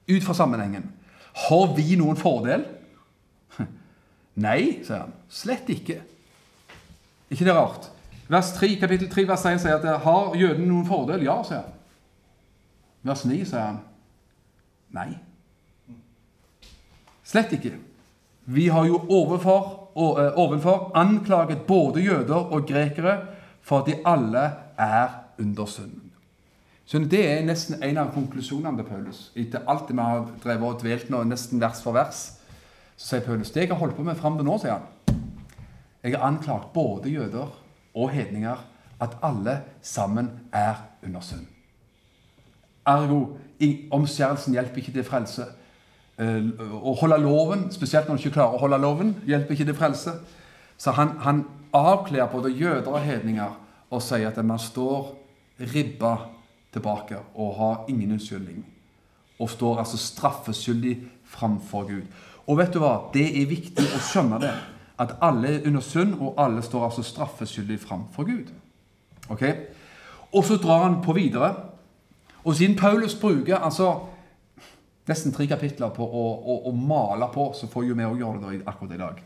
Ut 0.09 0.25
fra 0.25 0.35
sammenhengen. 0.37 0.87
Har 1.45 1.73
vi 1.77 1.93
noen 1.99 2.17
fordel? 2.19 2.65
Nei, 4.45 4.81
sier 4.83 5.05
han. 5.05 5.15
Slett 5.29 5.69
ikke. 5.71 5.99
ikke 7.29 7.47
det 7.47 7.55
rart? 7.55 7.89
Vers 8.29 8.53
3, 8.53 8.75
kapittel 8.75 9.09
3, 9.09 9.27
vers 9.27 9.45
1 9.45 9.61
sier 9.63 9.79
at 9.79 10.01
har 10.03 10.35
jødene 10.37 10.67
noen 10.69 10.85
fordel? 10.85 11.23
Ja, 11.25 11.39
sier 11.43 11.63
han. 11.63 11.77
Vers 13.09 13.23
9 13.25 13.39
sier 13.41 13.63
han 13.63 13.79
nei. 14.93 15.09
Slett 17.25 17.55
ikke. 17.57 17.73
Vi 18.49 18.67
har 18.73 18.85
jo 18.85 18.99
overfor, 19.09 19.89
eh, 19.95 20.37
ovenfor 20.37 20.91
anklaget 20.97 21.65
både 21.67 22.01
jøder 22.01 22.53
og 22.53 22.67
grekere 22.67 23.17
for 23.61 23.79
at 23.79 23.85
de 23.85 23.97
alle 24.05 24.51
er 24.77 25.09
under 25.39 25.65
synden. 25.65 26.11
Så 26.85 26.99
Det 26.99 27.31
er 27.31 27.45
nesten 27.45 27.83
en 27.83 27.97
av 27.97 28.13
konklusjonene 28.13 28.77
til 28.77 28.85
Paulus. 28.85 29.31
Etter 29.35 29.61
alt 29.67 29.87
det 29.87 29.95
vi 29.95 30.01
har 30.01 30.27
drevet 30.43 30.63
og 30.63 30.81
dvelt 30.81 31.09
nå, 31.09 31.23
nesten 31.23 31.61
vers 31.61 31.81
for 31.83 31.93
vers, 31.93 32.39
så 32.97 33.07
sier 33.07 33.25
Paulus 33.25 33.51
det 33.51 33.61
jeg 33.61 33.69
har 33.69 33.77
holdt 33.77 33.95
på 33.95 34.03
med 34.03 34.17
fram 34.17 34.37
til 34.37 34.45
nå, 34.45 34.57
sier 34.57 34.71
han. 34.71 35.17
Jeg 36.03 36.17
har 36.17 36.27
anklagt 36.27 36.73
både 36.73 37.09
jøder 37.09 37.47
og 37.95 38.09
hedninger 38.13 38.65
at 38.99 39.17
alle 39.23 39.61
sammen 39.81 40.29
er 40.51 40.73
under 41.03 41.21
synd. 41.21 41.45
Ergo 42.87 43.25
omskjærelsen 43.91 44.53
hjelper 44.53 44.77
ikke 44.77 44.91
til 44.91 45.03
frelse. 45.03 45.45
Eh, 46.19 46.49
å 46.83 46.93
holde 46.99 47.19
loven, 47.23 47.69
spesielt 47.71 48.07
når 48.07 48.17
du 48.17 48.25
ikke 48.25 48.37
klarer 48.39 48.55
å 48.55 48.63
holde 48.63 48.79
loven, 48.81 49.13
hjelper 49.27 49.55
ikke 49.55 49.69
til 49.71 49.77
frelse. 49.77 50.13
Så 50.79 50.91
han, 50.95 51.15
han 51.23 51.43
avkler 51.75 52.31
både 52.31 52.51
jøder 52.55 52.91
og 52.91 53.03
hedninger 53.03 53.55
og 53.89 54.03
sier 54.03 54.29
at 54.29 54.39
man 54.45 54.59
står 54.59 55.13
ribba 55.73 56.15
tilbake 56.73 57.19
og 57.35 57.55
har 57.57 57.85
ingen 57.91 58.15
unnskyldning. 58.15 58.63
Og 59.39 59.49
står 59.49 59.79
altså 59.79 59.97
straffeskyldig 59.97 60.97
framfor 61.29 61.87
Gud. 61.87 62.03
Og 62.47 62.57
vet 62.57 62.73
du 62.73 62.81
hva? 62.81 63.11
Det 63.13 63.25
er 63.41 63.49
viktig 63.49 63.85
å 63.85 64.01
skjønne 64.03 64.39
det. 64.41 64.53
At 64.99 65.15
alle 65.21 65.47
er 65.47 65.67
under 65.67 65.81
synd, 65.81 66.15
og 66.19 66.35
alle 66.37 66.61
står 66.61 66.85
altså 66.85 67.03
straffeskyldig 67.03 67.79
framfor 67.79 68.27
Gud. 68.27 68.51
Ok? 69.29 69.43
Og 70.33 70.45
så 70.45 70.57
drar 70.57 70.83
han 70.83 71.01
på 71.01 71.13
videre. 71.13 71.53
Og 72.43 72.55
siden 72.55 72.75
Paulus 72.75 73.15
bruker 73.15 73.57
altså 73.57 73.93
nesten 75.09 75.33
tre 75.33 75.47
kapitler 75.49 75.89
på 75.93 76.05
å, 76.05 76.25
å, 76.37 76.57
å 76.69 76.73
male 76.75 77.29
på, 77.33 77.49
så 77.57 77.67
får 77.71 77.87
jo 77.87 77.97
vi 77.97 78.05
òg 78.05 78.19
gjøre 78.21 78.41
det 78.43 78.59
akkurat 78.69 78.93
i 78.93 78.99
dag. 78.99 79.23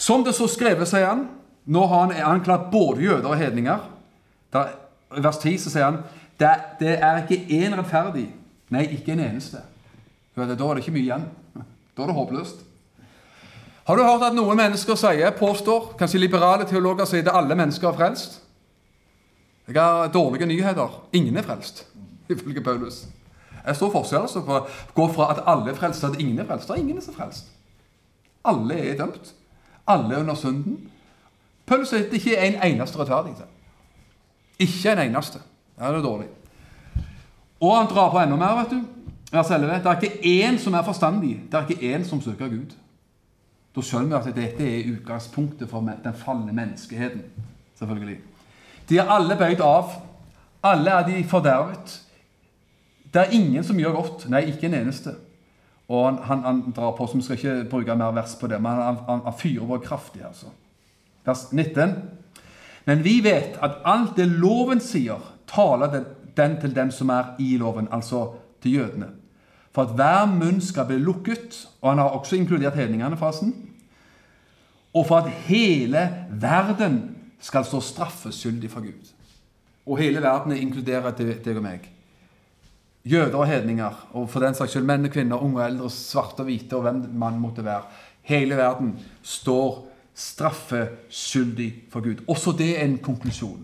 Som 0.00 0.24
det 0.24 0.32
så 0.36 0.48
skrevet, 0.48 0.88
sier 0.88 1.10
han 1.10 1.26
Nå 1.70 1.82
har 1.86 2.06
han 2.06 2.14
anklaget 2.24 2.70
både 2.72 3.02
jøder 3.04 3.28
og 3.28 3.36
hedninger. 3.38 3.82
Der, 4.50 4.70
I 5.12 5.22
vers 5.22 5.38
10 5.38 5.58
så 5.60 5.70
sier 5.70 5.84
han 5.84 5.98
det, 6.40 6.54
det 6.80 6.94
er 7.04 7.20
ikke 7.20 7.36
én 7.52 7.76
rettferdig. 7.76 8.24
Nei, 8.72 8.86
ikke 8.96 9.12
en 9.12 9.20
eneste. 9.26 9.60
Da 10.34 10.46
er 10.46 10.54
det 10.56 10.80
ikke 10.80 10.94
mye 10.94 11.04
igjen. 11.04 11.26
Da 11.52 12.02
er 12.02 12.10
det 12.10 12.16
håpløst. 12.16 12.64
Har 13.90 13.96
du 13.96 14.04
hørt 14.06 14.22
at 14.22 14.34
noen 14.36 14.54
mennesker 14.54 14.94
sier, 14.94 15.32
påstår, 15.34 15.96
kanskje 15.98 16.20
liberale 16.22 16.62
teologer 16.62 17.08
sier 17.10 17.24
at 17.24 17.34
alle 17.40 17.56
mennesker 17.58 17.88
er 17.88 17.96
frelst? 17.98 18.36
Jeg 19.66 19.82
har 19.82 20.12
dårlige 20.14 20.46
nyheter. 20.46 20.92
Ingen 21.12 21.36
er 21.36 21.42
frelst, 21.42 21.80
ifølge 22.30 22.62
Paulus. 22.62 23.00
Jeg 23.66 23.76
står 23.76 23.90
forskjell 23.90 24.28
altså 24.28 24.44
på 24.46 24.60
å 24.60 24.60
gå 24.94 25.06
fra 25.10 25.26
at 25.32 25.40
alle 25.50 25.72
er 25.72 25.78
frelst, 25.80 26.04
til 26.04 26.12
at 26.12 26.20
ingen 26.22 26.38
er 26.38 26.46
frelst. 26.46 26.68
Det 26.68 26.76
er 26.76 26.84
ingen 26.84 27.00
som 27.02 27.16
er 27.16 27.16
frelst. 27.16 27.48
Alle 28.46 28.76
er 28.78 28.94
dømt. 29.00 29.32
Alle 29.90 30.14
er 30.14 30.22
under 30.22 30.38
synden. 30.38 30.76
Paulus 31.66 31.90
sier 31.90 32.04
det 32.12 32.20
ikke 32.20 32.36
er 32.36 32.46
en 32.46 32.60
eneste 32.68 33.00
rettferdig. 33.00 33.34
Ikke 34.68 34.92
en 34.92 35.02
eneste. 35.08 35.40
Det 35.74 35.88
er 35.88 35.98
dårlig. 36.04 36.28
Og 37.58 37.74
han 37.74 37.90
drar 37.90 38.14
på 38.14 38.22
enda 38.22 38.38
mer, 38.38 38.54
vet 38.60 38.76
du. 38.76 38.86
Vers 39.32 39.50
11. 39.50 39.82
Det 39.82 39.90
er 39.90 39.98
ikke 39.98 40.38
én 40.46 40.62
som 40.62 40.78
er 40.78 40.86
forstandig. 40.86 41.40
Det 41.50 41.58
er 41.58 41.66
ikke 41.66 41.90
én 41.96 42.06
som 42.06 42.22
søker 42.22 42.54
Gud. 42.54 42.78
Da 43.74 43.82
skjønner 43.86 44.22
vi 44.24 44.32
at 44.32 44.36
dette 44.36 44.66
er 44.66 44.90
utgangspunktet 44.90 45.70
for 45.70 45.86
den 45.86 46.14
falne 46.18 46.52
menneskeheten. 46.52 47.22
Selvfølgelig. 47.78 48.18
De 48.88 48.98
er 48.98 49.10
alle 49.10 49.36
bøyd 49.38 49.62
av. 49.62 49.92
Alle 50.66 50.90
er 50.90 51.06
de 51.06 51.24
fordervet. 51.24 52.00
Det 53.14 53.22
er 53.22 53.36
ingen 53.36 53.64
som 53.64 53.78
gjør 53.78 53.94
godt. 53.96 54.28
Nei, 54.30 54.48
ikke 54.50 54.66
en 54.66 54.78
eneste. 54.82 55.14
Og 55.90 56.04
han, 56.06 56.18
han, 56.26 56.42
han 56.44 56.74
drar 56.76 56.92
på, 56.98 57.06
som 57.10 57.22
skal 57.22 57.38
ikke 57.38 57.70
bruke 57.70 57.96
mer 57.98 58.14
vers 58.14 58.36
på 58.38 58.46
det, 58.50 58.60
men 58.62 58.78
han, 58.78 58.98
han, 59.08 59.22
han 59.24 59.38
fyrer 59.38 59.66
vår 59.66 59.80
kraftig. 59.86 60.22
altså. 60.26 60.50
Vers 61.26 61.48
19. 61.52 61.94
Men 62.84 63.04
vi 63.04 63.20
vet 63.24 63.58
at 63.62 63.80
alt 63.84 64.16
det 64.16 64.28
loven 64.30 64.80
sier, 64.82 65.18
taler 65.50 65.90
den, 65.90 66.04
den 66.36 66.60
til 66.60 66.76
dem 66.76 66.90
som 66.94 67.10
er 67.10 67.34
i 67.42 67.56
loven, 67.58 67.88
altså 67.90 68.28
til 68.62 68.78
jødene. 68.78 69.10
For 69.74 69.86
at 69.86 69.94
hver 69.94 70.26
munn 70.26 70.60
skal 70.64 70.88
bli 70.88 70.98
lukket, 70.98 71.68
og 71.80 71.92
han 71.92 72.02
har 72.02 72.16
også 72.16 72.36
inkludert 72.36 72.78
hedningene, 72.78 73.16
forresten. 73.16 73.54
Og 74.94 75.06
for 75.06 75.22
at 75.22 75.30
hele 75.46 76.02
verden 76.30 77.00
skal 77.40 77.64
stå 77.64 77.80
straffeskyldig 77.80 78.70
for 78.70 78.80
Gud. 78.80 79.12
Og 79.86 79.98
hele 79.98 80.22
verden 80.22 80.56
inkluderer 80.56 81.14
deg 81.16 81.56
og 81.56 81.62
meg. 81.64 81.86
Jøder 83.04 83.38
og 83.38 83.46
hedninger, 83.48 84.08
og 84.12 84.26
for 84.28 84.44
den 84.44 84.54
saks 84.54 84.74
skyld 84.74 84.84
menn 84.84 85.08
og 85.08 85.14
kvinner, 85.14 85.40
unge 85.40 85.62
og 85.62 85.64
eldre, 85.64 85.90
svarte 85.90 86.44
og 86.44 86.50
hvite, 86.50 86.76
og 86.76 86.84
hvem 86.84 86.98
man 87.16 87.38
måtte 87.40 87.64
være. 87.64 87.86
Hele 88.28 88.58
verden 88.58 88.92
står 89.22 89.86
straffeskyldig 90.14 91.70
for 91.90 92.04
Gud. 92.04 92.20
Også 92.28 92.52
det 92.58 92.74
er 92.76 92.84
en 92.84 92.98
konklusjon. 92.98 93.62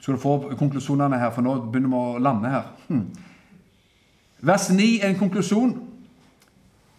Skal 0.00 0.14
du 0.14 0.20
få 0.20 0.36
konklusjonene 0.58 1.18
her, 1.18 1.30
for 1.32 1.46
nå 1.46 1.54
begynner 1.70 1.94
vi 1.94 2.02
å 2.02 2.20
lande 2.22 2.52
her. 2.52 2.68
Hmm. 2.88 3.06
Vers 4.40 4.68
9 4.70 5.00
er 5.02 5.10
en 5.10 5.18
konklusjon 5.18 5.74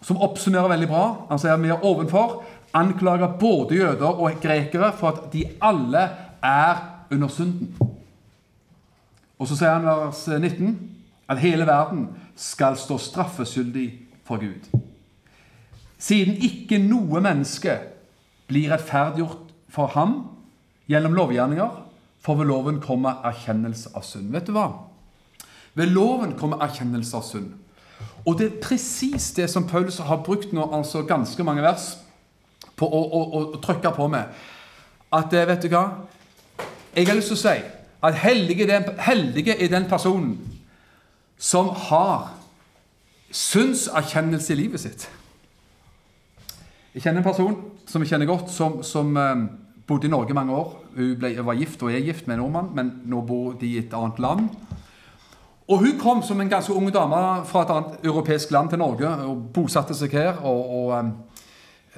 som 0.04 0.20
oppsummerer 0.24 0.72
veldig 0.72 0.88
bra. 0.90 1.04
Han 1.30 1.40
sier 1.40 1.60
vi 1.60 1.72
er 1.72 1.86
ovenfor 1.86 2.42
anklager 2.76 3.38
både 3.40 3.76
jøder 3.80 4.20
og 4.20 4.42
grekere 4.42 4.92
for 4.98 5.16
at 5.16 5.34
de 5.34 5.46
alle 5.62 6.04
er 6.44 6.82
under 7.12 7.28
synden. 7.28 7.74
Og 9.40 9.48
så 9.48 9.56
sier 9.56 9.78
han 9.78 9.88
vers 9.88 10.26
19 10.28 10.76
at 11.30 11.40
hele 11.40 11.68
verden 11.68 12.08
skal 12.36 12.78
stå 12.78 12.98
straffeskyldig 12.98 13.88
for 14.28 14.42
Gud. 14.42 14.68
Siden 16.00 16.38
ikke 16.44 16.80
noe 16.82 17.22
menneske 17.22 17.78
blir 18.48 18.72
rettferdiggjort 18.74 19.52
for 19.70 19.92
ham 19.96 20.22
gjennom 20.90 21.14
lovgjerninger, 21.14 21.86
får 22.20 22.36
ved 22.36 22.50
loven 22.50 22.80
komme 22.84 23.12
erkjennelse 23.24 23.94
av 23.96 24.04
synd. 24.04 24.32
Vet 24.34 24.48
du 24.48 24.56
hva? 24.56 24.68
Ved 25.80 25.94
loven 25.96 26.36
kommer 26.36 26.60
erkjennelse 26.66 27.16
av 27.16 27.24
synd. 27.24 27.54
Og 28.28 28.36
det 28.40 28.50
er 28.50 28.62
presis 28.62 29.32
det 29.38 29.48
som 29.50 29.68
Paulus 29.68 30.02
har 30.04 30.24
brukt 30.26 30.52
nå, 30.54 30.66
altså 30.76 31.06
ganske 31.08 31.44
mange 31.48 31.64
vers 31.64 31.94
på 32.76 32.88
å, 32.88 33.00
å, 33.00 33.44
å 33.56 33.62
trykke 33.64 33.94
på 33.96 34.08
med. 34.12 34.34
At 35.16 35.34
eh, 35.34 35.48
vet 35.48 35.64
du 35.64 35.72
hva? 35.72 35.86
Jeg 36.96 37.08
har 37.08 37.16
lyst 37.16 37.32
til 37.32 37.40
å 37.40 37.44
si 37.46 37.56
at 38.00 38.20
heldige, 38.20 38.68
den, 38.68 38.92
heldige 39.00 39.56
er 39.56 39.72
den 39.72 39.88
personen 39.90 40.36
som 41.40 41.72
har 41.88 42.34
syndserkjennelse 43.32 44.54
i 44.54 44.60
livet 44.60 44.84
sitt. 44.84 45.08
Jeg 46.94 47.06
kjenner 47.06 47.22
en 47.22 47.30
person 47.30 47.58
som 47.88 48.04
jeg 48.04 48.12
kjenner 48.12 48.28
godt, 48.30 48.52
som, 48.52 48.82
som 48.84 49.16
um, 49.16 49.48
bodde 49.88 50.10
i 50.10 50.12
Norge 50.12 50.36
mange 50.36 50.56
år. 50.56 50.74
Hun 50.96 51.16
ble, 51.22 51.34
var 51.46 51.60
gift 51.60 51.84
og 51.86 51.94
er 51.94 52.04
gift 52.04 52.28
med 52.28 52.38
en 52.38 52.44
nordmann, 52.44 52.72
men 52.76 52.92
nå 53.10 53.22
bor 53.28 53.54
de 53.60 53.76
i 53.76 53.82
et 53.84 53.96
annet 53.96 54.20
land. 54.24 54.50
Og 55.70 55.78
Hun 55.78 56.00
kom 56.00 56.24
som 56.24 56.42
en 56.42 56.50
ganske 56.50 56.74
ung 56.74 56.90
dame 56.92 57.46
fra 57.46 57.62
et 57.62 57.70
annet 57.70 58.06
europeisk 58.06 58.52
land 58.52 58.70
til 58.70 58.80
Norge 58.82 59.10
og 59.30 59.44
bosatte 59.54 59.94
seg 59.94 60.12
her. 60.18 60.40
og, 60.42 60.72
og 60.76 61.00
um, 61.00 61.12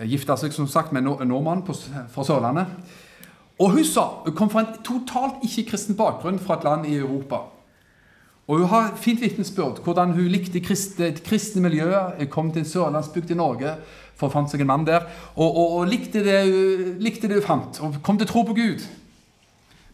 Gifta 0.08 0.36
seg 0.40 0.52
som 0.56 0.68
sagt 0.68 0.92
med 0.92 1.06
en 1.06 1.28
nordmann 1.28 1.64
fra 1.64 2.24
Sørlandet. 2.24 2.68
Og 3.60 3.72
Hun 3.72 3.86
sa 3.86 4.06
hun 4.26 4.36
kom 4.36 4.50
fra 4.50 4.64
en 4.66 4.84
totalt 4.84 5.44
ikke-kristen 5.46 5.96
bakgrunn 5.96 6.40
fra 6.40 6.58
et 6.58 6.64
land 6.64 6.86
i 6.90 6.98
Europa. 6.98 7.44
Og 8.48 8.58
Hun 8.58 8.68
har 8.68 8.96
fint 8.96 9.22
vitnesbyrd 9.22 9.80
hvordan 9.84 10.12
hun 10.18 10.28
likte 10.28 10.60
et 11.06 11.24
kristne 11.24 11.62
miljø. 11.62 11.94
Kom 12.30 12.52
til 12.52 12.66
en 12.66 12.68
sørlandsbygd 12.68 13.32
i 13.32 13.40
Norge 13.40 13.76
for 14.16 14.28
å 14.28 14.34
fant 14.34 14.52
seg 14.52 14.66
en 14.66 14.68
mann 14.68 14.88
der. 14.88 15.08
Og, 15.36 15.48
og, 15.48 15.78
og 15.78 15.88
likte, 15.88 16.24
det, 16.26 16.42
likte, 17.00 17.28
det, 17.28 17.40
hun 17.40 17.48
fant, 17.48 17.80
og 17.80 18.02
kom 18.04 18.20
til 18.20 18.28
å 18.28 18.32
tro 18.34 18.44
på 18.44 18.58
Gud. 18.58 18.84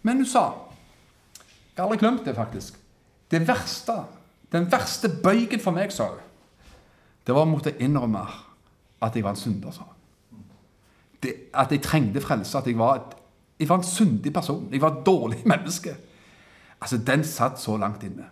Men 0.02 0.24
hun 0.24 0.26
sa 0.26 0.50
Jeg 1.76 1.84
har 1.84 1.92
aldri 1.92 2.02
glemt 2.02 2.26
det, 2.26 2.34
faktisk. 2.34 2.87
Det 3.32 3.48
verste, 3.48 4.04
Den 4.52 4.72
verste 4.72 5.10
bøygen 5.24 5.60
for 5.60 5.76
meg, 5.76 5.92
sa 5.92 6.06
hun, 6.08 6.24
det 7.28 7.36
var 7.36 7.44
å 7.44 7.50
måtte 7.50 7.74
innrømme 7.84 8.22
at 9.04 9.16
jeg 9.16 9.24
var 9.26 9.36
en 9.36 9.40
synder. 9.40 9.72
sa 9.72 9.84
hun. 9.84 9.98
At 11.54 11.72
jeg 11.72 11.82
trengte 11.84 12.22
frelse. 12.24 12.58
At 12.58 12.68
jeg 12.68 12.78
var, 12.78 13.02
jeg 13.60 13.68
var 13.68 13.82
en 13.82 13.84
syndig 13.84 14.34
person. 14.34 14.70
Jeg 14.72 14.82
var 14.82 14.96
et 14.96 15.06
dårlig 15.06 15.42
menneske. 15.52 15.98
Altså, 16.82 16.98
Den 16.98 17.24
satt 17.24 17.60
så 17.60 17.78
langt 17.78 18.04
inne 18.04 18.30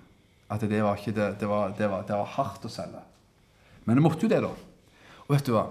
at 0.50 0.62
det 0.62 0.84
var, 0.84 0.96
ikke 0.96 1.12
det, 1.12 1.40
det 1.40 1.50
var, 1.50 1.74
det 1.78 1.90
var, 1.90 2.04
det 2.06 2.16
var 2.16 2.26
hardt 2.38 2.66
å 2.66 2.70
selge. 2.70 3.02
Men 3.86 3.98
jeg 3.98 4.04
måtte 4.06 4.22
jo 4.22 4.30
det, 4.30 4.42
da. 4.44 4.52
Og 5.26 5.34
vet 5.34 5.48
du 5.48 5.56
hva? 5.56 5.66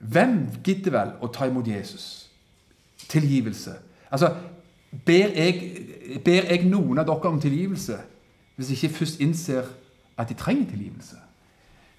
Hvem 0.00 0.36
gidder 0.64 0.94
vel 0.94 1.10
å 1.20 1.28
ta 1.28 1.46
imot 1.46 1.68
Jesus? 1.68 2.30
Tilgivelse. 3.10 3.74
Altså, 4.08 4.32
ber 5.06 5.34
jeg, 5.34 5.84
ber 6.24 6.48
jeg 6.50 6.66
noen 6.66 6.98
av 6.98 7.06
dere 7.06 7.30
om 7.30 7.40
tilgivelse 7.40 7.98
hvis 8.56 8.70
jeg 8.70 8.76
ikke 8.76 8.96
først 8.98 9.20
innser 9.24 9.68
at 10.18 10.28
de 10.28 10.34
trenger 10.34 10.68
tilgivelse? 10.68 11.16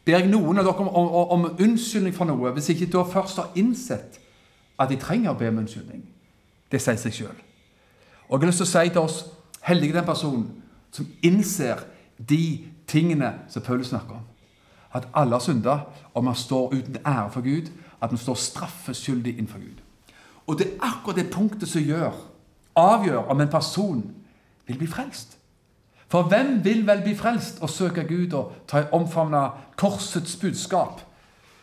Ber 0.05 0.19
jeg 0.19 0.29
noen 0.29 0.59
av 0.59 0.65
dere 0.67 0.83
om, 0.83 0.89
om, 0.89 1.29
om 1.37 1.45
unnskyldning 1.59 2.15
for 2.15 2.29
noe 2.29 2.51
hvis 2.55 2.69
jeg 2.69 2.81
ikke 2.81 2.97
da 2.97 3.05
først 3.07 3.41
har 3.41 3.53
innsett 3.55 4.19
at 4.81 4.89
de 4.89 4.97
trenger 4.99 5.31
å 5.31 5.37
be 5.39 5.49
om 5.49 5.61
unnskyldning? 5.63 6.03
Det 6.71 6.81
sier 6.81 6.99
seg 6.99 7.15
sjøl. 7.15 7.37
Og 8.29 8.37
jeg 8.37 8.45
har 8.45 8.51
lyst 8.51 8.61
til 8.63 8.69
å 8.69 8.71
si 8.71 8.89
til 8.89 9.01
oss 9.05 9.21
heldige 9.65 9.97
den 9.97 10.07
personen 10.07 10.45
som 10.91 11.07
innser 11.23 11.83
de 12.17 12.67
tingene 12.87 13.33
som 13.51 13.63
Paulus 13.63 13.91
snakker 13.91 14.19
om. 14.19 14.27
At 14.93 15.07
alle 15.15 15.37
har 15.37 15.43
synda, 15.43 15.77
og 16.13 16.23
man 16.23 16.35
står 16.35 16.73
uten 16.73 16.97
ære 17.05 17.31
for 17.31 17.41
Gud. 17.41 17.71
At 18.01 18.11
man 18.11 18.17
står 18.17 18.35
straffeskyldig 18.35 19.37
innenfor 19.37 19.59
Gud. 19.59 19.79
Og 20.47 20.59
det 20.59 20.67
er 20.67 20.87
akkurat 20.87 21.15
det 21.15 21.31
punktet 21.31 21.69
som 21.69 21.83
gjør, 21.83 22.11
avgjør 22.75 23.29
om 23.31 23.41
en 23.41 23.51
person 23.51 24.01
vil 24.67 24.77
bli 24.77 24.87
frelst. 24.87 25.37
For 26.11 26.27
hvem 26.27 26.59
vil 26.63 26.83
vel 26.87 27.03
bli 27.05 27.15
frelst 27.15 27.61
og 27.63 27.69
søke 27.69 28.03
Gud 28.03 28.33
og 28.35 28.51
ta 28.67 28.83
omfavne 28.91 29.45
korsets 29.79 30.35
budskap 30.35 31.01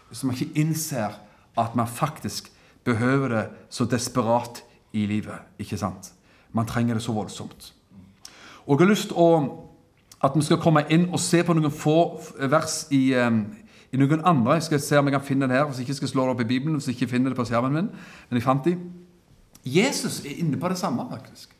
hvis 0.08 0.22
man 0.24 0.34
ikke 0.34 0.60
innser 0.60 1.18
at 1.58 1.74
man 1.76 1.86
faktisk 1.86 2.52
behøver 2.84 3.28
det 3.28 3.48
så 3.70 3.84
desperat 3.84 4.62
i 4.92 5.06
livet? 5.06 5.36
Ikke 5.58 5.76
sant? 5.76 6.12
Man 6.52 6.66
trenger 6.66 6.94
det 6.94 7.02
så 7.02 7.12
voldsomt. 7.12 7.74
Og 8.66 8.80
Jeg 8.80 8.86
har 8.86 8.90
lyst 8.90 9.08
til 9.08 9.50
at 10.24 10.32
vi 10.34 10.42
skal 10.42 10.56
komme 10.56 10.84
inn 10.90 11.10
og 11.12 11.20
se 11.20 11.42
på 11.44 11.54
noen 11.54 11.72
få 11.72 12.20
vers 12.50 12.86
i, 12.90 13.12
i 13.92 14.00
noen 14.00 14.24
andre. 14.24 14.56
Jeg 14.58 14.62
skal 14.62 14.80
se 14.80 14.98
om 14.98 15.06
jeg 15.06 15.12
kan 15.12 15.26
finne 15.26 15.48
det 15.48 15.56
her, 15.56 15.64
hvis 15.64 15.78
jeg 15.78 15.88
ikke 15.88 15.94
skal 16.00 16.08
slå 16.08 16.22
det 16.22 16.30
opp 16.30 16.40
i 16.40 16.48
Bibelen. 16.48 16.74
hvis 16.74 16.88
jeg 16.88 16.96
ikke 16.96 17.10
finner 17.10 17.30
det 17.30 17.36
på 17.36 17.44
skjermen 17.44 17.72
min, 17.72 17.90
men 18.30 18.40
jeg 18.40 18.42
fant 18.42 18.64
de. 18.64 18.74
Jesus 19.74 20.20
er 20.24 20.38
inne 20.40 20.58
på 20.60 20.68
det 20.68 20.78
samme, 20.78 21.04
faktisk. 21.10 21.54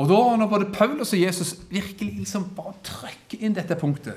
Og 0.00 0.08
da, 0.08 0.20
når 0.36 0.48
både 0.48 0.70
Paulus 0.72 1.12
og 1.12 1.20
Jesus 1.20 1.54
virkelig 1.70 2.14
liksom 2.22 2.46
bare 2.56 2.72
trykker 2.84 3.42
inn 3.44 3.56
dette 3.56 3.76
punktet, 3.76 4.16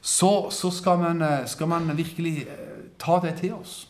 så, 0.00 0.50
så 0.50 0.70
skal, 0.70 0.98
man, 1.00 1.22
eh, 1.22 1.46
skal 1.46 1.68
man 1.68 1.88
virkelig 1.96 2.44
eh, 2.44 2.84
ta 3.00 3.18
det 3.22 3.38
til 3.40 3.54
oss. 3.54 3.88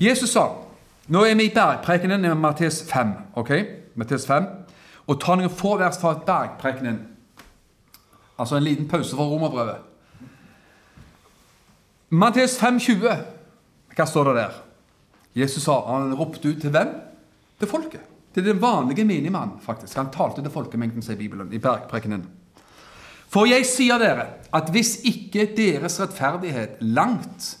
Jesus 0.00 0.34
sa 0.34 0.48
Nå 1.06 1.20
er 1.28 1.34
vi 1.36 1.44
i 1.44 1.52
bergprekenen 1.52 2.24
i 2.24 2.34
Mattes 2.34 2.80
5. 2.88 3.10
ok? 3.36 3.50
Mattes 3.94 4.24
5. 4.26 4.46
Og 5.06 5.18
ta 5.20 5.34
noen 5.36 5.52
få 5.52 5.74
vers 5.76 5.98
fra 6.00 6.14
bergprekenen. 6.16 7.02
Altså 8.38 8.56
en 8.56 8.64
liten 8.64 8.88
pause 8.88 9.16
fra 9.16 9.26
romerbrevet. 9.28 9.82
Matteus 12.08 12.56
5,20. 12.56 13.20
Hva 13.96 14.06
står 14.08 14.30
det 14.30 14.36
der? 14.40 14.63
Jesus 15.34 15.64
sa, 15.66 15.80
han 15.88 16.14
ropte 16.14 16.48
ut 16.48 16.60
til 16.62 16.70
hvem? 16.70 16.94
Til 17.58 17.70
folket. 17.70 18.00
Til 18.34 18.46
den 18.46 18.60
vanlige 18.62 19.04
minimannen, 19.06 19.60
faktisk. 19.62 19.96
Han 19.96 20.10
talte 20.14 20.42
til 20.42 20.50
folkemengden, 20.50 21.02
sier 21.02 21.18
Bibelen, 21.18 21.52
i 21.54 21.58
bergprekenen. 21.62 22.24
For 23.30 23.48
jeg 23.50 23.66
sier 23.66 23.98
dere 23.98 24.26
at 24.54 24.70
hvis 24.70 25.00
ikke 25.06 25.48
deres 25.56 25.98
rettferdighet 26.02 26.78
langt 26.80 27.56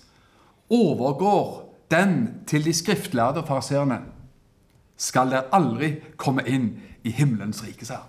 overgår 0.70 1.64
den 1.90 2.42
til 2.46 2.64
de 2.64 2.74
skriftlærde 2.74 3.42
og 3.42 3.48
fariseerne, 3.48 4.00
skal 4.96 5.30
dere 5.30 5.50
aldri 5.54 5.96
komme 6.16 6.44
inn 6.46 6.68
i 7.04 7.10
himmelens 7.10 7.64
rike, 7.66 7.86
sa 7.86 8.04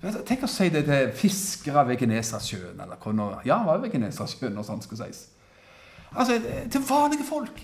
Tenk 0.00 0.46
å 0.46 0.48
si 0.48 0.70
det 0.72 0.86
til 0.86 1.10
fiskere 1.12 1.82
ved 1.90 1.98
Genesasjøen. 2.00 2.78
eller 2.80 2.96
hva 2.96 3.42
Ja, 3.44 3.58
det 3.58 3.66
var 3.66 3.82
ved 3.82 3.92
Genesasjøen, 3.92 4.54
når 4.54 4.64
sånt 4.64 4.86
skulle 4.86 5.04
sies. 5.04 5.26
Altså, 6.16 6.40
Til 6.70 6.80
vanlige 6.88 7.26
folk. 7.28 7.60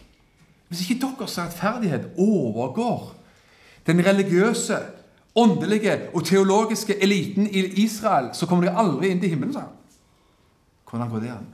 Hvis 0.69 0.83
ikke 0.83 1.07
deres 1.07 1.39
rettferdighet 1.39 2.11
overgår 2.19 3.14
den 3.87 4.07
religiøse, 4.07 4.79
åndelige 5.37 5.99
og 6.14 6.25
teologiske 6.25 7.03
eliten 7.03 7.47
i 7.47 7.61
Israel, 7.85 8.31
så 8.33 8.47
kommer 8.47 8.64
dere 8.64 8.79
aldri 8.81 9.11
inn 9.12 9.21
til 9.21 9.29
himmelen, 9.29 9.53
sa 9.53 9.67
han. 9.67 9.75
Hvordan 10.91 11.11
går 11.11 11.21
det 11.21 11.31
an? 11.35 11.47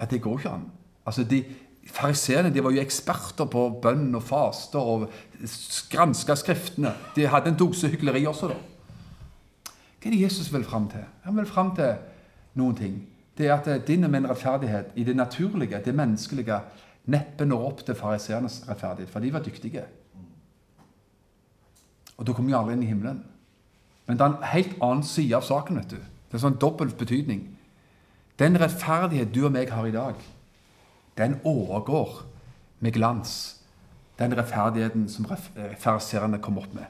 Ja, 0.00 0.04
Det 0.04 0.22
går 0.22 0.38
ikke 0.38 0.50
an. 0.50 0.70
Altså, 1.06 1.24
de 1.24 1.44
Fariseerne 1.92 2.64
var 2.64 2.70
jo 2.70 2.80
eksperter 2.80 3.48
på 3.50 3.64
bønn 3.82 4.14
og 4.14 4.22
faster 4.22 4.78
og 4.78 5.08
granska 5.90 6.36
Skriftene. 6.38 6.92
De 7.16 7.26
hadde 7.26 7.50
en 7.50 7.58
dose 7.58 7.88
hykleri 7.90 8.22
også, 8.26 8.52
da. 8.52 8.54
Hva 9.98 10.10
er 10.10 10.14
det 10.14 10.22
Jesus 10.22 10.52
vil 10.52 10.64
fram 10.64 10.88
til? 10.90 11.02
Han 11.26 11.36
vil 11.36 11.46
fram 11.46 11.74
til 11.76 11.96
noen 12.58 12.76
ting. 12.78 12.94
Det 13.38 13.48
er 13.48 13.54
at 13.54 13.86
din 13.86 14.04
og 14.04 14.10
min 14.10 14.28
rettferdighet 14.30 14.94
i 14.94 15.04
det 15.04 15.16
naturlige, 15.16 15.80
det 15.84 15.94
menneskelige, 15.94 16.60
neppe 17.10 17.46
når 17.48 17.66
opp 17.66 17.82
til 17.86 17.98
fariseernes 17.98 18.62
rettferdighet, 18.68 19.10
for 19.10 19.20
de 19.20 19.32
var 19.32 19.42
dyktige. 19.42 19.84
Og 22.16 22.26
da 22.26 22.32
kommer 22.32 22.52
vi 22.52 22.58
aldri 22.58 22.76
inn 22.76 22.84
i 22.86 22.90
himmelen. 22.90 23.22
Men 24.06 24.18
det 24.18 24.24
er 24.24 24.34
en 24.34 24.50
helt 24.52 24.76
annen 24.82 25.06
side 25.06 25.36
av 25.36 25.46
saken. 25.46 25.76
vet 25.76 25.90
du. 25.90 25.96
Det 25.96 26.38
er 26.38 26.44
sånn 26.44 26.60
dobbelt 26.60 26.96
betydning. 26.98 27.48
Den 28.38 28.58
rettferdighet 28.60 29.34
du 29.34 29.44
og 29.46 29.52
meg 29.52 29.70
har 29.70 29.86
i 29.86 29.94
dag, 29.94 30.14
den 31.18 31.40
overgår 31.44 32.22
med 32.80 32.94
glans 32.94 33.62
den 34.18 34.36
rettferdigheten 34.38 35.08
som 35.08 35.26
fariseerne 35.78 36.38
kom 36.38 36.58
opp 36.58 36.74
med. 36.74 36.86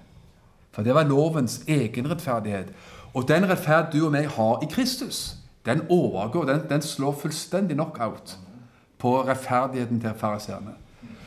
For 0.73 0.85
det 0.85 0.95
var 0.95 1.09
lovens 1.09 1.63
egen 1.69 2.09
rettferdighet. 2.11 2.73
Og 3.15 3.29
den 3.29 3.49
rettferd 3.49 3.93
du 3.93 4.07
og 4.07 4.13
meg 4.13 4.31
har 4.37 4.63
i 4.65 4.69
Kristus, 4.73 5.37
den 5.67 5.85
overgår, 5.89 6.47
den, 6.49 6.65
den 6.71 6.83
slår 6.83 7.13
fullstendig 7.21 7.77
knockout 7.77 8.39
på 9.03 9.17
rettferdigheten 9.27 10.01
til 10.01 10.19
fariseerne. 10.19 10.77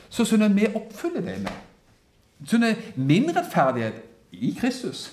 Så 0.10 0.24
sånn 0.28 0.48
vi 0.56 0.70
oppfyller 0.72 1.26
det 1.26 1.40
med. 1.44 1.64
Sånn 2.48 2.68
min 2.96 3.28
rettferdighet 3.36 4.00
i 4.32 4.54
Kristus, 4.56 5.10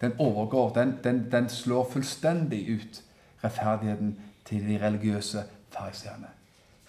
den 0.00 0.16
overgår, 0.16 0.72
den, 0.76 0.96
den, 1.04 1.26
den 1.32 1.48
slår 1.52 1.90
fullstendig 1.92 2.62
ut 2.72 3.02
rettferdigheten 3.44 4.14
til 4.48 4.64
de 4.64 4.78
religiøse 4.80 5.44
fariseerne. 5.74 6.32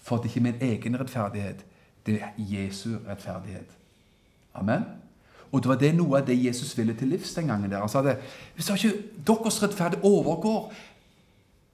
For 0.01 0.18
det 0.18 0.32
er 0.32 0.34
ikke 0.34 0.47
min 0.47 0.64
egen 0.70 0.99
rettferdighet, 0.99 1.66
det 2.07 2.22
er 2.24 2.32
Jesu 2.38 2.95
rettferdighet. 3.07 3.78
Amen. 4.55 4.88
Og 5.51 5.59
det 5.62 5.70
var 5.70 5.80
det 5.80 5.91
noe 5.95 6.22
av 6.22 6.28
det 6.28 6.38
Jesus 6.39 6.72
ville 6.78 6.95
til 6.95 7.12
livs 7.12 7.34
den 7.36 7.51
gangen. 7.51 7.72
der. 7.72 7.80
Han 7.80 7.89
sa 7.89 8.01
det, 8.01 8.18
Hvis 8.55 8.70
ikke 8.70 9.03
deres 9.28 9.64
rettferdighet 9.64 10.03
overgår 10.03 10.74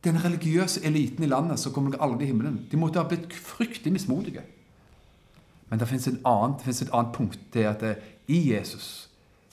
den 0.07 0.23
religiøse 0.23 0.85
eliten 0.85 1.23
i 1.23 1.27
landet, 1.27 1.59
så 1.59 1.71
kommer 1.71 1.97
aldri 2.01 2.25
i 2.25 2.31
himmelen. 2.31 2.61
De 2.71 2.77
måtte 2.77 2.99
ha 2.99 3.07
blitt 3.07 3.33
fryktelig 3.33 3.93
mismodige. 3.93 4.41
Men 5.69 5.79
det 5.79 5.87
fins 5.87 6.07
et 6.07 6.19
annet 6.25 7.13
punkt. 7.13 7.39
Det 7.53 7.63
er 7.63 7.69
at 7.69 7.81
det, 7.83 7.95
i 8.27 8.53
Jesus, 8.53 9.09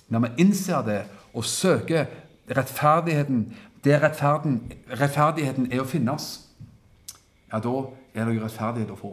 når 0.08 0.18
vi 0.24 0.28
innser 0.38 0.82
det 0.82 1.02
og 1.34 1.44
søker 1.44 2.06
rettferdigheten 2.50 3.52
der 3.84 4.00
rettferdigheten 4.00 5.68
er 5.72 5.82
å 5.82 5.88
finnes, 5.88 6.28
ja, 7.52 7.60
da 7.60 7.74
er 8.14 8.24
det 8.24 8.36
jo 8.38 8.44
rettferdighet 8.44 8.92
å 8.94 8.98
få. 8.98 9.12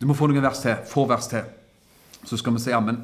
Du 0.00 0.06
må 0.08 0.16
få 0.16 0.30
noen 0.30 0.42
vers 0.42 0.62
til. 0.62 0.78
Få 0.88 1.04
vers 1.10 1.28
til. 1.28 1.44
Så 2.24 2.38
skal 2.40 2.54
vi 2.54 2.62
si 2.62 2.72
ammen. 2.72 3.02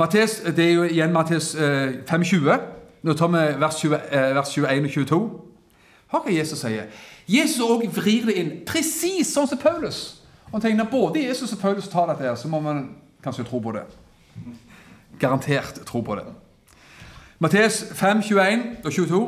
Mattes, 0.00 0.40
det 0.56 0.64
er 0.64 0.72
jo 0.72 0.86
igjen 0.88 1.12
Mattes 1.14 1.52
5,20. 1.54 2.48
Eh, 2.54 2.70
Nå 3.04 3.12
tar 3.12 3.28
vi 3.28 3.42
vers, 3.60 3.76
20, 3.82 3.98
eh, 4.16 4.30
vers 4.34 4.54
21 4.56 4.86
og 4.88 4.94
22. 4.94 5.20
Hør 6.14 6.22
hva 6.28 6.34
Jesus 6.34 6.60
sier. 6.62 6.86
Jesus 7.26 7.62
òg 7.64 7.88
vrir 7.90 8.28
det 8.28 8.36
inn 8.38 8.52
presis 8.68 9.32
sånn 9.34 9.48
som 9.50 9.58
Paulus. 9.58 10.20
Og 10.52 10.62
tenker, 10.62 10.86
både 10.86 11.24
Jesus 11.24 11.52
og 11.56 11.58
Paulus 11.58 11.88
tar 11.90 12.06
dette, 12.12 12.22
her, 12.22 12.36
så 12.38 12.48
må 12.48 12.60
man 12.62 12.86
kanskje 13.24 13.46
tro 13.48 13.58
på 13.58 13.72
det. 13.74 13.82
Garantert 15.18 15.82
tro 15.88 16.04
på 16.06 16.14
det. 16.20 16.26
Mattes 17.42 17.80
5, 17.98 18.22
21 18.22 18.62
og 18.84 18.92
22. 18.92 19.22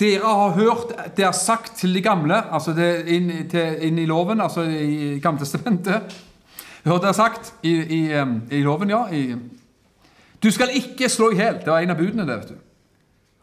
Dere 0.00 0.34
har 0.40 0.56
hørt 0.56 0.94
det 1.16 1.26
er 1.26 1.36
sagt 1.36 1.76
til 1.76 1.92
de 1.94 2.00
gamle, 2.02 2.40
altså 2.50 2.72
inn, 2.72 3.28
til, 3.52 3.76
inn, 3.84 4.00
i 4.00 4.08
loven, 4.08 4.40
altså 4.40 4.64
i 4.64 5.18
Gamletestamentet. 5.22 6.16
Hørt 6.86 7.04
det 7.04 7.12
er 7.12 7.18
sagt 7.18 7.52
i, 7.62 7.74
i, 7.76 8.02
i 8.50 8.62
loven, 8.64 8.90
ja. 8.90 9.04
I, 9.12 9.36
du 10.42 10.50
skal 10.50 10.72
ikke 10.74 11.12
slå 11.12 11.30
i 11.30 11.38
hjel. 11.38 11.60
Det 11.60 11.70
var 11.70 11.84
en 11.84 11.92
av 11.92 12.00
budene. 12.00 12.26
det, 12.26 12.40
vet 12.40 12.54
du. 12.56 12.71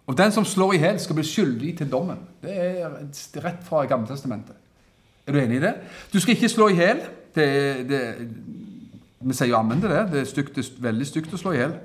Og 0.10 0.18
den 0.18 0.32
som 0.34 0.45
slår 0.45 0.74
i 0.74 0.82
hjel, 0.82 0.97
skal 0.99 1.20
bli 1.20 1.26
skyldig 1.28 1.76
til 1.78 1.89
dommen. 1.91 2.18
Det 2.41 2.55
er 2.57 2.95
rett 3.43 3.62
fra 3.68 3.84
Gammeltestamentet. 3.86 4.55
Er 5.28 5.36
du 5.36 5.38
enig 5.38 5.60
i 5.60 5.62
det? 5.62 5.76
Du 6.14 6.18
skal 6.20 6.34
ikke 6.34 6.49
slå 6.49 6.72
i 6.72 6.80
hjel. 6.80 7.03
Vi 9.20 9.36
sier 9.38 9.51
jo 9.51 9.60
ammen 9.60 9.82
til 9.84 9.93
det. 9.93 10.01
Det 10.10 10.24
er, 10.24 10.30
stygt, 10.32 10.57
veldig 10.82 11.05
stygt 11.05 11.36
å 11.38 11.41
slå 11.41 11.53
i 11.53 11.60
hjel. 11.62 11.78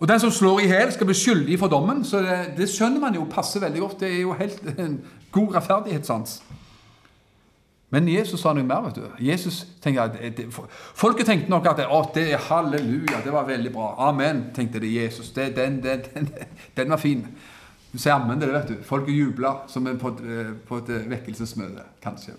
Og 0.00 0.10
den 0.10 0.20
som 0.20 0.32
slår 0.34 0.64
i 0.64 0.70
hjel, 0.72 0.90
skal 0.92 1.06
bli 1.06 1.16
skyldig 1.16 1.58
for 1.60 1.70
dommen. 1.70 2.02
Så 2.04 2.24
det, 2.24 2.40
det, 2.58 2.66
skjønner 2.72 3.00
man 3.06 3.14
jo 3.14 3.28
passer 3.30 3.62
veldig 3.62 3.84
godt. 3.84 4.00
Det 4.02 4.10
er 4.10 4.20
jo 4.24 4.34
helt 4.36 4.66
en 4.74 4.98
god 5.32 5.54
rettferdighetssans. 5.60 6.40
Men 7.94 8.08
Jesus 8.08 8.40
sa 8.42 8.52
noe 8.52 8.66
mer. 8.66 8.82
vet 8.88 8.96
du. 8.98 9.04
Jesus 9.22 9.60
tenker 9.82 10.08
at 10.08 10.16
det, 10.36 10.48
Folket 10.94 11.28
tenkte 11.28 11.50
nok 11.50 11.68
at 11.70 11.84
å, 11.86 12.00
det 12.14 12.24
er 12.34 12.42
halleluja, 12.48 13.20
det 13.24 13.34
var 13.34 13.46
veldig 13.46 13.72
bra. 13.72 13.92
Amen, 14.08 14.48
tenkte 14.54 14.82
de. 14.82 14.90
Jesus, 14.90 15.30
det, 15.36 15.52
den, 15.56 15.78
den, 15.84 16.02
den, 16.14 16.30
den, 16.76 16.90
var 16.90 16.98
fin. 17.02 17.22
Du 17.92 17.98
sier 17.98 18.16
ammen 18.16 18.40
til 18.40 18.50
det, 18.50 18.56
vet 18.58 18.72
du. 18.74 18.82
Folket 18.84 19.14
jubla 19.14 19.54
som 19.70 19.86
på 19.86 20.12
et, 20.16 20.24
på 20.66 20.80
et 20.82 20.90
vekkelsesmøte, 21.12 21.86
kanskje. 22.02 22.34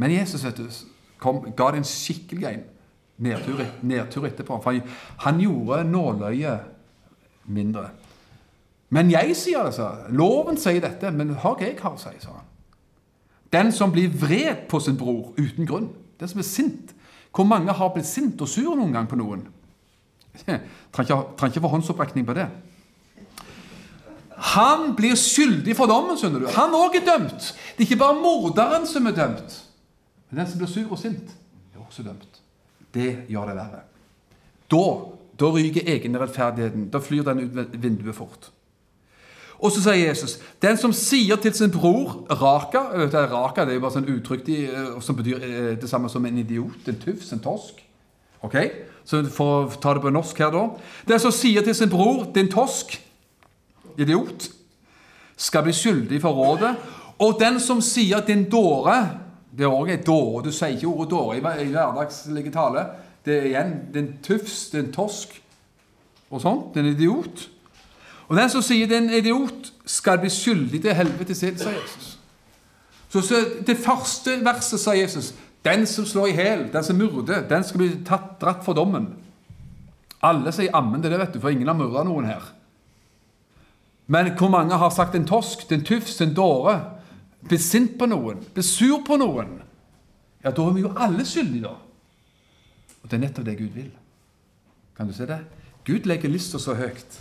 Men 0.00 0.14
Jesus 0.14 0.44
vet 0.44 0.56
du, 0.56 0.70
kom, 1.20 1.42
ga 1.56 1.68
det 1.70 1.82
en 1.82 1.90
skikkelig 1.90 2.48
en 2.48 2.62
nedtur, 3.22 3.60
nedtur 3.84 4.26
etterpå. 4.26 4.56
For 4.64 4.72
han, 4.72 4.94
han 5.26 5.42
gjorde 5.42 5.82
nåløyet 5.90 7.44
mindre. 7.52 7.90
Men 8.92 9.12
jeg 9.12 9.36
sier 9.36 9.68
det, 9.68 9.76
sa 9.76 10.08
Loven 10.12 10.56
sier 10.60 10.80
dette, 10.84 11.12
men 11.12 11.36
hva 11.36 11.54
jeg 11.60 11.76
har 11.80 11.92
å 11.92 12.00
si, 12.00 12.16
sa 12.24 12.38
han. 12.38 12.48
Den 13.52 13.72
som 13.72 13.92
blir 13.92 14.08
vred 14.08 14.66
på 14.68 14.80
sin 14.80 14.96
bror 14.96 15.34
uten 15.36 15.68
grunn. 15.68 15.90
Den 16.20 16.30
som 16.30 16.40
er 16.40 16.48
sint. 16.48 16.94
Hvor 17.32 17.44
mange 17.48 17.72
har 17.72 17.92
blitt 17.94 18.08
sint 18.08 18.40
og 18.40 18.48
sur 18.48 18.74
noen 18.76 18.92
gang 18.94 19.08
på 19.08 19.18
noen? 19.20 19.46
Trenger 20.92 21.48
ikke 21.48 21.64
få 21.64 21.72
håndsopprekning 21.74 22.26
på 22.28 22.36
det. 22.36 22.48
Han 24.52 24.92
blir 24.98 25.14
skyldig 25.18 25.76
for 25.78 25.90
dommen, 25.90 26.16
skjønner 26.18 26.42
du. 26.42 26.50
Han 26.56 26.74
òg 26.74 26.96
er 26.98 27.06
dømt. 27.06 27.52
Det 27.76 27.84
er 27.84 27.86
ikke 27.86 28.00
bare 28.00 28.18
morderen 28.18 28.88
som 28.90 29.06
er 29.06 29.16
dømt. 29.16 29.58
Men 30.30 30.42
den 30.42 30.50
som 30.50 30.62
blir 30.62 30.72
sur 30.72 30.94
og 30.96 31.00
sint, 31.00 31.34
er 31.72 31.84
også 31.84 32.04
dømt. 32.06 32.40
Det 32.92 33.10
gjør 33.30 33.52
det 33.52 33.58
verre. 33.60 33.84
Da 34.72 34.86
da 35.42 35.48
ryker 35.50 35.88
egenrettferdigheten. 35.88 36.88
Da 36.92 37.00
flyr 37.00 37.24
den 37.26 37.40
ut 37.46 37.76
vinduet 37.82 38.14
fort. 38.16 38.50
Og 39.62 39.70
så 39.70 39.82
sier 39.84 40.08
Jesus 40.08 40.38
den 40.62 40.78
som 40.78 40.92
sier 40.96 41.38
til 41.38 41.54
sin 41.54 41.70
bror 41.70 42.24
Raka 42.40 42.80
Raka 43.30 43.64
det 43.64 43.76
er 43.76 43.78
jo 43.78 43.84
bare 43.84 43.94
sånn 43.94 44.10
uttrykk 44.10 44.48
eh, 44.56 44.96
som 45.04 45.18
betyr 45.18 45.38
eh, 45.38 45.68
det 45.78 45.90
samme 45.90 46.10
som 46.10 46.26
en 46.26 46.40
idiot, 46.42 46.88
en 46.88 46.98
tufs, 46.98 47.30
en 47.32 47.42
tosk. 47.42 47.78
Ok? 48.42 48.56
Så 49.06 49.22
For 49.30 49.66
å 49.66 49.80
ta 49.82 49.94
det 49.94 50.02
på 50.02 50.10
norsk 50.14 50.38
her, 50.42 50.50
da. 50.54 50.64
Den 51.06 51.22
som 51.22 51.34
sier 51.34 51.62
til 51.62 51.74
sin 51.74 51.90
bror 51.90 52.26
'din 52.34 52.50
tosk', 52.50 52.98
idiot, 53.98 54.50
skal 55.36 55.62
bli 55.62 55.72
skyldig 55.72 56.20
for 56.22 56.32
rådet. 56.32 56.76
Og 57.18 57.38
den 57.40 57.60
som 57.60 57.80
sier 57.80 58.20
'din 58.20 58.48
dåre' 58.50 59.18
Det 59.52 59.66
er 59.66 59.68
òg 59.68 59.90
et 59.92 60.06
dåre. 60.06 60.44
Du 60.44 60.52
sier 60.52 60.68
ikke 60.68 60.86
ordet 60.86 61.12
'dåre' 61.12 61.36
i 61.36 61.70
hverdagslige 61.70 62.50
tale. 62.50 62.86
Det 63.24 63.36
er 63.36 63.44
igjen 63.44 63.72
er 63.94 64.06
tufs, 64.22 64.70
din 64.70 64.92
tosk 64.92 65.42
og 66.30 66.40
sånn. 66.40 66.62
Er 66.74 66.88
idiot. 66.88 67.48
Og 68.32 68.38
den 68.38 68.48
som 68.48 68.62
sier 68.64 68.88
det 68.88 68.96
er 68.96 69.02
en 69.02 69.12
idiot, 69.12 69.66
skal 69.84 70.16
bli 70.22 70.30
skyldig 70.32 70.78
til 70.80 70.94
helvete 70.96 71.34
selv, 71.36 71.58
sa 71.60 71.68
Jesus. 71.74 72.18
Så, 73.12 73.20
så 73.20 73.40
Det 73.66 73.76
første 73.76 74.38
verset 74.40 74.80
sa 74.80 74.94
Jesus 74.96 75.34
den 75.62 75.84
som 75.86 76.06
slår 76.08 76.30
i 76.30 76.36
hjel, 76.38 76.62
den 76.72 76.84
som 76.84 76.96
myrder, 76.96 77.44
den 77.46 77.64
skal 77.64 77.82
bli 77.82 77.90
tatt, 78.08 78.38
dratt 78.40 78.64
for 78.64 78.74
dommen. 78.74 79.10
Alle 80.24 80.50
sier 80.54 80.72
ammen 80.74 81.02
til 81.02 81.12
det, 81.12 81.18
vet 81.20 81.36
du, 81.36 81.40
for 81.42 81.52
ingen 81.52 81.68
har 81.68 81.76
myrda 81.76 82.06
noen 82.08 82.30
her. 82.30 82.46
Men 84.08 84.32
hvor 84.38 84.50
mange 84.50 84.78
har 84.80 84.90
sagt 84.90 85.14
en 85.14 85.28
tosk, 85.28 85.66
en 85.68 85.84
tufs, 85.84 86.16
en 86.24 86.32
dåre? 86.34 86.78
Blitt 87.44 87.62
sint 87.62 87.98
på 88.00 88.08
noen? 88.08 88.40
Blitt 88.54 88.66
sur 88.66 89.04
på 89.06 89.18
noen? 89.20 89.58
Ja, 90.42 90.50
da 90.50 90.64
er 90.64 90.72
vi 90.74 90.86
jo 90.86 90.94
alle 90.96 91.26
skyldige, 91.28 91.68
da. 91.68 91.76
Og 93.02 93.10
det 93.10 93.18
er 93.18 93.22
nettopp 93.26 93.46
det 93.46 93.58
Gud 93.60 93.76
vil. 93.76 93.92
Kan 94.96 95.12
du 95.12 95.14
se 95.14 95.28
det? 95.28 95.42
Gud 95.84 96.08
legger 96.08 96.32
lista 96.32 96.58
så 96.62 96.74
høyt 96.80 97.20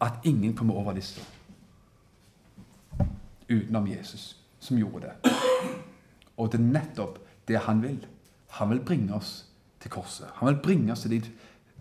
at 0.00 0.24
ingen 0.24 0.54
kommer 0.56 0.74
over 0.74 0.92
lista 0.92 1.22
utenom 3.50 3.86
Jesus, 3.86 4.36
som 4.58 4.78
gjorde 4.78 5.00
det. 5.00 5.32
Og 6.36 6.52
det 6.52 6.60
er 6.60 6.64
nettopp 6.64 7.18
det 7.48 7.58
han 7.66 7.82
vil. 7.82 8.06
Han 8.48 8.70
vil 8.70 8.80
bringe 8.86 9.14
oss 9.14 9.46
til 9.80 9.90
korset. 9.90 10.28
Han 10.34 10.48
vil 10.48 10.60
bringe 10.62 10.92
oss 10.92 11.00
til, 11.00 11.10
dit, 11.10 11.30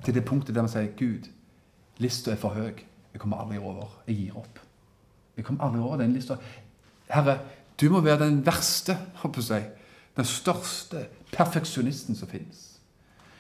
til 0.06 0.14
det 0.14 0.26
punktet 0.26 0.56
der 0.56 0.66
vi 0.66 0.74
sier 0.74 0.90
Gud, 0.98 1.30
lista 2.02 2.34
er 2.34 2.42
for 2.42 2.58
høy. 2.58 2.82
Jeg 3.14 3.22
kommer 3.22 3.42
aldri 3.44 3.58
over. 3.58 3.92
Jeg 4.08 4.16
gir 4.16 4.38
opp. 4.38 4.60
Jeg 5.38 5.46
kommer 5.46 5.64
aldri 5.68 5.82
over 5.82 5.98
den 5.98 6.14
lista. 6.14 6.40
Herre, 7.10 7.40
du 7.82 7.90
må 7.90 8.02
være 8.02 8.26
den 8.26 8.46
verste, 8.46 8.98
håper 9.22 9.46
jeg. 9.50 9.70
Den 10.18 10.26
største 10.26 11.06
perfeksjonisten 11.32 12.16
som 12.16 12.28
finnes. 12.28 12.80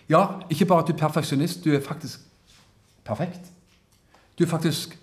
Ja, 0.09 0.39
ikke 0.49 0.65
bare 0.65 0.83
at 0.83 0.87
du 0.87 0.93
er 0.93 0.97
perfeksjonist, 0.97 1.63
du 1.65 1.73
er 1.73 1.81
faktisk 1.85 2.21
perfekt. 3.05 3.51
Du 4.39 4.43
er 4.43 4.49
faktisk 4.49 4.99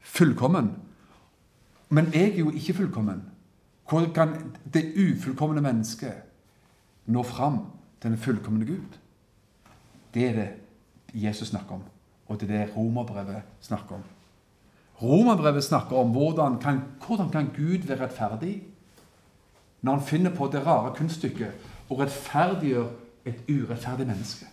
fullkommen. 0.00 0.72
Men 1.88 2.08
jeg 2.14 2.32
er 2.32 2.38
jo 2.38 2.50
ikke 2.50 2.74
fullkommen. 2.74 3.22
Hvordan 3.88 4.12
kan 4.14 4.56
det 4.74 4.94
ufullkomne 4.96 5.60
mennesket 5.60 6.22
nå 7.06 7.22
fram 7.22 7.58
til 8.00 8.10
den 8.10 8.18
fullkomne 8.18 8.66
Gud? 8.66 8.96
Det 10.14 10.28
er 10.28 10.32
det 10.32 10.48
Jesus 11.14 11.48
snakker 11.48 11.74
om, 11.74 11.82
og 12.26 12.40
det 12.40 12.50
er 12.50 12.66
det 12.66 12.76
romerbrevet 12.76 13.42
snakker 13.60 13.94
om. 13.94 14.02
Romerbrevet 15.02 15.64
snakker 15.64 15.96
om 15.96 16.10
hvordan 16.10 16.58
kan, 16.60 16.80
hvordan 17.06 17.30
kan 17.30 17.50
Gud 17.56 17.86
være 17.86 18.04
rettferdig 18.04 18.62
når 19.82 19.92
han 19.92 20.06
finner 20.06 20.34
på 20.34 20.46
det 20.52 20.66
rare 20.66 20.94
kunststykket 20.96 21.52
og 21.90 21.98
rettferdiggjør 22.00 22.88
et 23.26 23.44
urettferdig 23.48 24.06
menneske. 24.06 24.46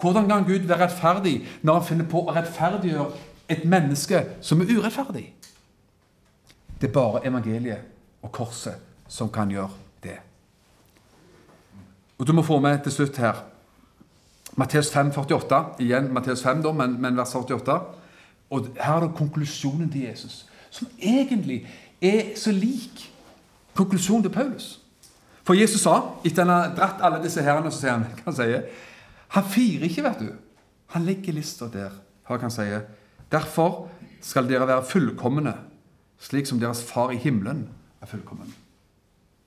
Hvordan 0.00 0.28
kan 0.28 0.44
Gud 0.44 0.66
være 0.66 0.84
rettferdig 0.84 1.48
når 1.62 1.74
han 1.74 1.84
finner 1.84 2.06
på 2.10 2.22
å 2.22 2.34
rettferdiggjøre 2.34 3.10
et 3.50 3.64
menneske 3.64 4.22
som 4.40 4.60
er 4.62 4.70
urettferdig? 4.70 5.26
Det 6.80 6.88
er 6.88 6.94
bare 6.94 7.24
evangeliet 7.26 8.22
og 8.22 8.32
korset 8.32 8.78
som 9.08 9.30
kan 9.32 9.50
gjøre 9.50 9.70
det. 10.02 10.18
Og 12.18 12.26
Du 12.26 12.32
må 12.32 12.42
få 12.42 12.60
med 12.60 12.78
til 12.82 12.92
slutt 12.92 13.16
her 13.16 13.44
Matteus 14.58 14.90
5, 14.90 15.12
48. 15.12 15.64
Igjen 15.78 16.12
Matteus 16.14 16.42
5, 16.42 16.62
da, 16.62 16.72
men, 16.72 17.00
men 17.02 17.16
vers 17.16 17.34
48. 17.34 17.80
Og 18.50 18.66
Her 18.80 18.96
er 18.96 19.00
det 19.00 19.14
konklusjonen 19.14 19.90
til 19.92 20.00
Jesus, 20.08 20.46
som 20.70 20.88
egentlig 20.98 21.66
er 22.02 22.34
så 22.36 22.52
lik 22.52 23.12
konklusjonen 23.74 24.22
til 24.22 24.32
Paulus. 24.32 24.80
For 25.46 25.54
Jesus 25.54 25.80
sa, 25.80 26.00
etter 26.24 26.44
han 26.44 26.52
har 26.52 26.74
dratt 26.76 27.04
alle 27.04 27.22
disse 27.22 27.42
herrene, 27.42 27.70
så 27.72 27.80
sier 27.80 27.94
han 27.94 28.06
hva 28.08 28.26
han 28.26 28.36
sier, 28.36 28.64
Han 29.36 29.44
firer 29.44 29.88
ikke, 29.88 30.04
vet 30.06 30.22
du. 30.22 30.28
Han 30.94 31.04
legger 31.04 31.36
lista 31.36 31.68
der. 31.72 31.92
Hva 32.28 32.38
han 32.40 32.52
sier. 32.52 32.84
Derfor 33.32 33.88
skal 34.24 34.48
dere 34.48 34.66
være 34.68 34.84
fullkomne, 34.88 35.54
slik 36.20 36.48
som 36.48 36.60
deres 36.60 36.82
far 36.84 37.12
i 37.14 37.20
himmelen 37.20 37.66
er 38.02 38.10
fullkommen. 38.10 38.50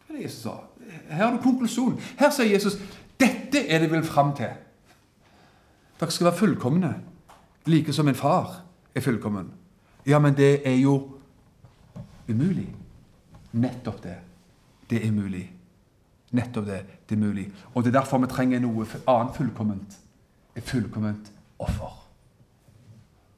Hva 0.06 0.14
er 0.14 0.20
det 0.20 0.26
Jesus 0.26 0.44
sa? 0.46 0.58
Her 1.10 1.26
har 1.26 1.36
du 1.36 1.42
konklusjonen. 1.44 2.00
Her 2.20 2.34
sier 2.34 2.52
Jesus 2.54 2.78
dette 3.22 3.62
er 3.68 3.82
det 3.82 3.90
vi 3.92 3.98
vil 3.98 4.08
fram 4.08 4.34
til. 4.38 4.54
Dere 6.00 6.12
skal 6.14 6.32
være 6.32 6.40
fullkomne, 6.40 6.92
like 7.70 7.94
som 7.94 8.08
en 8.10 8.18
far 8.18 8.62
er 8.96 9.06
fullkommen. 9.06 9.52
Ja, 10.08 10.20
men 10.20 10.34
det 10.38 10.68
er 10.68 10.78
jo 10.82 10.96
umulig. 12.30 12.70
Nettopp 13.52 14.04
det. 14.04 14.18
Det 14.90 15.06
er 15.06 15.12
mulig. 15.12 15.46
Nettopp 16.32 16.66
det. 16.66 16.86
Det 17.10 17.16
er 17.16 17.20
mulig. 17.20 17.52
Og 17.74 17.84
det 17.84 17.96
er 17.96 18.00
derfor 18.00 18.18
vi 18.18 18.28
trenger 18.28 18.60
noe 18.60 18.86
annet 19.08 19.36
fullkomment. 19.36 19.98
Et 20.56 20.64
fullkomment 20.64 21.32
offer. 21.60 22.08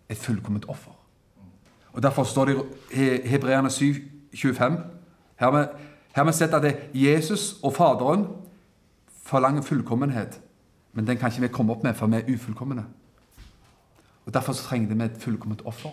Et 0.10 0.18
fullkomment 0.18 0.66
offer. 0.70 0.92
Og 1.94 2.04
Derfor 2.04 2.24
står 2.24 2.46
det 2.46 2.64
i 2.92 3.28
Hebreerne 3.28 3.70
7, 3.70 3.94
25 4.36 4.78
Her 5.36 5.68
har 6.14 6.24
vi 6.24 6.32
sett 6.32 6.54
at 6.54 6.62
det 6.62 6.72
er 6.72 6.80
Jesus 6.94 7.56
og 7.64 7.74
Faderen 7.74 8.28
forlanger 9.24 9.62
fullkommenhet. 9.62 10.42
Men 10.94 11.08
den 11.08 11.18
kan 11.18 11.32
ikke 11.32 11.42
vi 11.42 11.48
komme 11.48 11.74
opp 11.74 11.84
med, 11.84 11.94
for 11.94 12.08
vi 12.08 12.16
er 12.16 12.34
ufullkomne. 12.34 12.86
Og 14.26 14.34
Derfor 14.34 14.54
så 14.54 14.64
trenger 14.64 14.96
vi 14.96 15.04
et 15.04 15.18
fullkomment 15.20 15.62
offer. 15.66 15.90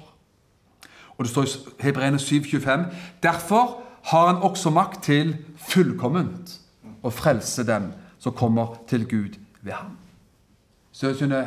Og 1.19 1.25
Det 1.25 1.31
står 1.31 1.45
i 1.45 1.49
Hebreerne 1.81 2.19
7, 2.19 2.43
25 2.45 2.85
Derfor 3.23 3.83
har 4.05 4.27
han 4.27 4.43
også 4.43 4.71
makt 4.71 5.03
til 5.03 5.37
fullkomment 5.57 6.61
å 7.03 7.13
frelse 7.13 7.65
dem 7.67 7.91
som 8.21 8.37
kommer 8.37 8.77
til 8.89 9.07
Gud 9.09 9.39
ved 9.63 9.73
ham. 9.73 9.97
Så 10.93 11.15
skjønner, 11.15 11.47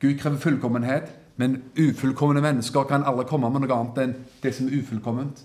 Gud 0.00 0.18
krever 0.18 0.38
fullkommenhet, 0.38 1.10
men 1.36 1.62
ufullkomne 1.78 2.42
mennesker 2.42 2.84
kan 2.90 3.06
alle 3.08 3.24
komme 3.24 3.50
med 3.50 3.64
noe 3.64 3.78
annet 3.78 4.00
enn 4.02 4.14
det 4.42 4.54
som 4.54 4.68
er 4.68 4.78
ufullkomment. 4.82 5.42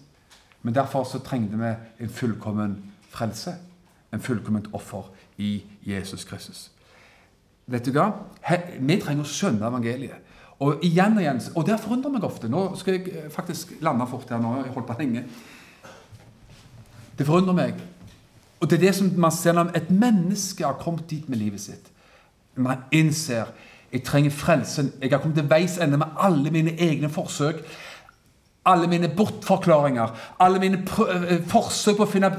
Men 0.61 0.75
derfor 0.75 1.05
så 1.07 1.21
trengte 1.23 1.57
vi 1.57 1.73
en 2.03 2.09
fullkommen 2.09 2.77
frelse. 3.13 3.55
En 4.13 4.21
fullkomment 4.21 4.67
offer 4.73 5.09
i 5.37 5.61
Jesus 5.85 6.25
Kristus. 6.25 6.71
Vet 7.67 7.85
du 7.85 7.91
hva? 7.95 8.11
Vi 8.79 8.99
trenger 9.01 9.23
å 9.23 9.31
skjønne 9.31 9.67
evangeliet. 9.67 10.23
Og 10.63 10.81
igjen 10.85 11.17
og 11.17 11.21
igjen, 11.21 11.41
og 11.53 11.65
det 11.67 11.77
forundrer 11.79 12.13
meg 12.15 12.23
ofte. 12.25 12.49
Nå 12.49 12.71
skal 12.79 12.97
jeg 12.97 13.27
faktisk 13.31 13.75
lande 13.85 14.07
fort 14.09 14.29
her. 14.29 14.41
nå, 14.41 14.55
jeg 14.63 14.73
holdt 14.73 14.87
på 14.87 14.95
lenge. 14.99 15.23
Det 17.17 17.25
forundrer 17.25 17.53
meg. 17.53 17.83
Og 18.59 18.69
det 18.69 18.77
er 18.77 18.87
det 18.87 18.95
som 18.95 19.11
man 19.15 19.31
ser 19.31 19.53
når 19.53 19.75
et 19.77 19.89
menneske 19.91 20.65
har 20.65 20.79
kommet 20.81 21.09
dit 21.09 21.29
med 21.29 21.37
livet 21.37 21.61
sitt. 21.61 21.91
Man 22.55 22.87
innser 22.91 23.51
jeg 23.91 24.03
trenger 24.03 24.31
frelsen. 24.31 24.93
Jeg 25.01 25.09
har 25.11 25.21
kommet 25.23 25.37
til 25.37 25.49
veis 25.49 25.77
ende 25.77 25.97
med 25.97 26.07
alle 26.19 26.51
mine 26.51 26.73
egne 26.79 27.09
forsøk. 27.09 27.55
Alle 28.67 28.87
mine 28.87 29.07
bortforklaringer, 29.07 30.07
alle 30.39 30.59
mine 30.59 30.81
eh, 31.07 31.37
forsøk 31.47 31.95
på 31.97 32.03
å 32.03 32.09
finne 32.11 32.31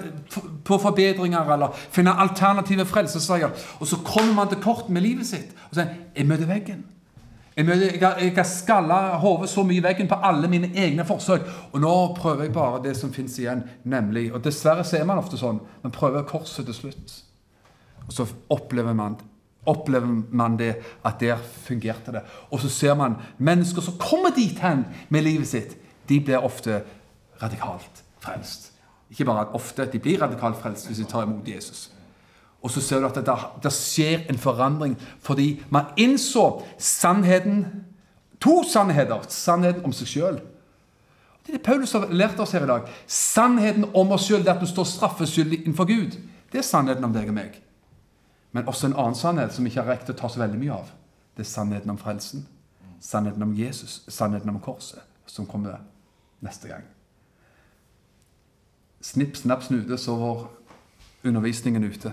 på 0.64 0.76
forbedringer 0.82 1.52
eller 1.54 1.72
finne 1.88 2.12
alternative 2.20 2.84
frelsesveier. 2.84 3.54
Og 3.80 3.88
så 3.88 3.96
kommer 4.04 4.34
man 4.36 4.50
til 4.50 4.60
kort 4.60 4.90
med 4.92 5.06
livet 5.06 5.26
sitt 5.26 5.54
og 5.70 5.78
sier 5.78 5.94
jeg 6.12 6.28
møter 6.28 6.50
veggen. 6.50 6.84
Jeg, 7.58 7.98
har, 8.00 8.20
jeg 8.22 8.34
har 8.36 8.46
skalla 8.46 8.98
hodet 9.18 9.48
så 9.50 9.64
mye 9.66 9.80
i 9.80 9.82
veggen 9.82 10.06
på 10.06 10.20
alle 10.22 10.46
mine 10.50 10.68
egne 10.78 11.02
forsøk. 11.06 11.48
Og 11.72 11.80
nå 11.82 11.94
prøver 12.14 12.46
jeg 12.46 12.54
bare 12.54 12.82
det 12.84 12.92
som 12.96 13.10
fins 13.12 13.34
igjen, 13.40 13.64
nemlig 13.82 14.28
Og 14.32 14.44
dessverre 14.44 14.84
ser 14.86 15.02
man 15.08 15.18
ofte 15.18 15.40
sånn. 15.40 15.58
Man 15.82 15.94
prøver 15.94 16.22
korset 16.28 16.68
til 16.68 16.76
slutt. 16.76 17.16
Og 18.06 18.14
så 18.14 18.28
opplever 18.54 18.94
man 18.94 19.18
opplever 19.68 20.06
man 20.30 20.56
det 20.56 20.76
at 21.04 21.20
der 21.20 21.36
fungerte 21.36 22.12
det. 22.12 22.22
Og 22.50 22.60
så 22.60 22.68
ser 22.68 22.94
man 22.94 23.18
mennesker 23.38 23.84
som 23.84 23.98
kommer 24.00 24.30
dit 24.36 24.58
hen 24.58 24.86
med 25.08 25.22
livet 25.22 25.48
sitt. 25.48 25.76
De 26.08 26.20
blir 26.20 26.44
ofte 26.44 26.82
radikalt 27.42 28.02
frelst. 28.20 28.72
Ikke 29.10 29.24
bare 29.24 29.48
ofte, 29.56 29.84
de 29.92 29.98
blir 29.98 30.22
radikalt 30.22 30.56
frelst 30.62 30.88
hvis 30.88 31.02
de 31.02 31.04
tar 31.04 31.26
imot 31.26 31.48
Jesus. 31.48 31.90
Og 32.62 32.70
så 32.74 32.82
ser 32.82 33.00
du 33.00 33.06
at 33.06 33.14
det, 33.14 33.34
det 33.62 33.72
skjer 33.72 34.24
en 34.30 34.38
forandring 34.38 34.96
fordi 35.22 35.60
man 35.70 35.92
innså 35.96 36.64
sannheten 36.78 37.66
To 38.40 38.62
sannheter. 38.64 39.24
Sannheten 39.28 39.84
om 39.84 39.94
seg 39.94 40.10
sjøl. 40.10 40.36
Det 41.42 41.54
er 41.54 41.58
det 41.58 41.64
Paulus 41.64 41.94
har 41.96 42.10
lært 42.12 42.38
oss 42.40 42.52
her 42.54 42.66
i 42.66 42.70
dag. 42.70 42.90
Sannheten 43.10 43.88
om 43.96 44.12
oss 44.14 44.28
sjøl 44.28 44.44
det 44.44 44.52
at 44.52 44.62
du 44.62 44.68
står 44.68 44.86
straffeskyldig 44.86 45.62
innenfor 45.64 45.88
Gud. 45.88 46.18
Det 46.52 46.60
er 46.60 46.66
sannheten 46.66 47.04
om 47.04 47.14
deg 47.14 47.30
og 47.30 47.36
meg. 47.38 47.56
Men 48.52 48.68
også 48.68 48.88
en 48.88 48.96
annen 48.96 49.18
sannhet 49.18 49.54
som 49.54 49.66
ikke 49.66 49.82
har 49.82 49.90
rekt 49.94 50.12
å 50.12 50.16
ta 50.16 50.30
så 50.30 50.42
veldig 50.42 50.60
mye 50.60 50.76
av. 50.76 50.92
Det 51.36 51.44
er 51.44 51.50
sannheten 51.50 51.92
om 51.92 51.98
frelsen. 52.00 52.46
Sannheten 53.02 53.42
om 53.44 53.56
Jesus. 53.56 54.02
Sannheten 54.08 54.50
om 54.52 54.60
korset, 54.62 55.02
som 55.26 55.46
kommer 55.46 55.80
neste 56.44 56.70
gang. 56.70 56.86
Snipp, 59.04 59.36
snapp, 59.38 59.62
snude, 59.66 59.98
så 59.98 60.16
var 60.18 60.46
undervisningen 61.26 61.84
ute. 61.84 62.12